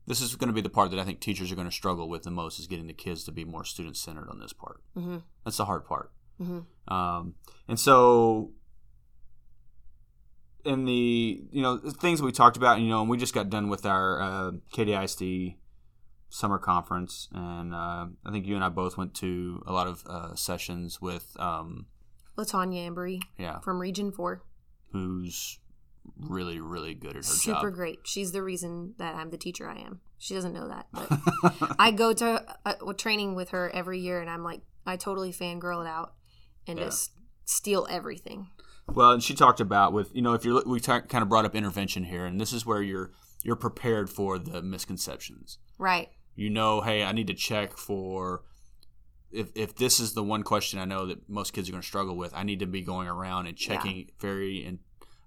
This 0.07 0.21
is 0.21 0.35
going 0.35 0.49
to 0.49 0.55
be 0.55 0.61
the 0.61 0.69
part 0.69 0.91
that 0.91 0.99
I 0.99 1.05
think 1.05 1.21
teachers 1.21 1.53
are 1.53 1.55
going 1.55 1.69
to 1.69 1.73
struggle 1.73 2.09
with 2.09 2.25
the 2.25 2.31
most 2.31 2.59
is 2.59 2.67
getting 2.67 2.89
the 2.89 2.93
kids 2.93 3.23
to 3.25 3.33
be 3.33 3.45
more 3.45 3.65
student 3.65 3.97
centered 3.97 4.29
on 4.29 4.41
this 4.41 4.53
part. 4.53 4.81
mm-hmm. 4.97 5.19
That's 5.45 5.59
the 5.59 5.65
hard 5.65 5.85
part. 5.85 6.11
Mm-hmm. 6.41 6.93
Um, 6.93 7.35
and 7.69 7.79
so, 7.79 8.51
in 10.65 10.85
the 10.85 11.43
you 11.51 11.63
know 11.63 11.79
things 11.79 12.21
we 12.23 12.33
talked 12.33 12.57
about, 12.57 12.81
you 12.81 12.89
know, 12.89 13.01
and 13.01 13.11
we 13.11 13.17
just 13.17 13.35
got 13.35 13.51
done 13.51 13.69
with 13.69 13.85
our 13.87 14.21
uh, 14.21 14.51
Katy 14.73 14.93
ISD 14.95 15.57
summer 16.29 16.59
conference, 16.59 17.29
and 17.33 17.75
uh, 17.75 18.07
I 18.25 18.31
think 18.31 18.47
you 18.47 18.55
and 18.55 18.65
I 18.65 18.69
both 18.71 18.97
went 18.97 19.15
to 19.17 19.63
a 19.67 19.73
lot 19.73 19.87
of 19.87 20.03
uh, 20.07 20.35
sessions 20.35 21.01
with, 21.01 21.37
um, 21.39 21.87
latanya 22.39 22.89
embry 22.91 23.21
yeah, 23.39 23.59
from 23.61 23.79
region 23.79 24.11
4 24.11 24.43
who's 24.93 25.59
really 26.19 26.59
really 26.61 26.95
good 26.95 27.11
at 27.11 27.17
her 27.17 27.21
job. 27.23 27.31
super 27.31 27.71
job. 27.71 27.75
great 27.75 27.99
she's 28.05 28.33
the 28.33 28.43
reason 28.43 28.95
that 28.99 29.15
i'm 29.15 29.31
the 29.31 29.37
teacher 29.37 29.69
i 29.69 29.77
am 29.79 30.01
She 30.19 30.35
doesn't 30.35 30.53
know 30.53 30.69
that, 30.69 30.87
but 30.93 31.09
I 31.79 31.91
go 31.91 32.13
to 32.15 32.45
a, 32.65 32.77
a 32.89 32.95
training 32.95 33.35
with 33.35 33.51
her 33.51 33.71
every 33.75 33.99
year, 34.01 34.21
and 34.21 34.31
I'm 34.31 34.43
like, 34.45 34.61
I 34.87 34.97
totally 34.97 35.33
fangirl 35.33 35.85
it 35.85 35.89
out 35.89 36.15
and 36.67 36.79
Yeah. 36.79 36.87
just 36.87 37.11
steal 37.45 37.87
everything. 37.91 38.49
Well, 38.95 39.13
and 39.13 39.23
she 39.23 39.35
talked 39.35 39.61
about 39.61 39.93
with 39.93 40.15
you 40.15 40.23
know 40.23 40.35
if 40.35 40.45
you're 40.45 40.63
we 40.67 40.81
ta- 40.81 41.01
kind 41.01 41.23
of 41.23 41.29
brought 41.29 41.45
up 41.45 41.55
intervention 41.55 42.05
here, 42.05 42.25
and 42.27 42.41
this 42.41 42.53
is 42.53 42.65
where 42.67 42.83
you're 42.83 43.11
you're 43.45 43.57
prepared 43.57 44.09
for 44.11 44.39
the 44.39 44.63
misconceptions. 44.63 45.59
Right. 45.79 46.09
You 46.35 46.49
know, 46.51 46.81
hey, 46.81 47.03
I 47.05 47.13
need 47.13 47.27
to 47.27 47.35
check 47.35 47.77
for 47.77 48.43
if 49.31 49.51
if 49.55 49.75
this 49.77 49.99
is 50.01 50.13
the 50.15 50.23
one 50.23 50.43
question 50.43 50.79
I 50.79 50.85
know 50.85 51.07
that 51.07 51.29
most 51.29 51.53
kids 51.53 51.69
are 51.69 51.73
going 51.73 51.83
to 51.83 51.87
struggle 51.89 52.17
with. 52.17 52.33
I 52.35 52.43
need 52.43 52.61
to 52.61 52.67
be 52.67 52.83
going 52.83 53.09
around 53.09 53.47
and 53.47 53.57
checking 53.57 54.11
very 54.21 54.65
and 54.65 54.79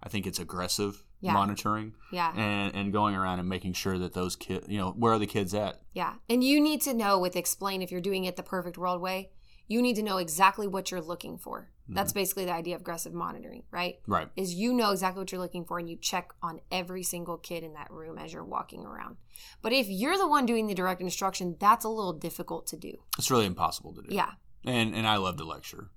I 0.04 0.10
think 0.10 0.28
it's 0.28 0.39
aggressive 0.39 1.04
Yeah. 1.21 1.34
monitoring 1.34 1.93
Yeah. 2.12 2.32
and 2.36 2.75
and 2.75 2.93
going 2.93 3.15
around 3.15 3.39
and 3.39 3.49
making 3.49 3.73
sure 3.73 3.97
that 3.97 4.13
those 4.13 4.36
kids, 4.36 4.67
you 4.69 4.78
know, 4.78 4.91
where 4.91 5.13
are 5.13 5.19
the 5.19 5.25
kids 5.28 5.54
at? 5.54 5.82
Yeah. 5.93 6.13
And 6.30 6.43
you 6.43 6.62
need 6.62 6.82
to 6.82 6.93
know 6.93 7.17
with 7.19 7.36
explain 7.36 7.82
if 7.82 7.91
you're 7.91 8.01
doing 8.01 8.25
it 8.25 8.36
the 8.36 8.43
perfect 8.43 8.78
world 8.78 9.01
way, 9.01 9.32
you 9.67 9.82
need 9.82 9.95
to 9.95 10.04
know 10.04 10.17
exactly 10.17 10.67
what 10.67 10.91
you're 10.91 11.01
looking 11.01 11.38
for. 11.38 11.71
That's 11.88 12.12
mm. 12.12 12.15
basically 12.15 12.45
the 12.45 12.54
idea 12.54 12.76
of 12.76 12.82
aggressive 12.82 13.13
monitoring, 13.13 13.63
right? 13.71 14.00
Right. 14.08 14.30
Is 14.36 14.54
you 14.54 14.74
know 14.74 14.91
exactly 14.91 15.21
what 15.21 15.32
you're 15.32 15.41
looking 15.41 15.65
for 15.65 15.78
and 15.78 15.89
you 15.89 15.98
check 15.98 16.34
on 16.41 16.62
every 16.71 17.04
single 17.04 17.38
kid 17.38 17.63
in 17.63 17.74
that 17.74 17.91
room 17.91 18.17
as 18.17 18.34
you're 18.34 18.43
walking 18.43 18.86
around. 18.86 19.17
But 19.62 19.74
if 19.74 19.88
you're 19.88 20.17
the 20.17 20.28
one 20.28 20.45
doing 20.45 20.67
the 20.67 20.74
direct 20.74 21.02
instruction, 21.02 21.58
that's 21.60 21.86
a 21.86 21.89
little 21.89 22.13
difficult 22.13 22.67
to 22.67 22.78
do. 22.78 22.93
It's 23.17 23.30
really 23.30 23.45
impossible 23.45 23.93
to 23.93 24.02
do. 24.02 24.15
Yeah. 24.15 24.32
And 24.65 24.95
and 24.95 25.08
I 25.08 25.17
love 25.17 25.38
to 25.38 25.43
lecture. 25.43 25.89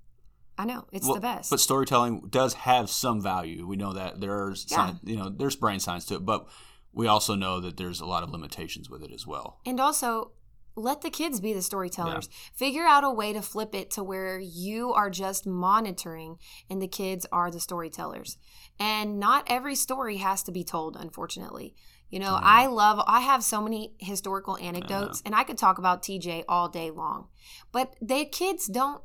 I 0.57 0.65
know. 0.65 0.85
It's 0.91 1.05
Well, 1.05 1.15
the 1.15 1.21
best. 1.21 1.49
But 1.49 1.61
storytelling 1.61 2.27
does 2.29 2.53
have 2.53 2.89
some 2.89 3.21
value. 3.21 3.65
We 3.65 3.77
know 3.77 3.93
that 3.93 4.19
there's 4.19 4.65
Yeah. 4.69 4.77
science, 4.77 4.99
you 5.03 5.15
know 5.15 5.29
there's 5.29 5.55
brain 5.55 5.79
science 5.79 6.05
to 6.05 6.15
it, 6.15 6.25
but 6.25 6.47
we 6.91 7.07
also 7.07 7.35
know 7.35 7.59
that 7.61 7.77
there's 7.77 8.01
a 8.01 8.05
lot 8.05 8.23
of 8.23 8.29
limitations 8.29 8.89
with 8.89 9.03
it 9.03 9.11
as 9.11 9.25
well. 9.25 9.59
And 9.65 9.79
also, 9.79 10.31
let 10.81 11.01
the 11.01 11.09
kids 11.09 11.39
be 11.39 11.53
the 11.53 11.61
storytellers. 11.61 12.29
Figure 12.55 12.85
out 12.85 13.03
a 13.03 13.09
way 13.11 13.33
to 13.33 13.41
flip 13.41 13.75
it 13.75 13.91
to 13.91 14.03
where 14.03 14.39
you 14.39 14.93
are 14.93 15.09
just 15.09 15.45
monitoring 15.45 16.37
and 16.69 16.81
the 16.81 16.87
kids 16.87 17.25
are 17.31 17.51
the 17.51 17.59
storytellers. 17.59 18.37
And 18.79 19.19
not 19.19 19.43
every 19.47 19.75
story 19.75 20.17
has 20.17 20.43
to 20.43 20.51
be 20.51 20.63
told, 20.63 20.95
unfortunately. 20.95 21.75
You 22.09 22.19
know, 22.19 22.33
Yeah. 22.33 22.39
I 22.41 22.65
love, 22.67 23.03
I 23.05 23.19
have 23.19 23.43
so 23.43 23.61
many 23.61 23.93
historical 23.99 24.57
anecdotes, 24.57 25.21
and 25.25 25.35
I 25.35 25.43
could 25.43 25.57
talk 25.59 25.77
about 25.77 26.01
TJ 26.01 26.43
all 26.47 26.67
day 26.67 26.89
long. 26.89 27.27
But 27.71 27.95
the 28.01 28.25
kids 28.25 28.65
don't 28.67 29.01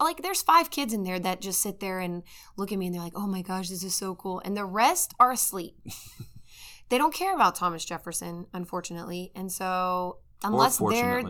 like, 0.00 0.22
there's 0.22 0.42
five 0.42 0.70
kids 0.70 0.92
in 0.92 1.04
there 1.04 1.18
that 1.18 1.40
just 1.40 1.62
sit 1.62 1.80
there 1.80 1.98
and 1.98 2.22
look 2.58 2.72
at 2.72 2.78
me 2.78 2.86
and 2.86 2.94
they're 2.94 3.02
like, 3.02 3.16
oh 3.16 3.26
my 3.26 3.40
gosh, 3.40 3.68
this 3.70 3.82
is 3.82 3.94
so 3.94 4.14
cool. 4.14 4.42
And 4.44 4.54
the 4.54 4.66
rest 4.66 5.14
are 5.18 5.30
asleep. 5.32 5.78
they 6.90 6.98
don't 6.98 7.14
care 7.14 7.34
about 7.34 7.54
Thomas 7.54 7.84
Jefferson, 7.84 8.46
unfortunately. 8.52 9.32
And 9.34 9.50
so, 9.50 10.18
unless 10.44 10.78
they're 10.78 11.22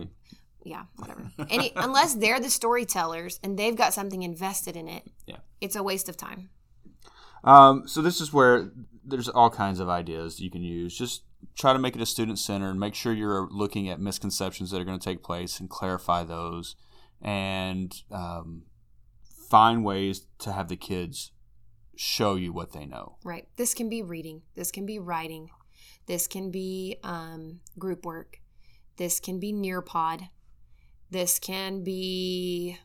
yeah, 0.63 0.83
whatever. 0.97 1.31
Any 1.49 1.71
unless 1.75 2.15
they're 2.15 2.39
the 2.41 2.49
storytellers 2.49 3.39
and 3.41 3.57
they've 3.57 3.75
got 3.75 3.93
something 3.93 4.23
invested 4.23 4.75
in 4.75 4.87
it, 4.89 5.03
Yeah. 5.25 5.37
it's 5.61 5.75
a 5.77 5.83
waste 5.83 6.09
of 6.09 6.17
time. 6.17 6.49
Um, 7.43 7.87
so 7.87 8.01
this 8.01 8.19
is 8.19 8.33
where 8.33 8.71
there's 9.05 9.29
all 9.29 9.49
kinds 9.49 9.79
of 9.79 9.87
ideas 9.87 10.41
you 10.41 10.49
can 10.51 10.63
use. 10.63 10.97
Just 10.97 11.23
try 11.57 11.71
to 11.71 11.79
make 11.79 11.95
it 11.95 12.01
a 12.01 12.05
student 12.05 12.39
centered. 12.39 12.73
Make 12.75 12.95
sure 12.95 13.13
you're 13.13 13.47
looking 13.49 13.89
at 13.89 14.01
misconceptions 14.01 14.71
that 14.71 14.81
are 14.81 14.83
going 14.83 14.99
to 14.99 15.03
take 15.03 15.23
place 15.23 15.59
and 15.59 15.69
clarify 15.69 16.23
those, 16.23 16.75
and 17.21 17.95
um, 18.11 18.63
find 19.49 19.85
ways 19.85 20.27
to 20.39 20.51
have 20.51 20.67
the 20.67 20.75
kids 20.75 21.31
show 21.95 22.35
you 22.35 22.51
what 22.51 22.73
they 22.73 22.85
know. 22.85 23.17
Right. 23.23 23.47
This 23.55 23.73
can 23.73 23.87
be 23.87 24.01
reading. 24.01 24.41
This 24.55 24.71
can 24.71 24.85
be 24.85 24.99
writing. 24.99 25.49
This 26.05 26.27
can 26.27 26.51
be 26.51 26.97
um, 27.03 27.61
group 27.79 28.05
work. 28.05 28.39
This 28.97 29.19
can 29.19 29.39
be 29.39 29.53
Nearpod. 29.53 30.29
This 31.09 31.39
can 31.39 31.83
be 31.83 32.77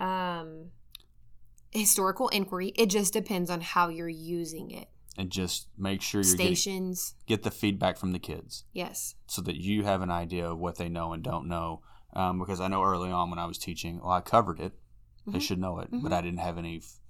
um, 0.00 0.70
historical 1.70 2.28
inquiry. 2.28 2.68
It 2.76 2.86
just 2.86 3.12
depends 3.12 3.50
on 3.50 3.60
how 3.60 3.88
you're 3.88 4.08
using 4.08 4.70
it. 4.70 4.88
And 5.18 5.30
just 5.30 5.68
make 5.78 6.02
sure 6.02 6.20
you're 6.22 6.36
getting, 6.36 6.54
Stations. 6.54 7.14
get 7.26 7.42
the 7.42 7.50
feedback 7.50 7.96
from 7.96 8.12
the 8.12 8.18
kids. 8.18 8.64
Yes. 8.72 9.14
so 9.26 9.42
that 9.42 9.56
you 9.56 9.82
have 9.82 10.02
an 10.02 10.10
idea 10.10 10.46
of 10.50 10.58
what 10.58 10.76
they 10.76 10.88
know 10.88 11.12
and 11.12 11.22
don't 11.22 11.48
know. 11.48 11.82
Um, 12.12 12.38
because 12.38 12.60
I 12.60 12.68
know 12.68 12.82
early 12.84 13.10
on 13.10 13.28
when 13.30 13.38
I 13.38 13.46
was 13.46 13.58
teaching, 13.58 14.00
well, 14.00 14.12
I 14.12 14.20
covered 14.20 14.60
it. 14.60 14.72
They 15.26 15.38
Mhm. 15.38 15.42
should 15.42 15.58
know 15.58 15.78
it, 15.80 15.90
Mhm. 15.90 16.02
but 16.02 16.12
I 16.12 16.20
didn't 16.22 16.38
have 16.38 16.56
any 16.58 16.76
f- 16.76 17.00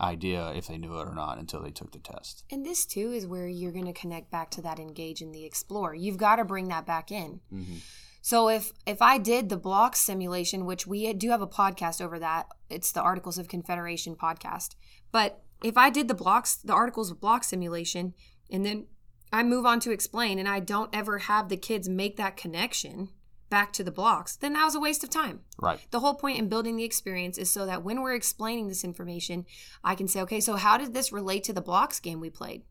idea 0.00 0.52
if 0.54 0.66
they 0.66 0.78
knew 0.78 0.98
it 0.98 1.08
or 1.08 1.14
not 1.14 1.38
until 1.38 1.62
they 1.62 1.70
took 1.70 1.92
the 1.92 1.98
test. 1.98 2.44
And 2.50 2.64
this 2.64 2.84
too 2.84 3.12
is 3.12 3.26
where 3.26 3.46
you're 3.46 3.72
going 3.72 3.86
to 3.86 3.92
connect 3.92 4.30
back 4.30 4.50
to 4.52 4.62
that 4.62 4.78
engage 4.78 5.20
in 5.20 5.32
the 5.32 5.44
explore. 5.44 5.94
You've 5.94 6.16
got 6.16 6.36
to 6.36 6.44
bring 6.44 6.68
that 6.68 6.86
back 6.86 7.12
in. 7.12 7.40
Mm-hmm. 7.52 7.76
So 8.22 8.48
if 8.48 8.72
if 8.86 9.02
I 9.02 9.18
did 9.18 9.48
the 9.50 9.56
block 9.56 9.94
simulation, 9.94 10.64
which 10.64 10.86
we 10.86 11.12
do 11.12 11.30
have 11.30 11.42
a 11.42 11.46
podcast 11.46 12.00
over 12.00 12.18
that, 12.18 12.46
it's 12.70 12.90
the 12.90 13.02
Articles 13.02 13.38
of 13.38 13.48
Confederation 13.48 14.16
podcast. 14.16 14.74
But 15.12 15.42
if 15.62 15.76
I 15.76 15.90
did 15.90 16.08
the 16.08 16.14
blocks, 16.14 16.56
the 16.56 16.72
Articles 16.72 17.10
of 17.10 17.20
Block 17.20 17.44
simulation, 17.44 18.14
and 18.50 18.64
then 18.64 18.86
I 19.32 19.42
move 19.42 19.66
on 19.66 19.78
to 19.80 19.90
explain, 19.90 20.38
and 20.38 20.48
I 20.48 20.60
don't 20.60 20.94
ever 20.94 21.18
have 21.18 21.48
the 21.48 21.56
kids 21.56 21.88
make 21.88 22.16
that 22.16 22.36
connection 22.36 23.10
back 23.54 23.72
to 23.72 23.84
the 23.84 23.92
blocks, 23.92 24.34
then 24.34 24.54
that 24.54 24.64
was 24.64 24.74
a 24.74 24.80
waste 24.80 25.04
of 25.04 25.10
time. 25.10 25.38
Right. 25.60 25.78
The 25.92 26.00
whole 26.00 26.14
point 26.14 26.40
in 26.40 26.48
building 26.48 26.74
the 26.74 26.82
experience 26.82 27.38
is 27.38 27.48
so 27.48 27.66
that 27.66 27.84
when 27.84 28.02
we're 28.02 28.16
explaining 28.16 28.66
this 28.66 28.82
information, 28.82 29.46
I 29.84 29.94
can 29.94 30.08
say, 30.08 30.22
okay, 30.22 30.40
so 30.40 30.56
how 30.56 30.76
did 30.76 30.92
this 30.92 31.12
relate 31.12 31.44
to 31.44 31.52
the 31.52 31.60
blocks 31.60 32.00
game 32.00 32.18
we 32.18 32.30
played? 32.30 32.64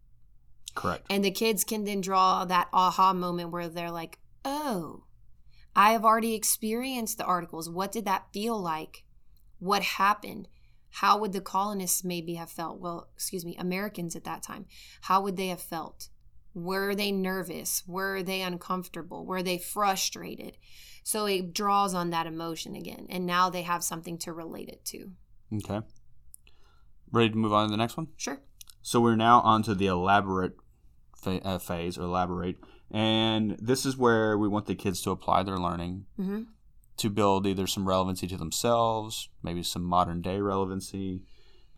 Correct. 0.76 1.06
And 1.10 1.24
the 1.24 1.32
kids 1.32 1.64
can 1.64 1.86
then 1.86 2.02
draw 2.02 2.44
that 2.44 2.68
aha 2.74 3.14
moment 3.14 3.52
where 3.52 3.70
they're 3.70 3.92
like, 3.92 4.20
oh, 4.44 5.06
I 5.74 5.94
have 5.94 6.04
already 6.04 6.36
experienced 6.36 7.18
the 7.18 7.24
articles. 7.24 7.70
What 7.70 7.94
did 7.94 8.04
that 8.04 8.34
feel 8.34 8.62
like? 8.62 9.06
What 9.60 9.84
happened? 9.84 10.50
How 10.90 11.18
would 11.18 11.32
the 11.32 11.40
colonists 11.40 12.04
maybe 12.04 12.34
have 12.34 12.50
felt? 12.50 12.82
Well, 12.82 13.08
excuse 13.16 13.46
me, 13.46 13.56
Americans 13.58 14.18
at 14.18 14.26
that 14.26 14.44
time. 14.44 14.66
How 15.04 15.22
would 15.22 15.38
they 15.38 15.48
have 15.48 15.62
felt? 15.62 16.10
Were 16.54 16.94
they 16.96 17.12
nervous? 17.12 17.84
Were 17.88 18.22
they 18.22 18.42
uncomfortable? 18.42 19.26
Were 19.26 19.44
they 19.44 19.58
frustrated? 19.58 20.58
So 21.04 21.26
it 21.26 21.54
draws 21.54 21.94
on 21.94 22.12
that 22.12 22.28
emotion 22.28 22.76
again. 22.76 23.08
And 23.10 23.26
now 23.26 23.50
they 23.50 23.64
have 23.64 23.84
something 23.84 24.18
to 24.20 24.34
relate 24.34 24.70
it 24.70 24.86
to. 24.86 25.12
Okay. 25.56 25.82
Ready 27.12 27.30
to 27.32 27.38
move 27.38 27.54
on 27.54 27.68
to 27.68 27.72
the 27.72 27.78
next 27.78 27.98
one? 27.98 28.08
Sure. 28.18 28.42
So 28.82 29.02
we're 29.02 29.16
now 29.16 29.42
on 29.42 29.64
to 29.64 29.76
the 29.76 29.88
elaborate 29.88 30.54
fa- 31.18 31.42
uh, 31.44 31.58
phase, 31.60 31.98
or 31.98 32.04
elaborate. 32.04 32.58
And 32.92 33.58
this 33.60 33.86
is 33.86 33.98
where 33.98 34.38
we 34.38 34.48
want 34.48 34.66
the 34.68 34.76
kids 34.76 35.02
to 35.02 35.12
apply 35.12 35.44
their 35.44 35.58
learning 35.58 36.06
hmm 36.16 36.44
to 36.98 37.10
build 37.10 37.48
either 37.48 37.66
some 37.66 37.88
relevancy 37.88 38.28
to 38.28 38.38
themselves, 38.38 39.30
maybe 39.42 39.64
some 39.64 39.84
modern 39.84 40.22
day 40.22 40.40
relevancy. 40.40 41.24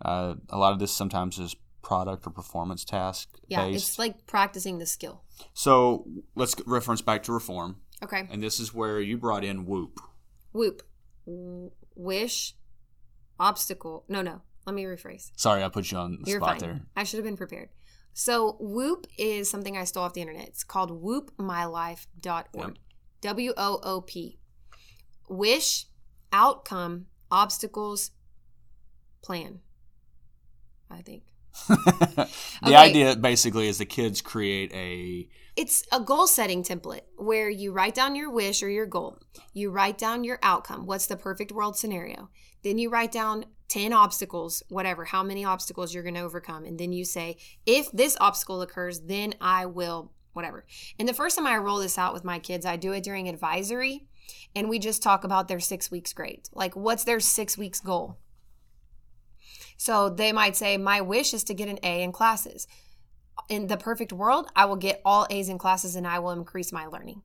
Uh, 0.04 0.36
a 0.50 0.58
lot 0.58 0.74
of 0.74 0.80
this 0.80 0.92
sometimes 0.92 1.40
is 1.40 1.56
product 1.86 2.26
or 2.28 2.32
performance 2.32 2.84
task 2.84 3.30
Yeah, 3.48 3.66
based. 3.66 3.90
it's 3.90 4.00
like 4.00 4.26
practicing 4.26 4.80
the 4.80 4.86
skill. 4.88 5.24
so 5.54 6.06
let's 6.36 6.56
reference 6.66 7.02
back 7.02 7.24
to 7.24 7.32
reform, 7.32 7.78
Okay. 8.04 8.28
and 8.32 8.42
this 8.44 8.60
is 8.60 8.74
where 8.74 9.00
you 9.00 9.18
brought 9.18 9.44
in 9.46 9.66
WOOP. 9.66 10.00
WOOP. 10.54 10.82
Wish. 11.96 12.56
Obstacle. 13.40 14.04
No, 14.10 14.22
no. 14.22 14.42
Let 14.66 14.74
me 14.76 14.84
rephrase. 14.86 15.32
Sorry, 15.36 15.64
I 15.64 15.70
put 15.70 15.92
you 15.92 15.98
on 15.98 16.20
the 16.24 16.30
You're 16.32 16.40
spot 16.40 16.60
fine. 16.60 16.60
there. 16.60 16.82
I 16.96 17.04
should 17.04 17.18
have 17.20 17.26
been 17.26 17.38
prepared. 17.38 17.70
So, 18.14 18.58
WOOP 18.62 19.06
is 19.18 19.50
something 19.50 19.78
I 19.78 19.84
stole 19.84 20.04
off 20.06 20.14
the 20.14 20.22
internet. 20.22 20.48
It's 20.48 20.64
called 20.64 20.90
woopmylife.org. 21.04 22.78
W 23.22 23.54
O 23.58 23.80
O 23.84 24.02
P. 24.02 24.40
Wish, 25.30 25.86
outcome, 26.32 27.08
obstacles, 27.32 28.12
plan. 29.22 29.60
I 30.90 31.02
think. 31.02 31.24
the 31.68 32.30
Okay. 32.66 32.76
idea 32.76 33.16
basically 33.16 33.68
is 33.68 33.78
the 33.78 33.86
kids 33.86 34.22
create 34.22 34.72
a 34.74 35.28
It's 35.56 35.84
a 35.92 36.00
goal 36.00 36.28
setting 36.28 36.64
template 36.64 37.04
where 37.18 37.50
you 37.50 37.72
write 37.72 37.96
down 37.96 38.16
your 38.16 38.30
wish 38.30 38.62
or 38.62 38.70
your 38.70 38.86
goal. 38.86 39.20
You 39.54 39.72
write 39.72 39.98
down 39.98 40.24
your 40.24 40.40
outcome. 40.44 40.86
What's 40.86 41.08
the 41.08 41.16
perfect 41.18 41.52
world 41.52 41.78
scenario? 41.78 42.30
Then 42.64 42.78
you 42.78 42.90
write 42.90 43.12
down 43.12 43.46
10 43.70 43.94
obstacles, 43.94 44.64
whatever, 44.70 45.06
how 45.06 45.24
many 45.24 45.46
obstacles 45.46 45.94
you're 45.94 46.04
going 46.04 46.16
to 46.16 46.22
overcome. 46.22 46.66
And 46.66 46.78
then 46.78 46.92
you 46.92 47.06
say, 47.06 47.38
if 47.66 47.92
this 47.92 48.18
obstacle 48.20 48.62
occurs, 48.62 49.02
then 49.02 49.34
I 49.40 49.66
will, 49.66 50.12
whatever. 50.34 50.66
And 51.00 51.08
the 51.08 51.14
first 51.14 51.38
time 51.38 51.48
I 51.48 51.58
roll 51.58 51.80
this 51.80 51.98
out 51.98 52.14
with 52.14 52.24
my 52.24 52.38
kids, 52.40 52.66
I 52.66 52.76
do 52.76 52.92
it 52.92 53.04
during 53.04 53.30
advisory 53.30 54.08
and 54.56 54.70
we 54.70 54.80
just 54.80 55.02
talk 55.04 55.24
about 55.24 55.48
their 55.48 55.60
six 55.60 55.90
weeks 55.90 56.12
grade. 56.14 56.50
Like, 56.54 56.76
what's 56.76 57.04
their 57.06 57.20
six 57.20 57.58
weeks 57.58 57.80
goal? 57.80 58.18
So 59.78 60.10
they 60.10 60.32
might 60.32 60.56
say, 60.56 60.78
My 60.78 61.02
wish 61.02 61.34
is 61.34 61.44
to 61.46 61.54
get 61.54 61.70
an 61.70 61.80
A 61.84 62.02
in 62.04 62.12
classes 62.12 62.68
in 63.50 63.68
the 63.68 63.78
perfect 63.78 64.12
world, 64.12 64.50
I 64.56 64.66
will 64.66 64.76
get 64.76 65.02
all 65.06 65.28
A's 65.30 65.50
in 65.50 65.58
classes 65.58 65.96
and 65.96 66.08
I 66.08 66.20
will 66.20 66.32
increase 66.32 66.72
my 66.72 66.86
learning. 66.86 67.22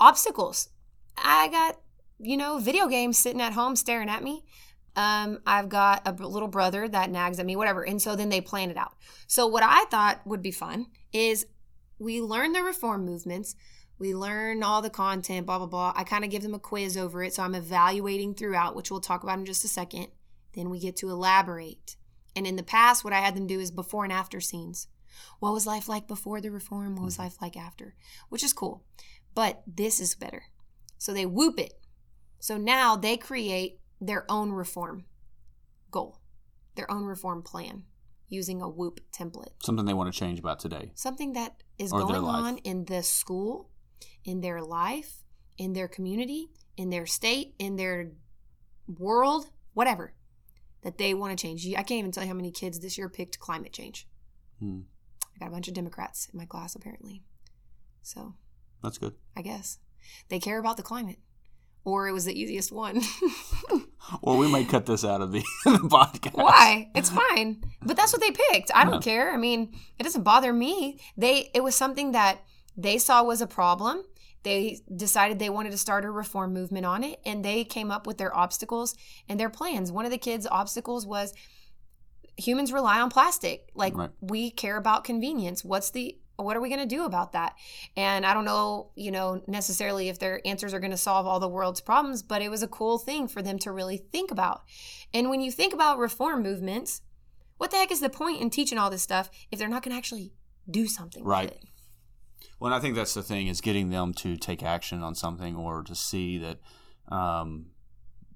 Obstacles. 0.00 0.68
I 1.16 1.48
got, 1.48 1.78
you 2.18 2.36
know, 2.36 2.58
video 2.58 2.88
games 2.88 3.18
sitting 3.18 3.40
at 3.40 3.52
home 3.52 3.76
staring 3.76 4.08
at 4.08 4.22
me. 4.22 4.44
Um, 4.96 5.40
I've 5.46 5.68
got 5.68 6.06
a 6.06 6.12
little 6.12 6.48
brother 6.48 6.88
that 6.88 7.10
nags 7.10 7.38
at 7.38 7.46
me, 7.46 7.56
whatever. 7.56 7.82
And 7.82 8.00
so 8.00 8.16
then 8.16 8.28
they 8.28 8.40
plan 8.40 8.70
it 8.70 8.76
out. 8.76 8.94
So 9.26 9.46
what 9.46 9.62
I 9.62 9.84
thought 9.90 10.26
would 10.26 10.42
be 10.42 10.50
fun 10.50 10.86
is 11.12 11.46
we 11.98 12.20
learn 12.20 12.52
the 12.52 12.62
reform 12.62 13.04
movements. 13.04 13.54
We 13.98 14.14
learn 14.14 14.62
all 14.62 14.82
the 14.82 14.90
content, 14.90 15.46
blah 15.46 15.58
blah 15.58 15.68
blah. 15.68 15.92
I 15.94 16.02
kind 16.02 16.24
of 16.24 16.30
give 16.30 16.42
them 16.42 16.54
a 16.54 16.58
quiz 16.58 16.96
over 16.96 17.22
it, 17.22 17.34
so 17.34 17.42
I'm 17.44 17.54
evaluating 17.54 18.34
throughout, 18.34 18.74
which 18.74 18.90
we'll 18.90 19.00
talk 19.00 19.22
about 19.22 19.38
in 19.38 19.46
just 19.46 19.64
a 19.64 19.68
second. 19.68 20.08
Then 20.54 20.70
we 20.70 20.78
get 20.78 20.96
to 20.96 21.10
elaborate. 21.10 21.96
And 22.34 22.46
in 22.46 22.56
the 22.56 22.62
past, 22.62 23.04
what 23.04 23.12
I 23.12 23.20
had 23.20 23.34
them 23.34 23.46
do 23.46 23.60
is 23.60 23.70
before 23.70 24.04
and 24.04 24.12
after 24.12 24.40
scenes. 24.40 24.88
What 25.40 25.52
was 25.52 25.66
life 25.66 25.88
like 25.88 26.08
before 26.08 26.40
the 26.40 26.50
reform? 26.50 26.96
What 26.96 27.04
was 27.04 27.14
mm-hmm. 27.14 27.24
life 27.24 27.36
like 27.40 27.56
after? 27.56 27.94
Which 28.28 28.42
is 28.42 28.52
cool. 28.52 28.84
But 29.34 29.62
this 29.66 30.00
is 30.00 30.14
better. 30.14 30.44
So 30.98 31.12
they 31.12 31.26
whoop 31.26 31.58
it. 31.58 31.74
So 32.38 32.56
now 32.56 32.96
they 32.96 33.16
create 33.16 33.78
their 34.00 34.24
own 34.30 34.50
reform 34.50 35.04
goal, 35.90 36.20
their 36.74 36.90
own 36.90 37.04
reform 37.04 37.42
plan 37.42 37.84
using 38.28 38.62
a 38.62 38.68
whoop 38.68 39.00
template. 39.12 39.52
Something 39.62 39.84
they 39.84 39.94
want 39.94 40.12
to 40.12 40.18
change 40.18 40.38
about 40.38 40.58
today. 40.58 40.90
Something 40.94 41.34
that 41.34 41.62
is 41.78 41.92
Or 41.92 42.00
going 42.00 42.24
on 42.24 42.58
in 42.58 42.86
the 42.86 43.02
school, 43.02 43.70
in 44.24 44.40
their 44.40 44.62
life, 44.62 45.22
in 45.58 45.74
their 45.74 45.86
community, 45.86 46.48
in 46.76 46.90
their 46.90 47.06
state, 47.06 47.54
in 47.58 47.76
their 47.76 48.12
world, 48.88 49.50
whatever 49.74 50.14
that 50.82 50.98
they 50.98 51.14
want 51.14 51.36
to 51.36 51.40
change. 51.42 51.66
I 51.66 51.82
can't 51.82 51.98
even 51.98 52.10
tell 52.12 52.24
you 52.24 52.28
how 52.28 52.34
many 52.34 52.50
kids 52.50 52.80
this 52.80 52.96
year 52.98 53.08
picked 53.08 53.38
climate 53.38 53.72
change. 53.72 54.06
Hmm. 54.58 54.80
I 55.34 55.38
got 55.38 55.48
a 55.48 55.52
bunch 55.52 55.68
of 55.68 55.74
Democrats 55.74 56.28
in 56.32 56.38
my 56.38 56.44
class 56.46 56.74
apparently. 56.74 57.22
So 58.02 58.34
That's 58.82 58.98
good. 58.98 59.14
I 59.36 59.42
guess 59.42 59.78
they 60.28 60.38
care 60.38 60.58
about 60.58 60.76
the 60.76 60.82
climate. 60.82 61.18
Or 61.84 62.06
it 62.06 62.12
was 62.12 62.24
the 62.26 62.38
easiest 62.38 62.70
one. 62.72 63.00
Well, 64.20 64.36
we 64.36 64.48
might 64.48 64.68
cut 64.68 64.84
this 64.84 65.04
out 65.04 65.20
of 65.20 65.30
the, 65.30 65.42
the 65.64 65.78
podcast. 65.78 66.34
Why? 66.34 66.90
It's 66.94 67.08
fine. 67.08 67.62
But 67.80 67.96
that's 67.96 68.12
what 68.12 68.20
they 68.20 68.32
picked. 68.32 68.70
I 68.74 68.84
don't 68.84 68.94
Yeah. 68.94 69.12
care. 69.12 69.32
I 69.32 69.36
mean, 69.36 69.72
it 69.98 70.02
doesn't 70.02 70.24
bother 70.24 70.52
me. 70.52 70.98
They 71.16 71.50
it 71.54 71.62
was 71.62 71.76
something 71.76 72.10
that 72.12 72.40
they 72.76 72.98
saw 72.98 73.22
was 73.22 73.40
a 73.40 73.46
problem. 73.46 74.02
They 74.42 74.80
decided 74.94 75.38
they 75.38 75.50
wanted 75.50 75.70
to 75.70 75.78
start 75.78 76.04
a 76.04 76.10
reform 76.10 76.52
movement 76.52 76.86
on 76.86 77.04
it 77.04 77.20
and 77.24 77.44
they 77.44 77.64
came 77.64 77.90
up 77.90 78.06
with 78.06 78.18
their 78.18 78.34
obstacles 78.36 78.94
and 79.28 79.38
their 79.38 79.50
plans. 79.50 79.92
One 79.92 80.04
of 80.04 80.10
the 80.10 80.18
kids' 80.18 80.46
obstacles 80.50 81.06
was 81.06 81.32
humans 82.36 82.72
rely 82.72 83.00
on 83.00 83.10
plastic. 83.10 83.70
Like 83.74 83.96
Right. 83.96 84.10
we 84.20 84.50
care 84.50 84.76
about 84.76 85.04
convenience. 85.04 85.64
What's 85.64 85.90
the 85.90 86.18
what 86.36 86.56
are 86.56 86.60
we 86.60 86.70
going 86.70 86.80
to 86.80 86.86
do 86.86 87.04
about 87.04 87.32
that? 87.32 87.54
And 87.96 88.26
I 88.26 88.34
don't 88.34 88.46
know, 88.46 88.90
you 88.96 89.10
know, 89.10 89.42
necessarily 89.46 90.08
if 90.08 90.18
their 90.18 90.40
answers 90.46 90.74
are 90.74 90.80
going 90.80 90.90
to 90.90 90.96
solve 90.96 91.26
all 91.26 91.38
the 91.38 91.48
world's 91.48 91.80
problems, 91.80 92.22
but 92.22 92.42
it 92.42 92.48
was 92.50 92.62
a 92.62 92.68
cool 92.68 92.98
thing 92.98 93.28
for 93.28 93.42
them 93.42 93.58
to 93.60 93.70
really 93.70 93.98
think 93.98 94.30
about. 94.30 94.62
And 95.14 95.28
when 95.30 95.40
you 95.40 95.52
think 95.52 95.72
about 95.72 95.98
reform 95.98 96.42
movements, 96.42 97.02
what 97.58 97.70
the 97.70 97.76
heck 97.76 97.92
is 97.92 98.00
the 98.00 98.08
point 98.08 98.40
in 98.40 98.50
teaching 98.50 98.78
all 98.78 98.90
this 98.90 99.02
stuff 99.02 99.30
if 99.52 99.58
they're 99.58 99.68
not 99.68 99.84
going 99.84 99.92
to 99.92 99.98
actually 99.98 100.32
do 100.68 100.86
something 100.86 101.22
Right. 101.22 101.58
Well, 102.58 102.72
and 102.72 102.74
I 102.74 102.80
think 102.80 102.94
that's 102.94 103.14
the 103.14 103.22
thing 103.22 103.48
is 103.48 103.60
getting 103.60 103.90
them 103.90 104.14
to 104.14 104.36
take 104.36 104.62
action 104.62 105.02
on 105.02 105.14
something 105.14 105.56
or 105.56 105.82
to 105.82 105.94
see 105.94 106.38
that 106.38 106.58
um, 107.08 107.66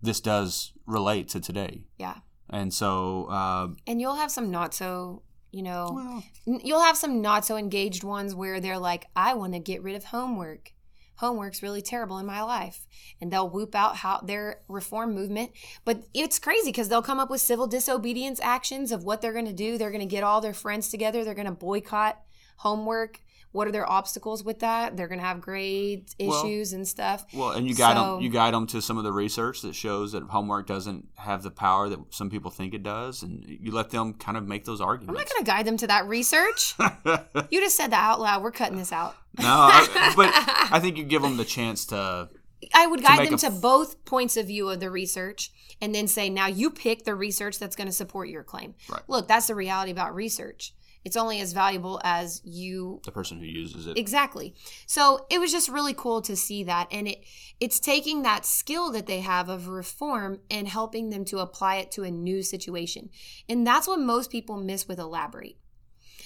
this 0.03 0.21
does 0.21 0.73
relate 0.87 1.29
to 1.29 1.41
today. 1.41 1.85
Yeah. 1.99 2.17
And 2.51 2.73
so, 2.73 3.27
uh, 3.27 3.69
And 3.87 4.01
you'll 4.01 4.17
have 4.17 4.31
some 4.31 4.51
not 4.51 4.75
so, 4.75 5.23
you 5.51 5.63
know, 5.63 5.93
well, 5.95 6.61
You'll 6.65 6.83
have 6.83 6.97
some 6.97 7.21
not 7.21 7.45
so 7.45 7.57
engaged 7.57 8.05
ones 8.05 8.35
where 8.35 8.61
they're 8.61 8.79
like, 8.79 9.07
I 9.17 9.35
want 9.35 9.53
to 9.55 9.59
get 9.59 9.83
rid 9.83 9.97
of 9.97 10.05
homework. 10.05 10.73
Homework's 11.17 11.63
really 11.63 11.81
terrible 11.81 12.19
in 12.19 12.27
my 12.27 12.43
life. 12.43 12.87
And 13.21 13.33
they'll 13.33 13.49
whoop 13.49 13.75
out 13.75 13.97
how 13.97 14.21
their 14.21 14.61
reform 14.69 15.15
movement. 15.15 15.53
But 15.85 16.05
it's 16.13 16.39
crazy 16.39 16.69
because 16.71 16.89
they'll 16.89 17.03
come 17.03 17.19
up 17.19 17.31
with 17.31 17.41
civil 17.41 17.67
disobedience 17.67 18.39
actions 18.41 18.93
of 18.93 19.03
what 19.03 19.23
they're 19.23 19.33
going 19.33 19.47
to 19.47 19.53
do. 19.53 19.79
They're 19.79 19.91
going 19.91 20.01
to 20.01 20.07
get 20.07 20.25
all 20.25 20.41
their 20.41 20.53
friends 20.53 20.91
together. 20.91 21.25
They're 21.25 21.35
going 21.35 21.47
to 21.47 21.53
boycott 21.53 22.21
homework. 22.59 23.21
What 23.53 23.67
are 23.67 23.73
their 23.73 23.91
obstacles 23.91 24.45
with 24.45 24.59
that? 24.61 24.97
They're 24.97 25.09
going 25.09 25.21
to 25.21 25.25
have 25.25 25.41
grade 25.41 26.11
Well- 26.21 26.45
issues 26.45 26.73
and 26.75 26.87
stuff. 26.87 27.25
well, 27.33 27.51
and 27.53 27.67
you 27.67 27.75
guide 27.75 27.97
So- 27.97 28.15
them. 28.17 28.21
You 28.23 28.29
guide 28.29 28.53
them 28.55 28.67
to 28.69 28.83
some 28.83 28.99
of 28.99 29.05
the 29.05 29.13
research 29.13 29.63
that 29.63 29.75
shows 29.75 30.13
that 30.13 30.23
homework 30.25 30.67
doesn't 30.67 31.09
have 31.17 31.43
the 31.43 31.51
power 31.51 31.89
that 31.89 31.99
some 32.11 32.29
people 32.29 32.51
think 32.51 32.75
it 32.75 32.83
does, 32.83 33.23
and 33.23 33.45
you 33.47 33.73
let 33.73 33.91
them 33.91 34.13
kind 34.15 34.37
of 34.37 34.47
make 34.47 34.65
those 34.67 34.81
arguments. 34.81 35.09
I'm 35.09 35.15
not 35.25 35.29
going 35.33 35.45
to 35.45 35.51
guide 35.51 35.67
them 35.67 35.77
to 35.79 35.87
that 35.87 36.07
research. 36.07 36.75
you 37.51 37.61
just 37.61 37.77
said 37.77 37.93
that 37.93 38.03
out 38.05 38.21
loud. 38.21 38.43
We're 38.43 38.51
cutting 38.53 38.77
this 38.77 38.93
out. 38.93 39.15
no, 39.39 39.45
I, 39.47 40.13
but 40.17 40.31
I 40.73 40.79
think 40.81 40.97
you 40.99 41.05
give 41.05 41.23
them 41.23 41.37
the 41.39 41.45
chance 41.45 41.87
to. 41.87 42.29
I 42.75 42.87
would 42.87 43.03
guide 43.03 43.19
make 43.19 43.27
them 43.29 43.35
a 43.35 43.39
to 43.39 43.47
f- 43.49 43.61
both 43.61 44.05
points 44.07 44.37
of 44.37 44.47
view 44.47 44.69
of 44.71 44.81
the 44.81 44.91
research 44.91 45.53
and 45.81 45.95
then 45.95 46.09
say, 46.09 46.31
now 46.31 46.47
you 46.47 46.71
pick 46.71 47.05
the 47.05 47.15
research 47.15 47.59
that's 47.59 47.77
going 47.77 47.87
to 47.87 47.93
support 47.93 48.29
your 48.31 48.43
claim. 48.43 48.75
Right. 48.89 49.03
Look, 49.09 49.29
that's 49.29 49.47
the 49.49 49.55
reality 49.55 49.93
about 49.93 50.15
research. 50.15 50.73
It's 51.07 51.17
only 51.17 51.41
as 51.41 51.53
valuable 51.53 52.01
as 52.03 52.43
you 52.45 53.01
The 53.05 53.13
person 53.13 53.39
who 53.39 53.47
uses 53.47 53.87
it. 53.87 53.97
exactly. 53.97 54.57
So 54.87 55.25
it 55.31 55.39
was 55.39 55.53
just 55.53 55.69
really 55.69 55.95
cool 55.95 56.21
to 56.23 56.35
see 56.35 56.65
that, 56.65 56.89
and 56.91 57.07
it 57.07 57.25
it's 57.61 57.79
taking 57.79 58.23
that 58.23 58.45
skill 58.45 58.91
that 58.91 59.07
they 59.07 59.21
have 59.21 59.49
of 59.49 59.69
reform 59.69 60.41
and 60.51 60.67
helping 60.67 61.11
them 61.11 61.25
to 61.27 61.39
apply 61.39 61.77
it 61.77 61.93
to 61.93 62.03
a 62.03 62.11
new 62.11 62.43
situation, 62.43 63.11
and 63.49 63.65
that's 63.65 63.87
what 63.87 64.01
most 64.01 64.33
people 64.33 64.57
miss 64.57 64.89
with 64.89 64.99
elaborate. 64.99 65.57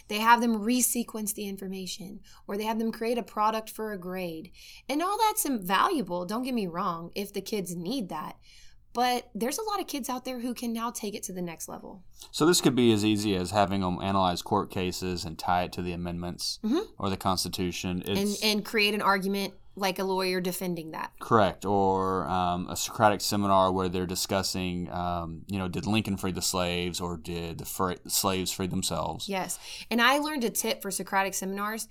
They 0.08 0.18
have 0.18 0.40
them 0.40 0.62
resequence 0.62 1.34
the 1.34 1.46
information, 1.46 2.20
or 2.48 2.56
they 2.56 2.64
have 2.64 2.78
them 2.78 2.90
create 2.90 3.18
a 3.18 3.22
product 3.22 3.68
for 3.68 3.92
a 3.92 3.98
grade, 3.98 4.50
and 4.88 5.02
all 5.02 5.18
that's 5.18 5.46
valuable. 5.46 6.24
Don't 6.24 6.42
get 6.42 6.54
me 6.54 6.66
wrong, 6.66 7.12
if 7.14 7.34
the 7.34 7.42
kids 7.42 7.76
need 7.76 8.08
that. 8.08 8.38
But 8.92 9.30
there's 9.34 9.58
a 9.58 9.62
lot 9.62 9.80
of 9.80 9.86
kids 9.86 10.08
out 10.08 10.24
there 10.24 10.40
who 10.40 10.52
can 10.52 10.72
now 10.72 10.90
take 10.90 11.14
it 11.14 11.22
to 11.24 11.32
the 11.32 11.42
next 11.42 11.68
level. 11.68 12.02
So 12.32 12.44
this 12.44 12.60
could 12.60 12.74
be 12.74 12.92
as 12.92 13.04
easy 13.04 13.36
as 13.36 13.52
having 13.52 13.82
them 13.82 14.00
analyze 14.02 14.42
court 14.42 14.70
cases 14.70 15.24
and 15.24 15.38
tie 15.38 15.62
it 15.64 15.72
to 15.74 15.82
the 15.82 15.92
amendments 15.92 16.58
Mhm. 16.64 16.82
or 16.98 17.08
the 17.08 17.16
Constitution. 17.16 18.02
and 18.06 18.18
It's 18.18 18.42
and 18.42 18.64
create 18.64 18.94
an 18.94 19.02
argument 19.02 19.54
like 19.76 19.98
a 20.00 20.04
lawyer 20.04 20.40
defending 20.40 20.90
that. 20.90 21.12
correct. 21.20 21.64
Or 21.64 22.26
um, 22.28 22.68
a 22.68 22.76
Socratic 22.76 23.20
seminar 23.20 23.70
where 23.70 23.88
they're 23.88 24.06
discussing, 24.06 24.90
um, 24.90 25.42
you 25.46 25.58
know, 25.58 25.68
did 25.68 25.86
Lincoln 25.86 26.16
free 26.16 26.32
the 26.32 26.42
slaves 26.42 27.00
or 27.00 27.16
did 27.16 27.58
the 27.58 27.64
fr- 27.64 27.92
slaves 28.08 28.50
free 28.50 28.66
themselves? 28.66 29.28
Yes. 29.28 29.58
And 29.90 30.02
I 30.02 30.18
learned 30.18 30.42
a 30.44 30.50
tip 30.50 30.82
for 30.82 30.90
Socratic 30.90 31.34
seminars. 31.34 31.86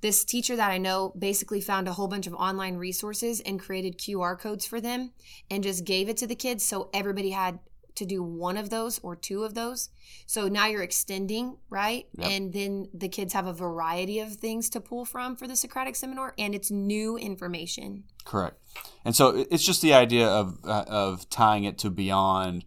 This 0.00 0.24
teacher 0.24 0.56
that 0.56 0.70
I 0.70 0.78
know 0.78 1.12
basically 1.18 1.60
found 1.60 1.88
a 1.88 1.92
whole 1.92 2.08
bunch 2.08 2.26
of 2.26 2.34
online 2.34 2.76
resources 2.76 3.40
and 3.40 3.58
created 3.58 3.98
QR 3.98 4.38
codes 4.38 4.66
for 4.66 4.80
them 4.80 5.12
and 5.50 5.62
just 5.62 5.84
gave 5.84 6.08
it 6.08 6.16
to 6.18 6.26
the 6.26 6.34
kids 6.34 6.64
so 6.64 6.90
everybody 6.92 7.30
had 7.30 7.58
to 7.96 8.04
do 8.04 8.22
one 8.22 8.56
of 8.56 8.70
those 8.70 8.98
or 9.00 9.16
two 9.16 9.42
of 9.42 9.54
those. 9.54 9.88
So 10.26 10.48
now 10.48 10.66
you're 10.66 10.82
extending, 10.82 11.56
right? 11.68 12.06
Yep. 12.18 12.30
And 12.30 12.52
then 12.52 12.88
the 12.94 13.08
kids 13.08 13.32
have 13.32 13.46
a 13.46 13.52
variety 13.52 14.20
of 14.20 14.34
things 14.34 14.68
to 14.70 14.80
pull 14.80 15.04
from 15.04 15.34
for 15.34 15.48
the 15.48 15.56
Socratic 15.56 15.96
seminar 15.96 16.34
and 16.38 16.54
it's 16.54 16.70
new 16.70 17.16
information. 17.16 18.04
Correct. 18.24 18.58
And 19.04 19.16
so 19.16 19.46
it's 19.50 19.64
just 19.64 19.82
the 19.82 19.94
idea 19.94 20.28
of 20.28 20.58
uh, 20.64 20.84
of 20.86 21.28
tying 21.30 21.64
it 21.64 21.78
to 21.78 21.90
beyond 21.90 22.64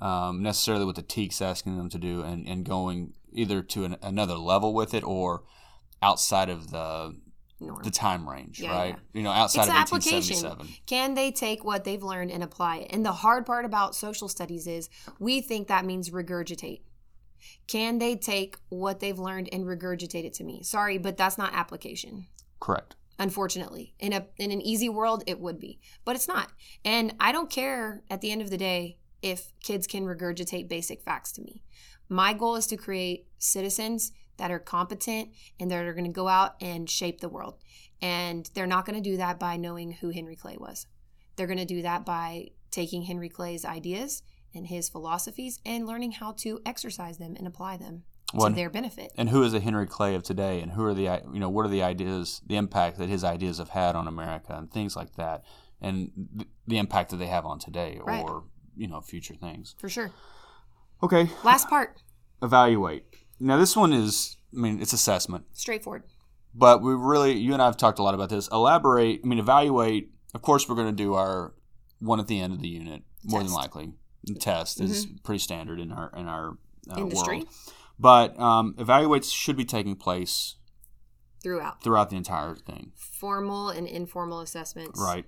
um, 0.00 0.42
necessarily 0.42 0.84
what 0.84 0.96
the 0.96 1.02
TEK's 1.02 1.42
asking 1.42 1.76
them 1.76 1.90
to 1.90 1.98
do 1.98 2.22
and, 2.22 2.48
and 2.48 2.64
going 2.64 3.12
either 3.32 3.62
to 3.62 3.84
an, 3.84 3.96
another 4.02 4.36
level 4.36 4.72
with 4.72 4.94
it 4.94 5.04
or 5.04 5.42
outside 6.02 6.48
of 6.48 6.70
the 6.70 7.16
Norm. 7.60 7.82
the 7.82 7.90
time 7.90 8.28
range, 8.28 8.60
Yeah, 8.60 8.70
right? 8.76 8.94
yeah. 8.94 9.00
You 9.12 9.22
know, 9.22 9.30
outside 9.30 9.62
It's 9.62 9.68
of 9.70 9.74
application. 9.76 10.36
1877. 10.46 10.82
Can 10.86 11.14
they 11.14 11.30
take 11.30 11.62
what 11.64 11.84
they've 11.84 12.02
learned 12.02 12.30
and 12.30 12.42
apply 12.42 12.78
it? 12.78 12.88
And 12.92 13.04
the 13.04 13.12
hard 13.12 13.44
part 13.44 13.64
about 13.66 13.94
social 13.94 14.28
studies 14.28 14.66
is 14.66 14.88
we 15.18 15.40
think 15.42 15.68
that 15.68 15.84
means 15.84 16.10
regurgitate. 16.10 16.80
Can 17.66 17.98
they 17.98 18.16
take 18.16 18.56
what 18.68 19.00
they've 19.00 19.18
learned 19.18 19.48
and 19.52 19.64
regurgitate 19.64 20.24
it 20.24 20.34
to 20.34 20.44
me? 20.44 20.62
Sorry, 20.62 20.98
but 20.98 21.16
that's 21.16 21.38
not 21.38 21.54
application. 21.54 22.26
Correct. 22.60 22.96
Unfortunately, 23.18 23.94
in 23.98 24.14
a 24.14 24.26
in 24.38 24.50
an 24.50 24.62
easy 24.62 24.88
world, 24.88 25.22
it 25.26 25.38
would 25.40 25.58
be, 25.58 25.78
but 26.06 26.16
it's 26.16 26.26
not. 26.28 26.50
And 26.86 27.14
I 27.20 27.32
don't 27.32 27.50
care 27.50 28.02
at 28.08 28.22
the 28.22 28.30
end 28.30 28.40
of 28.40 28.48
the 28.48 28.56
day 28.56 28.96
if 29.20 29.52
kids 29.62 29.86
can 29.86 30.04
regurgitate 30.06 30.68
basic 30.68 31.02
facts 31.02 31.30
to 31.32 31.42
me. 31.42 31.62
My 32.08 32.32
goal 32.32 32.56
is 32.56 32.66
to 32.68 32.78
create 32.78 33.26
citizens 33.38 34.12
that 34.40 34.50
are 34.50 34.58
competent 34.58 35.28
and 35.60 35.70
that 35.70 35.84
are 35.84 35.92
going 35.92 36.06
to 36.06 36.10
go 36.10 36.26
out 36.26 36.54
and 36.62 36.88
shape 36.88 37.20
the 37.20 37.28
world. 37.28 37.58
And 38.00 38.48
they're 38.54 38.66
not 38.66 38.86
going 38.86 39.00
to 39.00 39.10
do 39.10 39.18
that 39.18 39.38
by 39.38 39.58
knowing 39.58 39.92
who 39.92 40.08
Henry 40.10 40.34
Clay 40.34 40.56
was. 40.58 40.86
They're 41.36 41.46
going 41.46 41.58
to 41.58 41.64
do 41.66 41.82
that 41.82 42.06
by 42.06 42.48
taking 42.70 43.02
Henry 43.02 43.28
Clay's 43.28 43.66
ideas 43.66 44.22
and 44.54 44.66
his 44.66 44.88
philosophies 44.88 45.60
and 45.66 45.86
learning 45.86 46.12
how 46.12 46.32
to 46.38 46.60
exercise 46.64 47.18
them 47.18 47.34
and 47.36 47.46
apply 47.46 47.76
them 47.76 48.04
Well, 48.32 48.48
to 48.48 48.54
their 48.54 48.70
benefit. 48.70 49.12
and 49.18 49.28
who 49.28 49.42
is 49.42 49.52
the 49.52 49.60
Henry 49.60 49.86
Clay 49.86 50.14
of 50.14 50.22
today, 50.22 50.60
and 50.62 50.72
who 50.72 50.84
are 50.84 50.94
the 50.94 51.20
you 51.32 51.38
know 51.38 51.50
what 51.50 51.66
are 51.66 51.70
the 51.70 51.82
ideas, 51.82 52.40
the 52.46 52.56
impact 52.56 52.96
that 52.98 53.08
his 53.10 53.22
ideas 53.22 53.58
have 53.58 53.68
had 53.70 53.94
on 53.94 54.08
America, 54.08 54.54
and 54.56 54.70
things 54.72 54.96
like 54.96 55.14
that, 55.16 55.44
and 55.82 56.10
th- 56.38 56.48
the 56.66 56.78
impact 56.78 57.10
that 57.10 57.18
they 57.18 57.26
have 57.26 57.44
on 57.44 57.58
today 57.58 58.00
Right. 58.02 58.24
or 58.24 58.44
you 58.74 58.88
know 58.88 59.00
future 59.02 59.34
things. 59.34 59.74
For 59.78 59.88
sure. 59.90 60.10
Okay, 61.02 61.28
Last 61.44 61.68
part, 61.68 62.02
evaluate. 62.42 63.04
Now 63.40 63.56
this 63.56 63.74
one 63.74 63.92
is, 63.92 64.36
I 64.54 64.60
mean, 64.60 64.80
it's 64.80 64.92
assessment, 64.92 65.46
straightforward. 65.52 66.04
but 66.54 66.82
we 66.82 66.92
really, 66.94 67.32
you 67.38 67.52
and 67.54 67.62
I 67.62 67.66
have 67.66 67.76
talked 67.76 67.98
a 67.98 68.02
lot 68.02 68.14
about 68.14 68.28
this. 68.28 68.48
Elaborate. 68.48 69.20
I 69.24 69.26
mean, 69.26 69.38
evaluate. 69.38 70.10
Of 70.34 70.42
course, 70.42 70.68
we're 70.68 70.76
going 70.76 70.94
to 70.94 71.02
do 71.02 71.14
our 71.14 71.54
one 71.98 72.20
at 72.20 72.28
the 72.28 72.40
end 72.40 72.52
of 72.52 72.60
the 72.60 72.68
unit, 72.68 73.02
more 73.24 73.42
than 73.42 73.52
likely. 73.52 73.92
The 74.24 74.34
test 74.34 74.80
is 74.80 75.06
pretty 75.24 75.38
standard 75.38 75.80
in 75.80 75.90
our 75.90 76.12
in 76.16 76.28
our 76.28 76.58
uh, 76.90 76.98
Industry. 76.98 77.38
world. 77.38 77.48
But 77.98 78.38
um, 78.38 78.74
evaluates 78.78 79.32
should 79.32 79.56
be 79.56 79.64
taking 79.64 79.96
place 79.96 80.56
throughout 81.42 81.82
throughout 81.82 82.10
the 82.10 82.16
entire 82.16 82.54
thing. 82.54 82.92
formal 82.96 83.70
and 83.70 83.86
informal 83.86 84.40
assessments. 84.40 85.00
Right. 85.00 85.24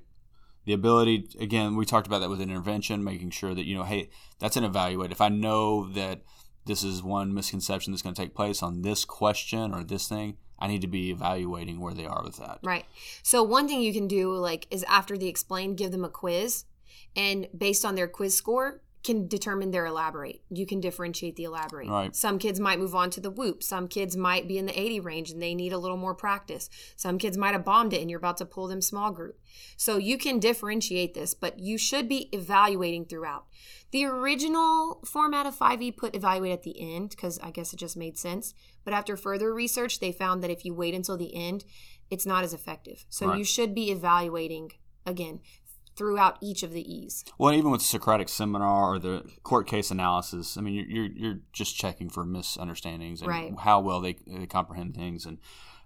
The 0.64 0.74
ability, 0.74 1.28
again, 1.40 1.74
we 1.74 1.84
talked 1.84 2.06
about 2.06 2.20
that 2.20 2.30
with 2.30 2.40
an 2.40 2.48
intervention, 2.48 3.02
making 3.02 3.30
sure 3.30 3.52
that, 3.52 3.66
you 3.66 3.74
know, 3.74 3.82
hey, 3.82 4.10
that's 4.38 4.56
an 4.56 4.62
evaluate. 4.62 5.10
If 5.10 5.20
I 5.20 5.28
know 5.28 5.90
that 5.94 6.22
this 6.64 6.82
is 6.82 7.02
one 7.02 7.34
misconception 7.34 7.92
that's 7.92 8.02
going 8.02 8.14
to 8.14 8.20
take 8.20 8.34
place 8.34 8.62
on 8.62 8.82
this 8.82 9.04
question 9.04 9.74
or 9.74 9.82
this 9.82 10.08
thing, 10.08 10.36
I 10.58 10.68
need 10.68 10.80
to 10.82 10.86
be 10.86 11.10
evaluating 11.10 11.80
where 11.80 11.94
they 11.94 12.06
are 12.06 12.22
with 12.22 12.36
that. 12.36 12.60
Right. 12.62 12.84
So 13.22 13.42
one 13.42 13.66
thing 13.66 13.82
you 13.82 13.92
can 13.92 14.06
do 14.06 14.32
like 14.36 14.66
is 14.70 14.84
after 14.84 15.18
the 15.18 15.28
explain, 15.28 15.74
give 15.74 15.90
them 15.90 16.04
a 16.04 16.08
quiz, 16.08 16.64
and 17.16 17.48
based 17.56 17.84
on 17.84 17.96
their 17.96 18.08
quiz 18.08 18.36
score, 18.36 18.80
can 19.02 19.26
determine 19.26 19.70
their 19.70 19.86
elaborate. 19.86 20.42
You 20.50 20.66
can 20.66 20.80
differentiate 20.80 21.36
the 21.36 21.44
elaborate. 21.44 21.88
Right. 21.88 22.14
Some 22.14 22.38
kids 22.38 22.60
might 22.60 22.78
move 22.78 22.94
on 22.94 23.10
to 23.10 23.20
the 23.20 23.30
whoop. 23.30 23.62
Some 23.62 23.88
kids 23.88 24.16
might 24.16 24.46
be 24.46 24.58
in 24.58 24.66
the 24.66 24.78
80 24.78 25.00
range 25.00 25.30
and 25.30 25.42
they 25.42 25.54
need 25.54 25.72
a 25.72 25.78
little 25.78 25.96
more 25.96 26.14
practice. 26.14 26.70
Some 26.96 27.18
kids 27.18 27.36
might 27.36 27.52
have 27.52 27.64
bombed 27.64 27.92
it 27.92 28.00
and 28.00 28.08
you're 28.10 28.18
about 28.18 28.36
to 28.38 28.46
pull 28.46 28.68
them 28.68 28.80
small 28.80 29.10
group. 29.10 29.40
So 29.76 29.96
you 29.96 30.18
can 30.18 30.38
differentiate 30.38 31.14
this, 31.14 31.34
but 31.34 31.58
you 31.58 31.78
should 31.78 32.08
be 32.08 32.28
evaluating 32.32 33.06
throughout. 33.06 33.46
The 33.90 34.04
original 34.04 35.02
format 35.04 35.46
of 35.46 35.58
5e 35.58 35.96
put 35.96 36.14
evaluate 36.14 36.52
at 36.52 36.62
the 36.62 36.80
end 36.80 37.10
because 37.10 37.38
I 37.40 37.50
guess 37.50 37.72
it 37.72 37.78
just 37.78 37.96
made 37.96 38.16
sense. 38.18 38.54
But 38.84 38.94
after 38.94 39.16
further 39.16 39.52
research, 39.52 40.00
they 40.00 40.12
found 40.12 40.42
that 40.42 40.50
if 40.50 40.64
you 40.64 40.74
wait 40.74 40.94
until 40.94 41.16
the 41.16 41.34
end, 41.34 41.64
it's 42.08 42.26
not 42.26 42.44
as 42.44 42.54
effective. 42.54 43.04
So 43.08 43.28
Right. 43.28 43.38
you 43.38 43.44
should 43.44 43.74
be 43.74 43.90
evaluating 43.90 44.72
again 45.04 45.40
throughout 45.96 46.38
each 46.40 46.62
of 46.62 46.72
the 46.72 46.80
E's. 46.92 47.24
Well, 47.38 47.52
even 47.52 47.70
with 47.70 47.80
the 47.80 47.86
Socratic 47.86 48.28
seminar 48.28 48.94
or 48.94 48.98
the 48.98 49.24
court 49.42 49.66
case 49.66 49.90
analysis, 49.90 50.56
I 50.56 50.60
mean, 50.60 50.74
you're 50.74 50.86
you're, 50.86 51.10
you're 51.16 51.40
just 51.52 51.76
checking 51.76 52.08
for 52.08 52.24
misunderstandings 52.24 53.20
and 53.20 53.28
Right. 53.28 53.52
how 53.58 53.80
well 53.80 54.00
they, 54.00 54.16
they 54.26 54.46
comprehend 54.46 54.94
things. 54.94 55.26
And 55.26 55.38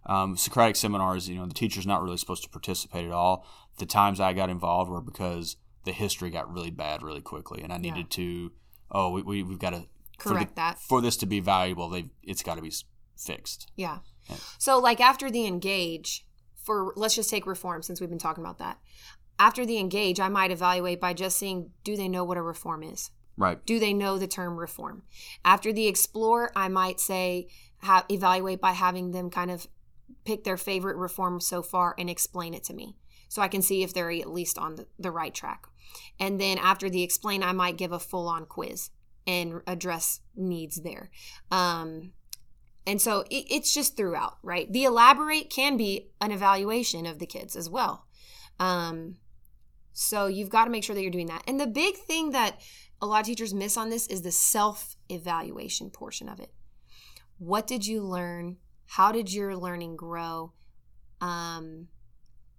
um, 0.06 0.36
Socratic 0.36 0.76
seminars, 0.76 1.28
you 1.28 1.36
know, 1.36 1.46
the 1.46 1.54
teacher's 1.54 1.86
not 1.86 2.02
really 2.02 2.16
supposed 2.16 2.42
to 2.44 2.48
participate 2.50 3.04
at 3.04 3.12
all. 3.12 3.46
The 3.78 3.86
times 3.86 4.20
I 4.20 4.32
got 4.32 4.50
involved 4.50 4.90
were 4.90 5.00
because 5.00 5.56
the 5.84 5.92
history 5.92 6.30
got 6.30 6.52
really 6.52 6.70
bad 6.70 7.02
really 7.02 7.20
quickly, 7.20 7.62
and 7.62 7.72
I 7.72 7.76
Yeah. 7.76 7.82
needed 7.94 8.10
to. 8.12 8.52
Oh, 8.90 9.10
we, 9.10 9.22
we 9.22 9.42
we've 9.42 9.58
got 9.58 9.70
to 9.70 9.86
for 10.18 10.28
the- 10.30 10.34
Correct 10.36 10.56
that. 10.56 10.78
for 10.78 11.00
this 11.02 11.16
to 11.18 11.26
be 11.26 11.40
valuable. 11.40 11.88
They 11.88 12.10
it's 12.22 12.42
got 12.42 12.54
to 12.56 12.62
be 12.62 12.72
fixed. 13.18 13.70
Yeah. 13.76 13.98
Yeah. 14.30 14.36
So 14.58 14.78
like 14.78 15.00
after 15.00 15.30
the 15.30 15.46
engage 15.46 16.24
for 16.62 16.92
let's 16.96 17.14
just 17.14 17.30
take 17.30 17.46
reform 17.46 17.82
since 17.82 18.00
we've 18.00 18.10
been 18.10 18.18
talking 18.18 18.42
about 18.44 18.58
that. 18.58 18.78
After 19.38 19.66
the 19.66 19.78
engage, 19.78 20.18
I 20.18 20.28
might 20.28 20.50
evaluate 20.50 21.00
by 21.00 21.12
just 21.12 21.38
seeing 21.38 21.70
do 21.84 21.96
they 21.96 22.08
know 22.08 22.24
what 22.24 22.38
a 22.38 22.42
reform 22.42 22.82
is? 22.82 23.10
Right. 23.36 23.64
Do 23.66 23.78
they 23.78 23.92
know 23.92 24.18
the 24.18 24.26
term 24.26 24.56
reform? 24.56 25.02
After 25.44 25.72
the 25.72 25.86
explore, 25.86 26.50
I 26.56 26.68
might 26.68 27.00
say 27.00 27.48
ha- 27.82 28.06
evaluate 28.10 28.60
by 28.60 28.72
having 28.72 29.10
them 29.10 29.28
kind 29.30 29.50
of 29.50 29.66
pick 30.24 30.44
their 30.44 30.56
favorite 30.56 30.96
reform 30.96 31.40
so 31.40 31.62
far 31.62 31.94
and 31.98 32.08
explain 32.08 32.54
it 32.54 32.64
to 32.64 32.74
me 32.74 32.96
so 33.28 33.42
I 33.42 33.48
can 33.48 33.62
see 33.62 33.82
if 33.82 33.92
they're 33.92 34.10
at 34.10 34.30
least 34.30 34.58
on 34.58 34.76
the, 34.76 34.86
the 34.98 35.10
right 35.10 35.34
track. 35.34 35.66
And 36.18 36.40
then 36.40 36.58
after 36.58 36.88
the 36.88 37.02
explain, 37.02 37.42
I 37.42 37.52
might 37.52 37.76
give 37.76 37.92
a 37.92 37.98
full 37.98 38.28
on 38.28 38.46
quiz 38.46 38.90
and 39.26 39.60
address 39.66 40.20
needs 40.34 40.76
there. 40.82 41.10
Um, 41.50 42.12
and 42.86 43.02
so 43.02 43.20
it, 43.30 43.44
it's 43.50 43.74
just 43.74 43.96
throughout, 43.96 44.38
right? 44.42 44.72
The 44.72 44.84
elaborate 44.84 45.50
can 45.50 45.76
be 45.76 46.10
an 46.20 46.30
evaluation 46.30 47.06
of 47.06 47.18
the 47.18 47.26
kids 47.26 47.56
as 47.56 47.68
well. 47.68 48.06
Um, 48.58 49.16
so 49.98 50.26
you've 50.26 50.50
got 50.50 50.66
to 50.66 50.70
make 50.70 50.84
sure 50.84 50.94
that 50.94 51.00
you're 51.00 51.10
doing 51.10 51.28
that. 51.28 51.42
And 51.48 51.58
the 51.58 51.66
big 51.66 51.96
thing 51.96 52.32
that 52.32 52.60
a 53.00 53.06
lot 53.06 53.20
of 53.20 53.26
teachers 53.26 53.54
miss 53.54 53.78
on 53.78 53.88
this 53.88 54.06
is 54.08 54.20
the 54.20 54.30
self 54.30 54.94
evaluation 55.08 55.88
portion 55.88 56.28
of 56.28 56.38
it. 56.38 56.52
What 57.38 57.66
did 57.66 57.86
you 57.86 58.02
learn? 58.02 58.58
How 58.84 59.10
did 59.10 59.32
your 59.32 59.56
learning 59.56 59.96
grow? 59.96 60.52
Um, 61.22 61.88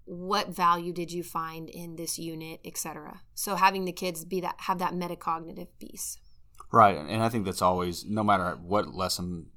what 0.06 0.50
value 0.50 0.92
did 0.92 1.12
you 1.12 1.22
find 1.22 1.70
in 1.70 1.96
this 1.96 2.18
unit, 2.18 2.60
etc. 2.66 3.22
So 3.36 3.56
having 3.56 3.86
the 3.86 3.92
kids 3.92 4.26
be 4.26 4.42
that 4.42 4.56
have 4.62 4.80
that 4.80 4.94
metacognitive 4.94 5.68
piece. 5.80 6.18
Right, 6.72 6.98
and 6.98 7.22
I 7.22 7.30
think 7.30 7.46
that's 7.46 7.62
always, 7.62 8.04
no 8.04 8.24
matter 8.24 8.58
what 8.60 8.96
lesson 8.96 9.52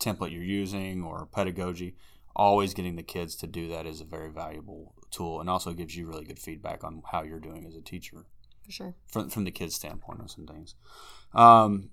template 0.00 0.32
you're 0.32 0.42
using 0.42 1.02
or 1.02 1.28
pedagogy, 1.30 1.94
always 2.34 2.72
getting 2.72 2.96
the 2.96 3.02
kids 3.02 3.36
to 3.36 3.46
do 3.46 3.68
that 3.68 3.84
is 3.84 4.00
a 4.00 4.04
very 4.04 4.30
valuable 4.30 4.94
tool, 5.12 5.40
and 5.40 5.48
also 5.48 5.72
gives 5.72 5.94
you 5.96 6.06
really 6.08 6.24
good 6.24 6.38
feedback 6.38 6.82
on 6.84 7.02
how 7.12 7.22
you're 7.22 7.38
doing 7.40 7.64
as 7.66 7.74
a 7.76 7.80
teacher 7.80 8.24
For 8.64 8.72
sure. 8.72 8.94
from 9.06 9.30
from 9.30 9.44
the 9.44 9.50
kids' 9.52 9.74
standpoint 9.76 10.20
on 10.20 10.28
some 10.28 10.46
things. 10.46 10.74
Um, 11.34 11.90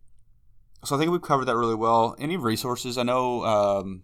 so 0.84 0.96
I 0.96 1.00
think 1.00 1.12
we've 1.12 1.22
covered 1.22 1.46
that 1.46 1.56
really 1.58 1.76
well. 1.76 2.16
Any 2.20 2.38
resources? 2.38 2.98
I 2.98 3.04
know 3.04 3.44
um, 3.46 4.04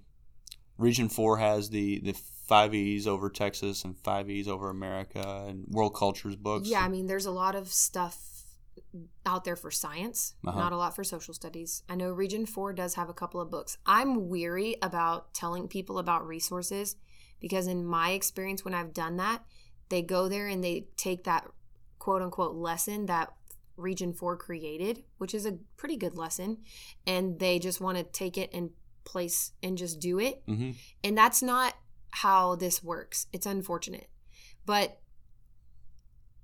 Region 0.78 1.10
Four 1.10 1.38
has 1.38 1.70
the 1.70 2.00
the 2.00 2.14
five 2.48 2.76
E's 2.76 3.08
over 3.08 3.30
Texas 3.30 3.84
and 3.84 3.98
five 3.98 4.30
E's 4.30 4.48
over 4.48 4.70
America 4.70 5.46
and 5.48 5.66
World 5.70 5.96
Cultures 5.96 6.36
books. 6.36 6.68
Yeah, 6.70 6.82
I 6.82 6.90
mean, 6.90 7.08
there's 7.08 7.26
a 7.26 7.32
lot 7.32 7.56
of 7.56 7.70
stuff 7.74 8.20
out 9.26 9.46
there 9.46 9.56
for 9.56 9.72
science, 9.72 10.36
Uh-huh. 10.46 10.60
not 10.60 10.72
a 10.74 10.78
lot 10.78 10.96
for 10.96 11.04
social 11.04 11.34
studies. 11.34 11.82
I 11.90 11.96
know 11.96 12.12
Region 12.12 12.46
4 12.46 12.74
does 12.74 12.96
have 12.96 13.10
a 13.10 13.14
couple 13.14 13.40
of 13.42 13.50
books. 13.50 13.78
I'm 13.86 14.28
weary 14.30 14.76
about 14.82 15.34
telling 15.34 15.68
people 15.70 15.98
about 15.98 16.28
resources 16.28 16.96
because, 17.40 17.68
in 17.68 17.86
my 17.86 18.12
experience, 18.12 18.66
when 18.66 18.74
I've 18.74 18.94
done 18.94 19.18
that, 19.18 19.44
they 19.90 20.02
go 20.02 20.28
there 20.28 20.48
and 20.48 20.64
they 20.64 20.88
take 20.98 21.24
that 21.26 21.46
quote 22.00 22.22
unquote 22.22 22.56
lesson 22.56 23.06
that 23.08 23.34
Region 23.78 24.14
4 24.14 24.38
created, 24.38 25.04
which 25.18 25.34
is 25.34 25.46
a 25.46 25.58
pretty 25.78 25.98
good 25.98 26.16
lesson, 26.16 26.60
and 27.06 27.40
they 27.40 27.60
just 27.60 27.82
want 27.82 27.98
to 27.98 28.04
take 28.04 28.38
it 28.38 28.50
and 28.54 28.72
place 29.04 29.52
and 29.62 29.78
just 29.78 30.00
do 30.00 30.20
it. 30.20 30.42
hmm 30.48 30.72
And 31.04 31.18
that's 31.18 31.42
not 31.42 31.74
how 32.12 32.56
this 32.56 32.84
works. 32.84 33.28
It's 33.34 33.46
unfortunate. 33.46 34.10
But 34.66 35.00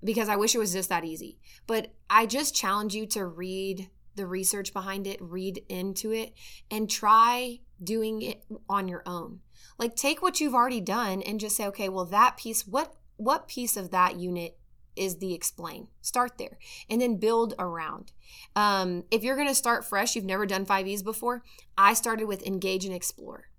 because 0.03 0.29
I 0.29 0.35
wish 0.35 0.55
it 0.55 0.59
was 0.59 0.73
just 0.73 0.89
that 0.89 1.05
easy. 1.05 1.39
But 1.67 1.93
I 2.09 2.25
just 2.25 2.55
challenge 2.55 2.93
you 2.93 3.05
to 3.07 3.25
read 3.25 3.89
the 4.15 4.27
research 4.27 4.73
behind 4.73 5.07
it, 5.07 5.21
read 5.21 5.63
into 5.69 6.11
it, 6.11 6.33
and 6.69 6.89
try 6.89 7.59
doing 7.81 8.21
it 8.21 8.43
on 8.69 8.87
your 8.87 9.03
own. 9.05 9.39
Like 9.77 9.95
take 9.95 10.21
what 10.21 10.39
you've 10.39 10.55
already 10.55 10.81
done 10.81 11.21
and 11.21 11.39
just 11.39 11.55
say, 11.55 11.65
okay, 11.67 11.89
well 11.89 12.05
that 12.05 12.37
piece, 12.37 12.67
what 12.67 12.95
what 13.17 13.47
piece 13.47 13.77
of 13.77 13.91
that 13.91 14.19
unit 14.19 14.57
is 14.95 15.17
the 15.17 15.33
explain? 15.33 15.87
Start 16.01 16.37
there 16.37 16.57
and 16.89 17.01
then 17.01 17.17
build 17.17 17.53
around. 17.59 18.11
Um, 18.55 19.03
if 19.11 19.23
you're 19.23 19.37
gonna 19.37 19.55
start 19.55 19.85
fresh, 19.85 20.15
you've 20.15 20.25
never 20.25 20.45
done 20.45 20.65
5Es 20.65 21.03
before, 21.03 21.43
I 21.77 21.93
started 21.93 22.25
with 22.25 22.45
engage 22.45 22.85
and 22.85 22.93
explore. 22.93 23.51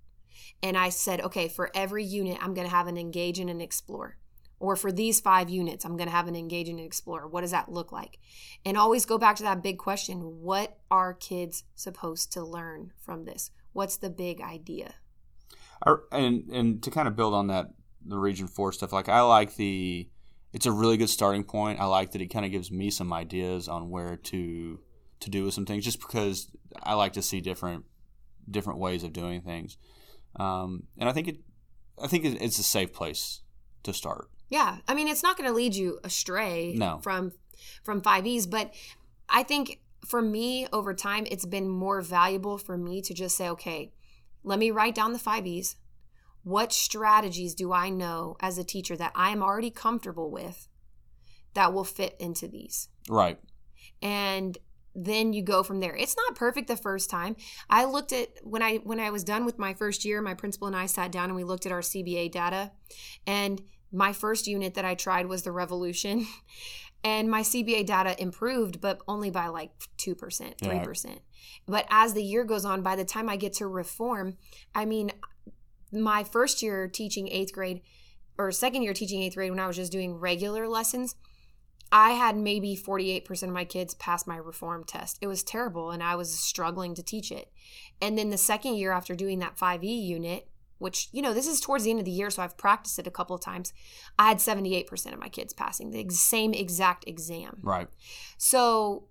And 0.63 0.77
I 0.77 0.91
said, 0.91 1.21
okay, 1.21 1.49
for 1.49 1.71
every 1.75 2.05
unit, 2.05 2.39
I'm 2.41 2.55
going 2.55 2.67
to 2.67 2.75
have 2.75 2.87
an 2.87 2.97
engage 2.97 3.39
and 3.39 3.51
an 3.51 3.61
explore. 3.61 4.17
Or 4.61 4.77
for 4.77 4.93
these 4.93 5.21
five 5.21 5.51
units, 5.51 5.85
I'm 5.85 5.97
going 5.97 6.09
to 6.09 6.15
have 6.15 6.29
an 6.29 6.37
engage 6.37 6.69
and 6.69 6.79
an 6.79 6.85
explore. 6.85 7.27
What 7.27 7.41
does 7.41 7.51
that 7.51 7.73
look 7.73 7.91
like? 7.91 8.21
And 8.65 8.77
always 8.77 9.05
go 9.05 9.19
back 9.19 9.35
to 9.37 9.43
that 9.43 9.63
big 9.63 9.79
question 9.79 10.41
what 10.41 10.79
are 10.89 11.15
kids 11.15 11.65
supposed 11.75 12.33
to 12.35 12.45
learn 12.45 12.93
from 13.01 13.25
this? 13.25 13.51
What's 13.73 13.97
the 13.97 14.11
big 14.11 14.41
idea? 14.41 14.95
I, 15.87 15.97
and 16.13 16.49
and 16.51 16.83
to 16.83 16.91
kind 16.91 17.09
of 17.09 17.17
build 17.17 17.35
on 17.35 17.49
that 17.49 17.67
the 18.05 18.19
region 18.19 18.47
four 18.49 18.73
stuff 18.73 18.93
like 18.93 19.09
i 19.09 19.21
like 19.21 19.57
the 19.57 20.09
it's 20.53 20.67
a 20.67 20.73
really 20.73 20.99
good 20.99 21.09
starting 21.09 21.45
point. 21.45 21.81
I 21.81 21.87
like 21.87 22.11
that 22.13 22.21
it 22.21 22.27
kind 22.27 22.45
of 22.45 22.53
gives 22.53 22.71
me 22.71 22.91
some 22.91 23.11
ideas 23.11 23.69
on 23.69 23.89
where 23.89 24.17
to 24.17 24.81
to 25.21 25.31
do 25.31 25.45
with 25.45 25.55
some 25.55 25.65
things 25.65 25.83
just 25.83 25.99
because 25.99 26.49
i 26.83 26.93
like 26.93 27.15
to 27.15 27.23
see 27.23 27.41
different 27.41 27.85
different 28.51 28.79
ways 28.79 29.03
of 29.03 29.13
doing 29.15 29.41
things. 29.41 29.79
Um, 30.39 30.83
and 30.99 31.09
i 31.09 31.13
think 31.13 31.29
it 31.29 31.37
i 32.03 32.07
think 32.07 32.25
it, 32.27 32.43
it's 32.43 32.59
a 32.59 32.63
safe 32.63 32.93
place 32.93 33.41
to 33.85 33.93
start. 33.95 34.29
Yeah, 34.51 34.77
I 34.87 34.95
mean, 34.95 35.09
it's 35.09 35.23
not 35.23 35.39
going 35.39 35.49
to 35.49 35.55
lead 35.55 35.75
you 35.75 35.99
astray 36.05 36.75
No. 36.77 37.01
from 37.03 37.33
from 37.83 38.03
5Es, 38.03 38.51
but 38.51 38.75
I 39.31 39.43
think 39.45 39.81
for 40.05 40.21
me 40.21 40.67
over 40.73 40.93
time, 40.93 41.27
it's 41.31 41.47
been 41.47 41.69
more 41.69 42.03
valuable 42.03 42.59
for 42.59 42.77
me 42.77 43.01
to 43.03 43.15
just 43.15 43.37
say, 43.37 43.49
okay, 43.49 43.93
let 44.45 44.59
me 44.59 44.71
write 44.71 44.95
down 44.95 45.13
the 45.13 45.19
5Es. 45.19 45.77
What 46.45 46.73
strategies 46.73 47.55
do 47.55 47.73
I 47.73 47.89
know 47.89 48.37
as 48.41 48.59
a 48.59 48.65
teacher 48.65 48.97
that 48.97 49.13
I'm 49.15 49.43
already 49.43 49.71
comfortable 49.71 50.31
with 50.31 50.69
that 51.55 51.73
will 51.73 51.85
fit 51.85 52.17
into 52.19 52.49
these? 52.49 52.89
right. 53.09 53.39
And 54.01 54.59
then 54.95 55.33
you 55.33 55.43
go 55.43 55.63
from 55.63 55.81
there. 55.81 55.97
It's 55.97 56.17
not 56.17 56.37
perfect 56.37 56.69
the 56.69 56.77
first 56.77 57.09
time. 57.09 57.37
I 57.71 57.85
looked 57.85 58.13
at 58.13 58.29
when 58.43 58.63
i 58.63 58.77
when 58.79 59.01
i 59.01 59.11
was 59.11 59.25
done 59.25 59.45
with 59.47 59.59
my 59.59 59.73
first 59.75 60.05
year 60.05 60.21
my 60.21 60.35
principal 60.35 60.67
and 60.67 60.77
i 60.77 60.87
sat 60.87 61.11
down 61.11 61.27
and 61.27 61.35
we 61.35 61.45
looked 61.45 61.67
at 61.67 61.73
our 61.73 61.81
cba 61.81 62.31
data. 62.31 62.73
And 63.27 63.63
my 63.91 64.13
first 64.13 64.47
unit 64.47 64.75
that 64.75 64.85
i 64.85 64.95
tried 64.95 65.27
was 65.27 65.43
the 65.43 65.53
revolution 65.53 66.27
and 67.05 67.31
my 67.31 67.43
cba 67.43 67.85
data 67.85 68.21
improved 68.21 68.81
but 68.81 69.01
only 69.09 69.31
by 69.31 69.49
like 69.49 69.71
2% 69.99 70.17
3% 70.59 71.19
but 71.67 71.87
as 71.91 72.15
the 72.15 72.23
year 72.23 72.45
goes 72.45 72.65
on 72.65 72.83
by 72.83 72.97
the 72.97 73.05
time 73.05 73.29
i 73.29 73.37
get 73.37 73.53
to 73.53 73.67
reform 73.67 74.37
i 74.75 74.85
mean 74.85 75.11
my 75.93 76.25
first 76.25 76.63
year 76.63 76.89
teaching 76.89 77.29
eighth 77.29 77.53
grade 77.53 77.83
or 78.39 78.51
second 78.51 78.83
year 78.83 78.95
teaching 78.95 79.23
eighth 79.23 79.35
grade 79.35 79.51
when 79.51 79.61
i 79.61 79.67
was 79.67 79.77
just 79.77 79.93
doing 79.93 80.15
regular 80.15 80.69
lessons 80.69 81.17
I 81.95 82.13
had 82.13 82.39
maybe 82.39 82.75
48% 82.75 83.43
of 83.43 83.51
my 83.51 83.67
kids 83.67 83.93
pass 83.93 84.27
my 84.27 84.39
reform 84.39 84.83
test. 84.83 85.19
It 85.21 85.27
was 85.27 85.43
terrible 85.43 85.91
and 85.91 86.03
I 86.03 86.17
was 86.17 86.33
struggling 86.33 86.95
to 86.95 87.03
teach 87.03 87.31
it. 87.31 87.53
And 88.01 88.17
then 88.17 88.31
the 88.31 88.39
second 88.39 88.77
year 88.77 88.93
after 88.93 89.15
doing 89.15 89.41
that 89.41 89.59
5E 89.59 90.03
unit, 90.03 90.49
which, 90.83 91.09
you 91.13 91.23
know, 91.23 91.33
this 91.33 91.47
is 91.47 91.61
towards 91.61 91.85
the 91.85 91.91
end 91.91 91.99
of 91.99 92.05
the 92.05 92.11
year, 92.11 92.29
so 92.31 92.43
I've 92.43 92.59
practiced 92.59 92.99
it 92.99 93.07
a 93.07 93.11
couple 93.11 93.35
of 93.35 93.41
times. 93.41 93.73
I 94.19 94.29
had 94.29 94.39
78% 94.39 95.13
of 95.13 95.19
my 95.19 95.29
kids 95.29 95.53
passing 95.53 95.91
the 95.91 96.07
same 96.11 96.53
exact 96.53 97.09
exam. 97.09 97.59
Right. 97.63 97.89
So 98.37 99.09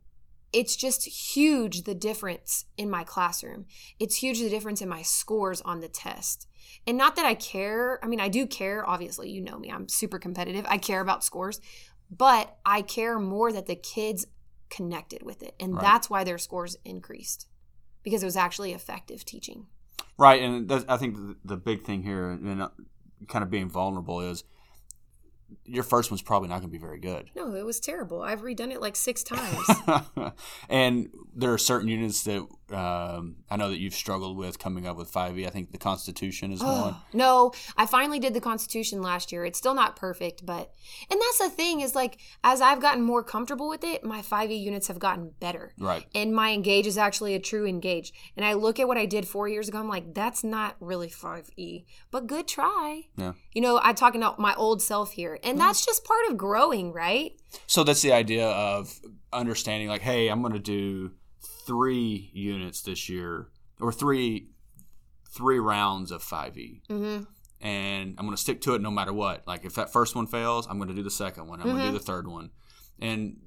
it's 0.54 0.76
just 0.76 1.06
huge 1.06 1.84
the 1.84 1.96
difference 1.96 2.66
in 2.78 2.90
my 2.90 3.04
classroom. 3.04 3.66
It's 4.00 4.18
huge 4.18 4.40
the 4.40 4.50
difference 4.50 4.82
in 4.82 4.90
my 4.90 5.02
scores 5.02 5.62
on 5.62 5.80
the 5.80 5.88
test. 5.88 6.48
And 6.86 6.98
not 6.98 7.16
that 7.16 7.26
I 7.26 7.36
care. 7.36 8.04
I 8.04 8.08
mean, 8.08 8.20
I 8.20 8.28
do 8.28 8.46
care. 8.46 8.88
Obviously, 8.88 9.30
you 9.30 9.42
know 9.42 9.58
me. 9.58 9.72
I'm 9.72 9.88
super 9.88 10.20
competitive. 10.20 10.66
I 10.68 10.78
care 10.78 11.02
about 11.02 11.24
scores, 11.24 11.62
but 12.10 12.58
I 12.66 12.82
care 12.82 13.18
more 13.20 13.52
that 13.54 13.66
the 13.68 13.76
kids 13.76 14.26
connected 14.70 15.24
with 15.24 15.42
it. 15.42 15.56
And 15.60 15.74
Right. 15.76 15.82
that's 15.82 16.10
why 16.10 16.24
their 16.24 16.38
scores 16.38 16.76
increased 16.84 17.48
because 18.04 18.24
it 18.24 18.26
was 18.26 18.38
actually 18.38 18.74
effective 18.74 19.24
teaching. 19.24 19.68
Right, 20.22 20.44
and 20.44 20.72
I 20.88 20.98
think 20.98 21.16
the, 21.16 21.36
the 21.44 21.58
big 21.58 21.84
thing 21.84 22.04
here, 22.04 22.30
and 22.30 22.62
uh, 22.62 22.70
kind 23.28 23.42
of 23.42 23.50
being 23.50 23.72
vulnerable, 23.72 24.22
is 24.22 24.44
your 25.66 25.82
first 25.82 26.12
one's 26.12 26.22
probably 26.22 26.48
not 26.48 26.60
going 26.60 26.70
to 26.70 26.72
be 26.72 26.78
very 26.78 27.00
good. 27.00 27.32
No, 27.36 27.56
it 27.56 27.66
was 27.66 27.80
terrible. 27.80 28.22
I've 28.22 28.42
redone 28.42 28.70
it 28.70 28.82
like 28.82 28.96
six 28.96 29.24
times. 29.24 29.68
and 30.70 31.10
there 31.36 31.52
are 31.52 31.58
certain 31.58 31.88
units 31.88 32.22
that 32.26 32.48
um, 32.74 33.38
I 33.50 33.58
know 33.58 33.70
that 33.70 33.80
you've 33.80 33.94
struggled 33.94 34.38
with 34.38 34.60
coming 34.60 34.88
up 34.88 34.98
with 34.98 35.12
5e. 35.12 35.46
I 35.46 35.50
think 35.50 35.72
the 35.72 35.78
Constitution 35.78 36.52
is 36.52 36.60
one. 36.64 36.96
Oh, 36.96 37.02
no, 37.14 37.52
I 37.78 37.86
finally 37.86 38.20
did 38.20 38.34
the 38.34 38.42
Constitution 38.42 39.02
last 39.02 39.32
year. 39.32 39.46
It's 39.46 39.58
still 39.58 39.74
not 39.74 39.96
perfect, 39.96 40.46
but 40.46 40.74
and 41.10 41.20
that's 41.20 41.40
the 41.40 41.50
thing 41.50 41.82
is 41.82 41.96
like 41.96 42.20
as 42.44 42.62
I've 42.62 42.82
gotten 42.82 43.04
more 43.04 43.24
comfortable 43.24 43.70
with 43.70 43.84
it, 43.84 44.04
my 44.04 44.22
5e 44.22 44.60
units 44.60 44.88
have 44.88 45.00
gotten 45.00 45.32
better. 45.40 45.74
Right. 45.80 46.06
And 46.14 46.34
my 46.34 46.52
engage 46.52 46.88
is 46.88 46.98
actually 46.98 47.36
a 47.36 47.40
true 47.40 47.66
engage. 47.66 48.14
And 48.36 48.46
I 48.46 48.54
look 48.54 48.80
at 48.80 48.88
what 48.88 48.98
I 48.98 49.06
did 49.06 49.28
4 49.28 49.48
years 49.48 49.68
ago, 49.68 49.80
I'm 49.80 49.90
like 49.90 50.14
that's 50.14 50.44
not 50.44 50.76
really 50.80 51.10
5e, 51.10 51.86
but 52.12 52.28
good 52.28 52.48
try. 52.48 53.04
Yeah. 53.18 53.34
You 53.54 53.62
know, 53.62 53.80
I'm 53.80 53.96
talking 53.96 54.22
about 54.22 54.40
my 54.40 54.54
old 54.56 54.82
self 54.82 55.12
here. 55.12 55.40
And 55.44 55.60
that's 55.60 55.86
just 55.86 56.04
part 56.04 56.22
of 56.30 56.38
growing, 56.38 56.92
right? 56.94 57.34
So 57.68 57.84
that's 57.84 58.02
the 58.02 58.14
idea 58.14 58.48
of 58.48 59.00
understanding, 59.34 59.88
like, 59.88 60.02
hey, 60.02 60.28
I'm 60.28 60.42
going 60.42 60.54
to 60.54 60.60
do 60.60 61.12
three 61.72 62.30
units 62.34 62.82
this 62.82 63.08
year, 63.10 63.48
or 63.80 63.92
three 63.94 64.50
three 65.30 65.60
rounds 65.60 66.12
of 66.12 66.22
5e. 66.22 66.82
Mhm. 66.90 67.26
and 67.62 68.16
I'm 68.18 68.26
going 68.26 68.36
to 68.36 68.42
stick 68.42 68.60
to 68.62 68.74
it 68.76 68.82
no 68.82 68.92
matter 68.92 69.14
what. 69.14 69.48
Like 69.48 69.64
if 69.66 69.76
that 69.76 69.94
first 69.94 70.16
one 70.16 70.28
fails, 70.28 70.68
I'm 70.68 70.78
going 70.78 70.90
to 70.90 70.96
do 70.96 71.04
the 71.04 71.12
second 71.12 71.48
one. 71.48 71.60
I'm 71.62 71.68
going 71.68 71.78
to 71.78 71.84
Mm-hmm. 71.84 71.92
do 71.94 71.98
the 72.00 72.04
third 72.04 72.28
one. 72.28 72.50
And 73.00 73.38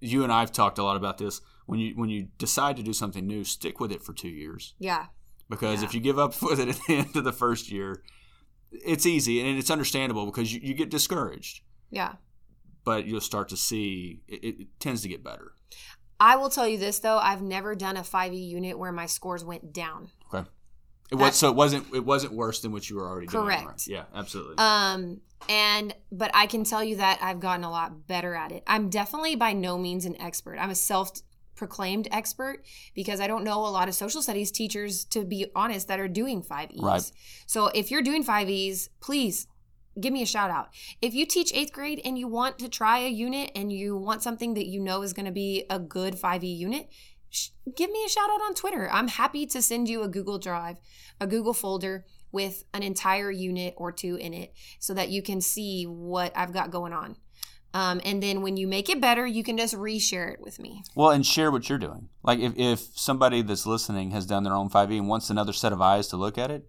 you 0.00 0.22
and 0.24 0.32
I've 0.32 0.52
talked 0.52 0.78
a 0.78 0.84
lot 0.84 0.96
about 0.96 1.18
this. 1.18 1.40
When 1.66 1.80
you 1.80 1.94
when 1.96 2.08
you 2.10 2.28
decide 2.38 2.76
to 2.76 2.82
do 2.84 2.92
something 2.92 3.26
new, 3.26 3.42
stick 3.44 3.80
with 3.80 3.90
it 3.90 4.02
for 4.04 4.12
two 4.12 4.28
years. 4.28 4.74
Yeah. 4.78 5.06
Because 5.48 5.80
Yeah. 5.80 5.88
if 5.88 5.94
you 5.94 6.00
give 6.00 6.18
up 6.18 6.40
with 6.48 6.60
it 6.60 6.68
at 6.68 6.78
the 6.86 6.94
end 6.96 7.16
of 7.16 7.24
the 7.24 7.32
first 7.32 7.70
year, 7.72 8.02
it's 8.70 9.06
easy 9.06 9.40
and 9.40 9.58
it's 9.58 9.70
understandable 9.70 10.26
because 10.26 10.52
you, 10.54 10.60
you 10.62 10.74
get 10.74 10.90
discouraged. 10.90 11.62
Yeah. 11.90 12.16
But 12.84 13.06
you'll 13.06 13.20
start 13.20 13.48
to 13.48 13.56
see 13.56 14.20
it, 14.28 14.44
it 14.44 14.66
tends 14.78 15.02
to 15.02 15.08
get 15.08 15.24
better. 15.24 15.54
I 16.18 16.36
will 16.36 16.50
tell 16.50 16.66
you 16.66 16.78
this 16.78 16.98
though, 16.98 17.18
I've 17.18 17.42
never 17.42 17.74
done 17.74 17.96
a 17.96 18.02
5e 18.02 18.48
unit 18.48 18.78
where 18.78 18.92
my 18.92 19.06
scores 19.06 19.44
went 19.44 19.72
down. 19.72 20.10
Okay. 20.32 20.48
It 21.10 21.14
was 21.14 21.36
so 21.36 21.50
it 21.50 21.54
wasn't 21.54 21.94
it 21.94 22.04
wasn't 22.04 22.32
worse 22.32 22.60
than 22.60 22.72
what 22.72 22.90
you 22.90 22.96
were 22.96 23.08
already 23.08 23.28
doing. 23.28 23.44
Correct. 23.44 23.66
right? 23.66 23.86
Yeah, 23.86 24.04
absolutely. 24.14 24.56
Um, 24.58 25.20
and 25.48 25.94
but 26.10 26.32
I 26.34 26.46
can 26.46 26.64
tell 26.64 26.82
you 26.82 26.96
that 26.96 27.20
I've 27.22 27.38
gotten 27.38 27.64
a 27.64 27.70
lot 27.70 28.08
better 28.08 28.34
at 28.34 28.50
it. 28.50 28.64
I'm 28.66 28.90
definitely 28.90 29.36
by 29.36 29.52
no 29.52 29.78
means 29.78 30.04
an 30.04 30.20
expert. 30.20 30.58
I'm 30.58 30.70
a 30.70 30.74
self 30.74 31.12
proclaimed 31.54 32.08
expert 32.10 32.64
because 32.94 33.20
I 33.20 33.26
don't 33.26 33.44
know 33.44 33.60
a 33.60 33.70
lot 33.70 33.88
of 33.88 33.94
social 33.94 34.20
studies 34.20 34.50
teachers, 34.50 35.04
to 35.06 35.24
be 35.24 35.46
honest, 35.54 35.88
that 35.88 35.98
are 35.98 36.08
doing 36.08 36.42
5Es. 36.42 36.82
Right. 36.82 37.12
So 37.46 37.68
if 37.68 37.90
you're 37.90 38.02
doing 38.02 38.24
5Es, 38.24 38.88
please 39.00 39.46
give 40.00 40.12
me 40.12 40.22
a 40.22 40.26
shout 40.26 40.50
out. 40.50 40.70
If 41.00 41.14
you 41.14 41.26
teach 41.26 41.52
eighth 41.54 41.72
grade 41.72 42.00
and 42.04 42.18
you 42.18 42.28
want 42.28 42.58
to 42.58 42.68
try 42.68 42.98
a 42.98 43.08
unit 43.08 43.50
and 43.54 43.72
you 43.72 43.96
want 43.96 44.22
something 44.22 44.54
that 44.54 44.66
you 44.66 44.80
know 44.80 45.02
is 45.02 45.12
going 45.12 45.26
to 45.26 45.32
be 45.32 45.64
a 45.70 45.78
good 45.78 46.14
5E 46.14 46.56
unit, 46.56 46.88
sh- 47.30 47.48
give 47.76 47.90
me 47.90 48.04
a 48.04 48.08
shout 48.08 48.30
out 48.30 48.42
on 48.42 48.54
Twitter. 48.54 48.88
I'm 48.90 49.08
happy 49.08 49.46
to 49.46 49.62
send 49.62 49.88
you 49.88 50.02
a 50.02 50.08
Google 50.08 50.38
Drive, 50.38 50.78
a 51.20 51.26
Google 51.26 51.54
folder 51.54 52.04
with 52.32 52.64
an 52.74 52.82
entire 52.82 53.30
unit 53.30 53.74
or 53.76 53.92
two 53.92 54.16
in 54.16 54.34
it 54.34 54.52
so 54.78 54.92
that 54.94 55.08
you 55.08 55.22
can 55.22 55.40
see 55.40 55.84
what 55.84 56.32
I've 56.36 56.52
got 56.52 56.70
going 56.70 56.92
on. 56.92 57.16
Um, 57.74 58.00
and 58.04 58.22
then 58.22 58.40
when 58.40 58.56
you 58.56 58.66
make 58.66 58.88
it 58.88 59.02
better, 59.02 59.26
you 59.26 59.42
can 59.42 59.58
just 59.58 59.74
reshare 59.74 60.32
it 60.32 60.40
with 60.40 60.58
me. 60.58 60.82
Well, 60.94 61.10
and 61.10 61.26
share 61.26 61.50
what 61.50 61.68
you're 61.68 61.78
doing. 61.78 62.08
Like 62.22 62.38
if, 62.38 62.54
if 62.56 62.80
somebody 62.94 63.42
that's 63.42 63.66
listening 63.66 64.12
has 64.12 64.24
done 64.24 64.44
their 64.44 64.54
own 64.54 64.70
5e 64.70 64.96
and 64.96 65.08
wants 65.08 65.28
another 65.28 65.52
set 65.52 65.72
of 65.72 65.80
eyes 65.80 66.08
to 66.08 66.16
look 66.16 66.38
at 66.38 66.50
it, 66.50 66.66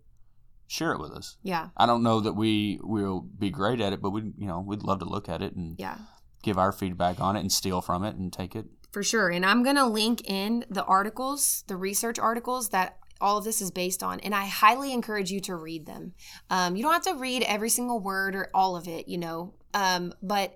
share 0.68 0.92
it 0.94 1.00
with 1.00 1.12
us. 1.12 1.38
Yeah. 1.44 1.70
I 1.78 1.86
don't 1.86 2.04
know 2.04 2.20
that 2.22 2.34
we 2.34 2.80
will 2.84 3.22
be 3.22 3.50
great 3.50 3.80
at 3.82 3.94
it, 3.94 4.02
but 4.02 4.12
we 4.12 4.22
you 4.38 4.48
know 4.48 4.60
we'd 4.60 4.84
love 4.84 5.00
to 5.00 5.06
look 5.06 5.30
at 5.30 5.42
it 5.42 5.56
and 5.56 5.76
Yeah. 5.80 5.98
give 6.44 6.58
our 6.58 6.72
feedback 6.72 7.20
on 7.20 7.36
it 7.36 7.40
and 7.42 7.52
steal 7.52 7.82
from 7.82 8.04
it 8.04 8.16
and 8.16 8.32
take 8.32 8.56
it. 8.56 8.66
For 8.92 9.04
sure. 9.04 9.30
And 9.30 9.46
I'm 9.46 9.64
going 9.64 9.76
to 9.76 9.86
link 9.86 10.22
in 10.30 10.66
the 10.70 10.84
articles, 10.86 11.64
the 11.68 11.76
research 11.76 12.18
articles 12.18 12.70
that 12.70 12.98
all 13.20 13.38
of 13.38 13.44
this 13.44 13.62
is 13.62 13.70
based 13.72 14.02
on. 14.02 14.20
And 14.22 14.34
I 14.34 14.46
highly 14.46 14.94
encourage 14.94 15.30
you 15.32 15.40
to 15.42 15.56
read 15.56 15.86
them. 15.86 16.14
Um, 16.50 16.76
you 16.76 16.84
don't 16.84 16.94
have 16.94 17.04
to 17.04 17.16
read 17.16 17.44
every 17.44 17.70
single 17.70 18.00
word 18.00 18.36
or 18.36 18.50
all 18.54 18.76
of 18.76 18.88
it, 18.88 19.08
you 19.08 19.18
know, 19.18 19.56
um, 19.74 20.14
but 20.22 20.56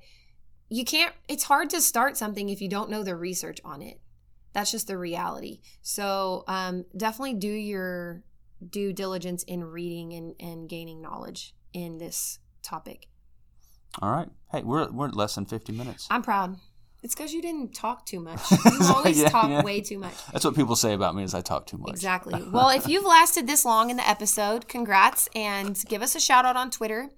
you 0.69 0.85
can't, 0.85 1.13
it's 1.27 1.43
hard 1.43 1.69
to 1.71 1.81
start 1.81 2.15
something 2.17 2.49
if 2.49 2.61
you 2.61 2.69
don't 2.69 2.89
know 2.89 3.03
the 3.03 3.15
research 3.15 3.59
on 3.65 3.81
it. 3.81 3.99
That's 4.53 4.71
just 4.71 4.87
the 4.87 4.97
reality. 4.97 5.59
So 5.81 6.43
um, 6.47 6.85
definitely 6.95 7.33
do 7.35 7.51
your 7.51 8.23
due 8.69 8.93
diligence 8.93 9.43
in 9.43 9.63
reading 9.63 10.13
and, 10.13 10.35
and 10.39 10.69
gaining 10.69 11.01
knowledge 11.01 11.53
in 11.73 11.97
this 11.97 12.39
topic. 12.63 13.07
All 14.01 14.11
right. 14.11 14.29
Hey, 14.51 14.61
we're 14.63 14.89
we're 14.91 15.09
less 15.09 15.35
than 15.35 15.45
50 15.45 15.73
minutes. 15.73 16.07
I'm 16.09 16.21
proud. 16.21 16.57
It's 17.03 17.15
because 17.15 17.33
you 17.33 17.41
didn't 17.41 17.73
talk 17.73 18.05
too 18.05 18.19
much. 18.19 18.39
You 18.51 18.85
always 18.95 19.19
Yeah, 19.19 19.29
talk 19.29 19.49
yeah. 19.49 19.63
way 19.63 19.81
too 19.81 19.97
much. 19.97 20.13
That's 20.31 20.45
what 20.45 20.55
people 20.55 20.75
say 20.75 20.93
about 20.93 21.15
me 21.15 21.23
is 21.23 21.33
I 21.33 21.41
talk 21.41 21.65
too 21.65 21.77
much. 21.77 21.89
Exactly. 21.89 22.41
Well, 22.51 22.69
if 22.69 22.87
you've 22.87 23.05
lasted 23.05 23.47
this 23.47 23.65
long 23.65 23.89
in 23.89 23.97
the 23.97 24.07
episode, 24.07 24.67
congrats 24.67 25.27
and 25.33 25.77
give 25.89 26.01
us 26.03 26.15
a 26.15 26.19
shout 26.19 26.45
out 26.45 26.55
on 26.55 26.69
Twitter 26.69 27.09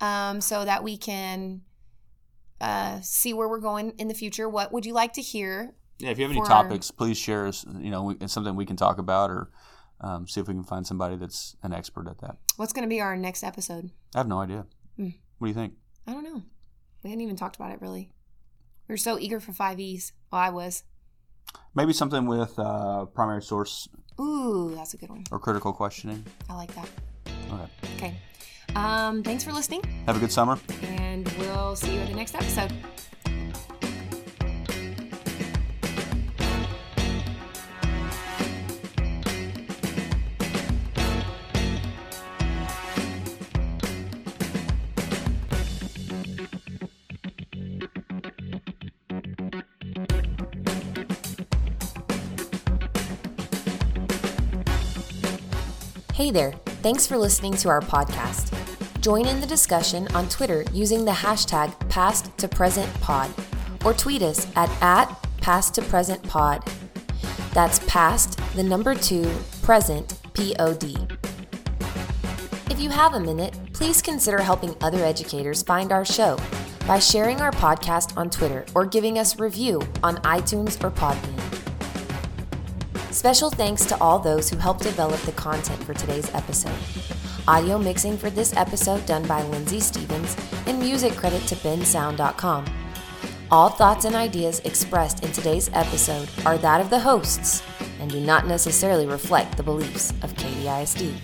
um, 0.00 0.40
so 0.40 0.64
that 0.64 0.84
we 0.84 0.96
can 0.96 1.62
uh, 2.60 3.00
see 3.02 3.34
where 3.34 3.48
we're 3.48 3.58
going 3.60 3.90
in 3.98 4.06
the 4.08 4.14
future. 4.14 4.48
What 4.48 4.72
would 4.72 4.86
you 4.86 4.94
like 4.94 5.14
to 5.14 5.20
hear? 5.22 5.74
Yeah, 5.98 6.10
if 6.10 6.18
you 6.18 6.24
have 6.24 6.30
any 6.30 6.40
our- 6.40 6.46
topics, 6.46 6.90
please 6.92 7.18
share 7.18 7.46
us. 7.46 7.66
You 7.78 7.90
know, 7.90 8.10
it's 8.20 8.32
something 8.32 8.54
we 8.56 8.66
can 8.66 8.76
talk 8.76 8.98
about 8.98 9.30
or 9.30 9.50
um, 10.00 10.26
see 10.28 10.40
if 10.40 10.48
we 10.48 10.54
can 10.54 10.64
find 10.64 10.86
somebody 10.86 11.16
that's 11.16 11.56
an 11.62 11.72
expert 11.72 12.08
at 12.08 12.18
that. 12.20 12.36
What's 12.56 12.72
going 12.72 12.82
to 12.84 12.88
be 12.88 13.00
our 13.00 13.16
next 13.16 13.42
episode? 13.42 13.90
I 14.14 14.18
have 14.18 14.28
no 14.28 14.40
idea. 14.40 14.66
Hmm. 14.96 15.10
What 15.38 15.46
do 15.46 15.48
you 15.48 15.54
think? 15.54 15.74
I 16.06 16.12
don't 16.12 16.24
know. 16.24 16.42
We 17.02 17.10
hadn't 17.10 17.22
even 17.22 17.36
talked 17.36 17.56
about 17.56 17.70
it 17.72 17.80
really. 17.80 18.10
We 18.88 18.92
were 18.92 18.96
so 18.98 19.18
eager 19.18 19.40
for 19.40 19.52
5Es. 19.52 20.12
Well, 20.30 20.40
I 20.42 20.50
was. 20.50 20.84
Maybe 21.74 21.92
something 21.92 22.26
with 22.26 22.58
uh, 22.58 23.06
primary 23.06 23.42
source 23.42 23.88
Ooh, 24.20 24.72
that's 24.74 24.94
a 24.94 24.96
good 24.96 25.08
one. 25.10 25.24
or 25.30 25.38
critical 25.38 25.72
questioning. 25.72 26.24
I 26.48 26.54
like 26.54 26.74
that. 26.74 26.88
Okay. 27.52 27.68
Okay. 27.96 28.16
Um, 28.76 29.22
thanks 29.22 29.44
for 29.44 29.52
listening, 29.52 29.82
Have 30.06 30.16
a 30.16 30.20
good 30.20 30.32
summer. 30.32 30.58
and 30.82 31.28
we'll 31.38 31.76
see 31.76 31.94
you 31.94 32.00
in 32.00 32.08
the 32.10 32.16
next 32.16 32.34
episode. 32.34 32.72
Hey 56.14 56.30
there, 56.30 56.52
thanks 56.80 57.08
for 57.08 57.18
listening 57.18 57.54
to 57.54 57.68
our 57.68 57.80
podcast. 57.80 58.52
Join 59.00 59.26
in 59.26 59.40
the 59.40 59.48
discussion 59.48 60.06
on 60.14 60.28
Twitter 60.28 60.64
using 60.72 61.04
the 61.04 61.10
hashtag 61.10 61.76
past 61.88 62.38
to 62.38 62.46
present 62.46 62.88
pod 63.00 63.32
or 63.84 63.92
tweet 63.92 64.22
us 64.22 64.46
at, 64.54 64.70
at 64.80 65.06
past 65.38 65.74
to 65.74 65.82
present 65.82 66.22
pod. 66.22 66.64
That's 67.52 67.80
past 67.88 68.38
the 68.54 68.62
number 68.62 68.94
two 68.94 69.28
present 69.62 70.20
P 70.34 70.54
O 70.60 70.72
D. 70.72 70.96
If 72.70 72.78
you 72.78 72.90
have 72.90 73.14
a 73.14 73.20
minute, 73.20 73.58
please 73.72 74.00
consider 74.00 74.38
helping 74.38 74.76
other 74.82 75.04
educators 75.04 75.64
find 75.64 75.90
our 75.90 76.04
show 76.04 76.38
by 76.86 77.00
sharing 77.00 77.40
our 77.40 77.50
podcast 77.50 78.16
on 78.16 78.30
Twitter 78.30 78.64
or 78.76 78.86
giving 78.86 79.18
us 79.18 79.40
review 79.40 79.82
on 80.04 80.18
iTunes 80.18 80.80
or 80.84 80.92
Podbean. 80.92 81.33
Special 83.24 83.48
thanks 83.48 83.86
to 83.86 83.98
all 84.02 84.18
those 84.18 84.50
who 84.50 84.58
helped 84.58 84.82
develop 84.82 85.18
the 85.22 85.32
content 85.32 85.82
for 85.82 85.94
today's 85.94 86.30
episode. 86.34 86.76
Audio 87.48 87.78
mixing 87.78 88.18
for 88.18 88.28
this 88.28 88.54
episode 88.54 89.06
done 89.06 89.26
by 89.26 89.42
Lindsay 89.44 89.80
Stevens, 89.80 90.36
and 90.66 90.78
music 90.78 91.14
credit 91.14 91.40
to 91.46 91.54
bensound.com. 91.54 92.66
All 93.50 93.70
thoughts 93.70 94.04
and 94.04 94.14
ideas 94.14 94.60
expressed 94.66 95.24
in 95.24 95.32
today's 95.32 95.70
episode 95.72 96.28
are 96.44 96.58
that 96.58 96.82
of 96.82 96.90
the 96.90 96.98
hosts 96.98 97.62
and 97.98 98.10
do 98.10 98.20
not 98.20 98.46
necessarily 98.46 99.06
reflect 99.06 99.56
the 99.56 99.62
beliefs 99.62 100.12
of 100.20 100.36
Katy 100.36 100.68
ISD. 100.68 101.14